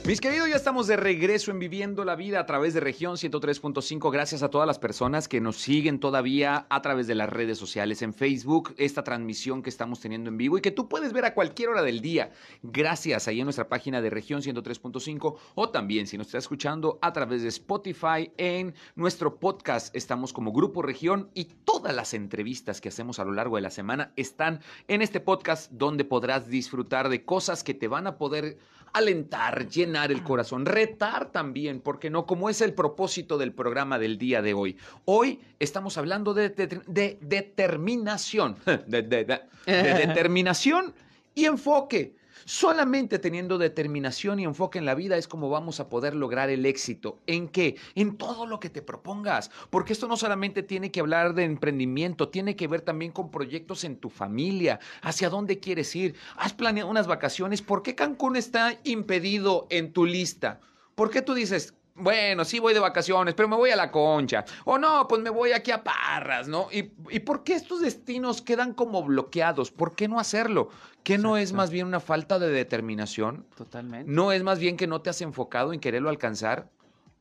Mis 0.08 0.22
queridos, 0.22 0.48
ya 0.48 0.56
estamos 0.56 0.88
de 0.88 0.96
regreso 0.96 1.52
en 1.52 1.60
Viviendo 1.60 2.06
la 2.06 2.16
Vida 2.16 2.40
a 2.40 2.46
través 2.46 2.74
de 2.74 2.80
región 2.80 3.18
103.5. 3.18 4.10
Gracias 4.10 4.42
a 4.42 4.48
todas 4.48 4.66
las 4.66 4.80
personas 4.80 5.28
que 5.28 5.42
nos 5.42 5.58
siguen 5.58 6.00
todavía 6.00 6.66
a 6.70 6.82
través 6.82 7.08
de 7.08 7.16
las 7.16 7.30
redes 7.30 7.58
sociales, 7.58 8.02
en 8.02 8.14
Facebook, 8.14 8.74
esta 8.78 9.04
transmisión 9.04 9.62
que 9.62 9.70
estamos 9.70 10.00
teniendo 10.00 10.30
en 10.30 10.38
vivo 10.38 10.58
y 10.58 10.62
que 10.62 10.72
tú 10.72 10.88
puedes 10.88 11.12
ver 11.12 11.26
a 11.26 11.34
cualquier 11.34 11.72
hora 11.72 11.82
del 11.82 12.00
día. 12.00 12.32
Gracias 12.64 13.28
ahí 13.28 13.42
en 13.42 13.48
nuestra 13.48 13.68
página 13.68 14.02
de 14.02 14.10
región 14.10 14.42
103.5 14.42 15.36
o 15.56 15.70
también 15.72 16.08
si 16.08 16.18
nos 16.18 16.28
está 16.28 16.38
escuchando 16.38 17.00
a 17.02 17.12
través 17.12 17.42
de 17.42 17.50
Spotify 17.50 18.32
en 18.38 18.76
nuestro 18.96 19.42
podcast. 19.42 19.94
Estamos 19.94 20.32
como 20.32 20.54
Grupo 20.54 20.84
Región 20.84 21.32
y 21.34 21.50
todas 21.66 21.94
las 21.94 22.14
entrevistas 22.14 22.80
que 22.80 22.88
hacemos 22.88 23.20
a 23.20 23.26
lo 23.26 23.34
largo 23.34 23.58
de 23.58 23.62
la 23.64 23.72
semana 23.72 24.14
están 24.16 24.62
en 24.88 25.02
este 25.02 25.20
podcast 25.20 25.70
donde 25.74 26.06
podrás 26.06 26.48
disfrutar 26.48 27.10
de 27.10 27.26
cosas 27.26 27.62
que 27.62 27.74
te 27.74 27.90
van 27.90 28.08
a 28.08 28.18
poder 28.18 28.58
alentar, 28.94 29.70
llenar 29.70 30.12
el 30.12 30.24
corazón, 30.24 30.66
retar 30.66 31.32
también, 31.32 31.80
porque 31.82 32.10
no, 32.10 32.26
como 32.26 32.50
es 32.50 32.62
el 32.62 32.74
propósito 32.74 33.38
del 33.38 33.54
programa 33.54 34.00
del 34.00 34.18
día 34.18 34.42
de 34.42 34.54
hoy. 34.54 34.78
Hoy 35.06 35.40
estamos 35.60 35.98
hablando 35.98 36.34
de, 36.34 36.50
de- 36.50 36.82
de 36.88 37.18
determinación, 37.22 38.58
de, 38.66 39.02
de- 39.02 39.26
de- 39.26 39.42
de 39.66 39.94
determinación 40.08 40.94
y 41.36 41.46
enfoque. 41.46 42.17
Solamente 42.46 43.20
teniendo 43.20 43.58
determinación 43.58 44.40
y 44.40 44.44
enfoque 44.44 44.80
en 44.80 44.86
la 44.86 44.96
vida 44.96 45.18
es 45.18 45.28
como 45.28 45.50
vamos 45.50 45.80
a 45.80 45.90
poder 45.90 46.16
lograr 46.16 46.50
el 46.50 46.66
éxito. 46.66 47.20
¿En 47.28 47.48
qué? 47.48 47.78
En 47.96 48.18
todo 48.18 48.46
lo 48.46 48.60
que 48.60 48.70
te 48.70 48.82
propongas. 48.82 49.52
Porque 49.70 49.94
esto 49.94 50.08
no 50.08 50.18
solamente 50.18 50.64
tiene 50.64 50.92
que 50.92 51.00
hablar 51.00 51.34
de 51.34 51.44
emprendimiento, 51.44 52.30
tiene 52.30 52.56
que 52.56 52.68
ver 52.68 52.82
también 52.82 53.12
con 53.12 53.32
proyectos 53.32 53.84
en 53.84 53.98
tu 53.98 54.10
familia. 54.10 54.80
¿Hacia 55.02 55.30
dónde 55.30 55.60
quieres 55.60 55.96
ir? 55.96 56.16
¿Has 56.38 56.54
planeado 56.54 56.90
unas 56.90 57.08
vacaciones? 57.08 57.62
¿Por 57.62 57.84
qué 57.84 57.96
Cancún 57.96 58.36
está 58.36 58.78
impedido 58.84 59.68
en 59.70 59.94
tu 59.94 60.06
lista? 60.06 60.60
¿Por 60.96 61.10
qué 61.10 61.22
tú 61.22 61.34
dices, 61.34 61.76
bueno, 61.98 62.46
sí 62.46 62.60
voy 62.60 62.74
de 62.74 62.80
vacaciones, 62.80 63.34
pero 63.34 63.48
me 63.48 63.56
voy 63.56 63.72
a 63.72 63.76
la 63.76 63.92
concha. 63.92 64.46
O 64.66 64.78
no, 64.78 65.08
pues 65.08 65.22
me 65.22 65.30
voy 65.30 65.52
aquí 65.52 65.72
a 65.72 65.84
Parras, 65.84 66.48
¿no? 66.48 66.68
¿Y, 66.72 66.92
y 67.10 67.20
por 67.20 67.44
qué 67.44 67.54
estos 67.54 67.82
destinos 67.82 68.42
quedan 68.42 68.74
como 68.74 69.04
bloqueados? 69.04 69.72
¿Por 69.72 69.96
qué 69.96 70.08
no 70.08 70.20
hacerlo? 70.20 70.70
¿Qué 71.04 71.18
no 71.18 71.38
es 71.38 71.54
más 71.54 71.72
bien 71.72 71.88
una 71.88 72.00
falta 72.00 72.38
de 72.40 72.50
determinación? 72.50 73.46
Totalmente. 73.56 74.12
¿No 74.12 74.32
es 74.32 74.44
más 74.44 74.60
bien 74.60 74.78
que 74.78 74.88
no 74.88 75.02
te 75.02 75.10
has 75.10 75.22
enfocado 75.22 75.74
en 75.74 75.80
quererlo 75.80 76.10
alcanzar? 76.10 76.70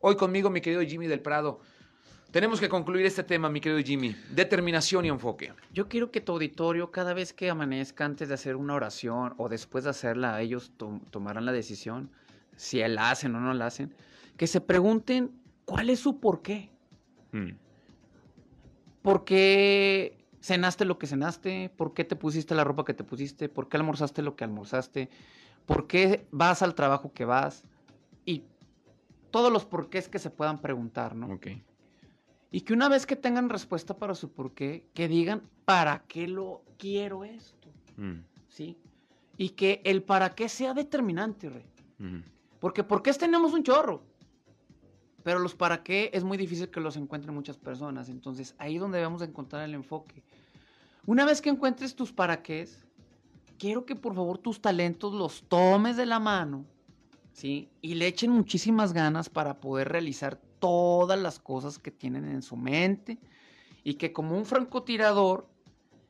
Hoy 0.00 0.16
conmigo, 0.16 0.50
mi 0.50 0.60
querido 0.60 0.82
Jimmy 0.82 1.06
del 1.06 1.20
Prado. 1.20 1.60
Tenemos 2.30 2.60
que 2.60 2.68
concluir 2.68 3.06
este 3.06 3.22
tema, 3.22 3.48
mi 3.48 3.60
querido 3.60 3.80
Jimmy. 3.80 4.14
Determinación 4.30 5.06
y 5.06 5.08
enfoque. 5.08 5.54
Yo 5.72 5.88
quiero 5.88 6.10
que 6.10 6.20
tu 6.20 6.32
auditorio, 6.32 6.90
cada 6.90 7.14
vez 7.14 7.32
que 7.32 7.48
amanezca 7.48 8.04
antes 8.04 8.28
de 8.28 8.34
hacer 8.34 8.56
una 8.56 8.74
oración 8.74 9.34
o 9.38 9.48
después 9.48 9.84
de 9.84 9.90
hacerla, 9.90 10.40
ellos 10.42 10.72
to 10.76 11.00
tomarán 11.10 11.46
la 11.46 11.52
decisión, 11.52 12.10
si 12.56 12.86
la 12.86 13.10
hacen 13.10 13.34
o 13.36 13.40
no 13.40 13.54
la 13.54 13.66
hacen, 13.66 13.94
que 14.37 14.47
se 14.47 14.61
pregunten 14.61 15.32
cuál 15.64 15.91
es 15.91 16.01
su 16.01 16.20
por 16.20 16.43
qué. 16.43 16.70
Mm. 17.32 17.53
¿Por 19.03 19.24
qué 19.24 20.26
cenaste 20.41 20.84
lo 20.84 20.99
que 20.99 21.07
cenaste? 21.07 21.70
¿Por 21.76 21.95
qué 21.95 22.05
te 22.05 22.16
pusiste 22.16 22.55
la 22.55 22.64
ropa 22.64 22.84
que 22.84 22.95
te 22.95 23.05
pusiste? 23.05 23.49
¿Por 23.49 23.68
qué 23.68 23.76
almorzaste 23.76 24.22
lo 24.22 24.37
que 24.37 24.45
almorzaste? 24.45 25.11
¿Por 25.64 25.87
qué 25.87 26.26
vas 26.30 26.62
al 26.62 26.74
trabajo 26.74 27.12
que 27.12 27.24
vas? 27.24 27.64
Y 28.24 28.45
todos 29.30 29.53
los 29.53 29.64
porqués 29.64 30.09
que 30.09 30.18
se 30.18 30.30
puedan 30.30 30.61
preguntar, 30.61 31.14
¿no? 31.14 31.34
Ok. 31.34 31.49
Y 32.51 32.61
que 32.62 32.72
una 32.72 32.89
vez 32.89 33.07
que 33.07 33.16
tengan 33.16 33.49
respuesta 33.49 33.97
para 33.97 34.14
su 34.14 34.32
porqué, 34.32 34.87
que 34.95 35.09
digan, 35.09 35.43
¿para 35.64 36.05
qué 36.07 36.28
lo 36.28 36.62
quiero 36.78 37.24
esto? 37.24 37.68
Mm. 37.97 38.20
¿Sí? 38.49 38.78
Y 39.37 39.51
que 39.51 39.82
el 39.84 40.03
para 40.03 40.34
qué 40.34 40.49
sea 40.49 40.72
determinante, 40.72 41.51
Rey. 41.51 41.66
Mm. 41.99 42.20
Porque 42.61 42.84
¿por 42.84 43.03
qué 43.03 43.12
tenemos 43.12 43.53
un 43.53 43.62
chorro? 43.62 44.03
Pero 45.26 45.40
los 45.40 45.56
para 45.56 45.82
qué 45.82 46.08
es 46.12 46.22
muy 46.22 46.38
difícil 46.38 46.68
que 46.68 46.78
los 46.78 46.96
encuentren 46.96 47.34
muchas 47.34 47.56
personas. 47.56 48.08
Entonces, 48.08 48.54
ahí 48.58 48.76
es 48.76 48.80
donde 48.80 48.98
debemos 48.98 49.18
de 49.18 49.26
encontrar 49.26 49.64
el 49.64 49.74
enfoque. 49.74 50.22
Una 51.04 51.24
vez 51.24 51.42
que 51.42 51.48
encuentres 51.48 51.96
tus 51.96 52.12
para 52.12 52.44
qué, 52.44 52.68
quiero 53.58 53.84
que 53.84 53.96
por 53.96 54.14
favor 54.14 54.38
tus 54.38 54.62
talentos 54.62 55.12
los 55.12 55.42
tomes 55.48 55.96
de 55.96 56.06
la 56.06 56.20
mano, 56.20 56.64
¿sí? 57.32 57.68
Y 57.82 57.94
le 57.94 58.06
echen 58.06 58.30
muchísimas 58.30 58.92
ganas 58.92 59.28
para 59.28 59.58
poder 59.58 59.88
realizar 59.88 60.36
todas 60.60 61.18
las 61.18 61.40
cosas 61.40 61.80
que 61.80 61.90
tienen 61.90 62.28
en 62.28 62.42
su 62.42 62.56
mente 62.56 63.18
y 63.82 63.94
que 63.94 64.12
como 64.12 64.38
un 64.38 64.46
francotirador, 64.46 65.48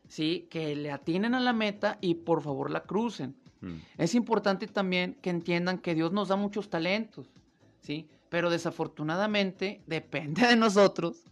¿sí? 0.09 0.47
Que 0.51 0.77
le 0.77 0.91
atinen 0.91 1.35
a 1.35 1.41
la 1.41 1.55
meta 1.55 1.97
y 2.03 2.17
por 2.17 2.43
favor 2.43 2.71
la 2.71 2.83
crucen. 2.83 3.35
Mm. 3.63 3.77
Es 3.97 4.15
importante 4.15 4.67
también 4.67 5.17
que 5.23 5.31
entiendan 5.31 5.79
que 5.79 5.95
Dios 5.95 6.13
nos 6.13 6.29
da 6.29 6.37
muchos 6.37 6.69
talentos, 6.69 7.33
¿sí? 7.81 8.11
Pero 8.29 8.51
desafortunadamente 8.51 9.83
depende 9.87 10.47
de 10.47 10.57
nosotros, 10.57 11.23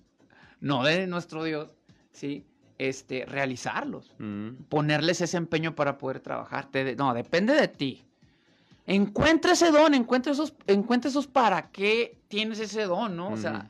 no 0.60 0.84
de 0.84 1.06
nuestro 1.06 1.42
Dios, 1.44 1.68
¿sí? 2.12 2.44
Este, 2.78 3.24
realizarlos, 3.24 4.12
Mm. 4.18 4.64
ponerles 4.68 5.20
ese 5.20 5.36
empeño 5.36 5.74
para 5.74 5.96
poder 5.98 6.20
trabajar. 6.20 6.70
Te- 6.70 6.96
no, 6.96 7.14
depende 7.14 7.54
de 7.54 7.68
ti. 7.68 8.04
Encuentra 8.86 9.52
ese 9.52 9.70
don, 9.70 9.94
encuentra 9.94 10.32
esos, 10.32 10.54
encuentra 10.66 11.08
esos 11.08 11.26
para 11.26 11.70
qué 11.70 12.18
tienes 12.28 12.58
ese 12.60 12.82
don, 12.82 13.16
¿no? 13.16 13.30
O 13.30 13.36
sea, 13.36 13.52
Ujú. 13.60 13.68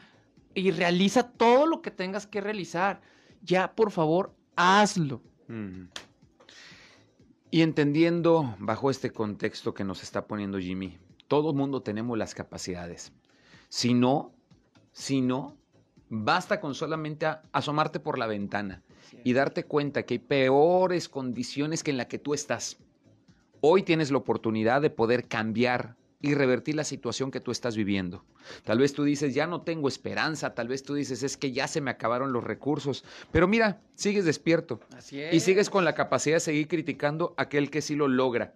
y 0.55 0.71
realiza 0.71 1.31
todo 1.31 1.67
lo 1.67 1.83
que 1.83 1.91
tengas 1.91 2.27
que 2.27 2.41
realizar. 2.41 3.01
Ya, 3.43 3.73
por 3.75 3.91
favor, 3.91 4.35
hazlo. 4.57 5.21
Mm. 5.49 5.85
Y 7.51 7.63
entendiendo 7.63 8.57
bajo 8.59 8.91
este 8.91 9.11
contexto 9.13 9.75
que 9.75 9.85
nos 9.85 10.03
está 10.03 10.27
poniendo 10.27 10.59
Jimmy, 10.59 10.99
todo 11.29 11.53
mundo 11.53 11.83
tenemos 11.83 12.17
las 12.19 12.35
capacidades. 12.35 13.13
Si 13.69 13.95
no, 13.95 14.33
si 14.93 15.21
no, 15.21 15.57
basta 16.09 16.61
con 16.61 16.75
solamente 16.75 17.27
asomarte 17.53 18.01
por 18.01 18.19
la 18.19 18.27
ventana 18.27 18.83
y 19.25 19.33
darte 19.33 19.65
cuenta 19.65 20.05
que 20.05 20.15
hay 20.15 20.19
peores 20.19 21.09
condiciones 21.09 21.83
que 21.83 21.91
en 21.91 21.97
la 21.97 22.09
que 22.09 22.19
tú 22.19 22.35
estás. 22.35 22.79
Hoy 23.61 23.83
tienes 23.83 24.11
la 24.11 24.19
oportunidad 24.19 24.83
de 24.83 24.91
poder 24.91 25.27
cambiar 25.27 25.97
y 26.21 26.35
revertir 26.35 26.75
la 26.75 26.85
situación 26.85 27.31
que 27.31 27.41
tú 27.41 27.51
estás 27.51 27.77
viviendo. 27.77 28.25
Tal 28.65 28.79
vez 28.79 28.95
tú 28.95 29.05
dices, 29.05 29.35
ya 29.35 29.47
no 29.47 29.61
tengo 29.61 29.89
esperanza, 29.89 30.55
tal 30.55 30.69
vez 30.69 30.83
tú 30.83 30.95
dices, 30.95 31.23
es 31.23 31.37
que 31.37 31.53
ya 31.53 31.69
se 31.69 31.83
me 31.83 31.91
acabaron 31.91 32.33
los 32.33 32.45
recursos, 32.45 33.05
pero 33.31 33.47
mira, 33.47 33.83
sigues 33.95 34.25
despierto 34.25 34.81
Así 34.97 35.21
y 35.21 35.41
sigues 35.41 35.69
con 35.69 35.85
la 35.85 35.95
capacidad 35.95 36.37
de 36.37 36.41
seguir 36.41 36.69
criticando 36.69 37.35
a 37.37 37.43
aquel 37.43 37.71
que 37.71 37.83
sí 37.83 37.95
lo 37.95 38.09
logra. 38.09 38.55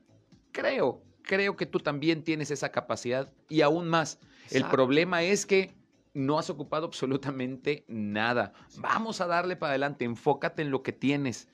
Creo, 0.50 1.02
creo 1.28 1.56
que 1.56 1.66
tú 1.66 1.78
también 1.78 2.24
tienes 2.24 2.50
esa 2.50 2.70
capacidad 2.70 3.30
y 3.50 3.60
aún 3.60 3.86
más. 3.86 4.18
El 4.50 4.64
problema 4.64 5.22
es 5.22 5.44
que 5.44 5.74
no 6.14 6.38
has 6.38 6.48
ocupado 6.48 6.86
absolutamente 6.86 7.84
nada. 7.86 8.54
Vamos 8.78 9.20
a 9.20 9.26
darle 9.26 9.54
para 9.54 9.72
adelante, 9.72 10.06
enfócate 10.06 10.62
en 10.62 10.70
lo 10.70 10.82
que 10.82 10.92
tienes. 10.92 11.46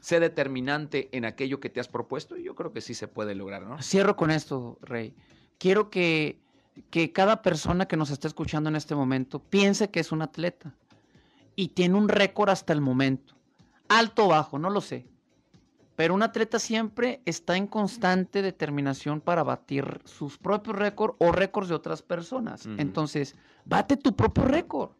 Sé 0.00 0.20
determinante 0.20 1.10
en 1.12 1.26
aquello 1.26 1.60
que 1.60 1.68
te 1.68 1.80
has 1.80 1.88
propuesto 1.88 2.38
y 2.38 2.44
yo 2.44 2.54
creo 2.54 2.72
que 2.72 2.80
sí 2.80 2.94
se 2.94 3.08
puede 3.08 3.34
lograr, 3.34 3.62
¿no? 3.62 3.80
Cierro 3.82 4.16
con 4.16 4.30
esto, 4.30 4.78
Rey. 4.80 5.14
Quiero 5.58 5.90
que, 5.90 6.40
que 6.88 7.12
cada 7.12 7.42
persona 7.42 7.86
que 7.86 7.98
nos 7.98 8.10
está 8.10 8.26
escuchando 8.26 8.70
en 8.70 8.76
este 8.76 8.94
momento 8.94 9.38
piense 9.38 9.90
que 9.90 10.00
es 10.00 10.12
un 10.12 10.22
atleta 10.22 10.74
y 11.56 11.68
tiene 11.68 11.96
un 11.96 12.08
récord 12.08 12.48
hasta 12.48 12.72
el 12.72 12.80
momento. 12.80 13.34
Alto 13.88 14.24
o 14.24 14.28
bajo, 14.28 14.58
no 14.58 14.70
lo 14.70 14.80
sé. 14.80 15.06
Pero 16.00 16.14
un 16.14 16.22
atleta 16.22 16.58
siempre 16.58 17.20
está 17.26 17.58
en 17.58 17.66
constante 17.66 18.40
determinación 18.40 19.20
para 19.20 19.42
batir 19.42 20.00
sus 20.06 20.38
propios 20.38 20.74
récords 20.74 21.14
o 21.18 21.30
récords 21.30 21.68
de 21.68 21.74
otras 21.74 22.00
personas. 22.00 22.66
Entonces, 22.78 23.36
bate 23.66 23.98
tu 23.98 24.16
propio 24.16 24.44
récord. 24.46 24.92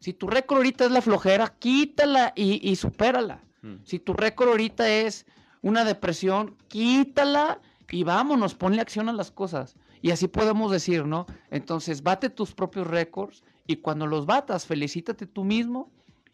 Si 0.00 0.14
tu 0.14 0.26
récord 0.26 0.56
ahorita 0.56 0.86
es 0.86 0.92
la 0.92 1.02
flojera, 1.02 1.54
quítala 1.58 2.32
y, 2.34 2.66
y 2.66 2.74
supérala. 2.76 3.44
Si 3.82 3.98
tu 3.98 4.14
récord 4.14 4.48
ahorita 4.48 4.88
es 4.88 5.26
una 5.60 5.84
depresión, 5.84 6.56
quítala 6.68 7.60
y 7.90 8.02
vámonos, 8.02 8.54
ponle 8.54 8.80
acción 8.80 9.10
a 9.10 9.12
las 9.12 9.30
cosas. 9.30 9.76
Y 10.00 10.10
así 10.10 10.26
podemos 10.26 10.72
decir, 10.72 11.04
¿no? 11.04 11.26
Entonces, 11.50 12.02
bate 12.02 12.30
tus 12.30 12.54
propios 12.54 12.86
récords 12.86 13.44
y 13.66 13.76
cuando 13.76 14.06
los 14.06 14.24
batas, 14.24 14.64
felicítate 14.64 15.26
tú 15.26 15.44
mismo 15.44 15.92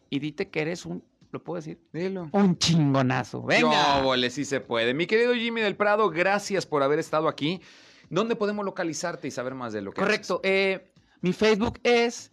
y 0.09 0.19
dite 0.19 0.49
que 0.49 0.61
eres 0.61 0.85
un, 0.85 1.03
¿lo 1.31 1.43
puedo 1.43 1.57
decir? 1.57 1.79
Dilo. 1.93 2.29
Un 2.31 2.57
chingonazo. 2.57 3.41
Venga. 3.43 4.01
Vole, 4.01 4.29
sí 4.29 4.45
se 4.45 4.59
puede. 4.61 4.93
Mi 4.93 5.07
querido 5.07 5.33
Jimmy 5.33 5.61
del 5.61 5.75
Prado, 5.75 6.09
gracias 6.09 6.65
por 6.65 6.83
haber 6.83 6.99
estado 6.99 7.27
aquí. 7.27 7.61
¿Dónde 8.09 8.35
podemos 8.35 8.65
localizarte 8.65 9.27
y 9.27 9.31
saber 9.31 9.55
más 9.55 9.73
de 9.73 9.81
lo 9.81 9.91
que 9.91 10.01
Correcto. 10.01 10.41
eh, 10.43 10.91
mi 11.21 11.31
Facebook 11.33 11.79
es 11.83 12.31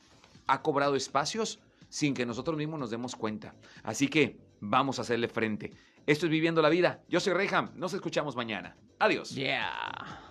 ha 0.48 0.62
cobrado 0.62 0.96
espacios 0.96 1.60
sin 1.90 2.14
que 2.14 2.26
nosotros 2.26 2.56
mismos 2.56 2.80
nos 2.80 2.92
demos 2.92 3.14
cuenta. 3.14 3.54
Así 3.84 4.08
que 4.08 4.38
vamos 4.62 5.00
a 5.00 5.02
hacerle 5.02 5.28
frente. 5.28 5.74
Esto 6.06 6.28
es 6.28 6.32
Viviendo 6.32 6.62
la 6.62 6.70
Vida. 6.70 7.02
Yo 7.10 7.20
soy 7.20 7.34
Reyham. 7.34 7.72
Nos 7.76 7.94
escuchamos 7.94 8.38
mañana. 8.38 8.78
Adiós. 8.98 9.32
Yeah. 9.32 10.22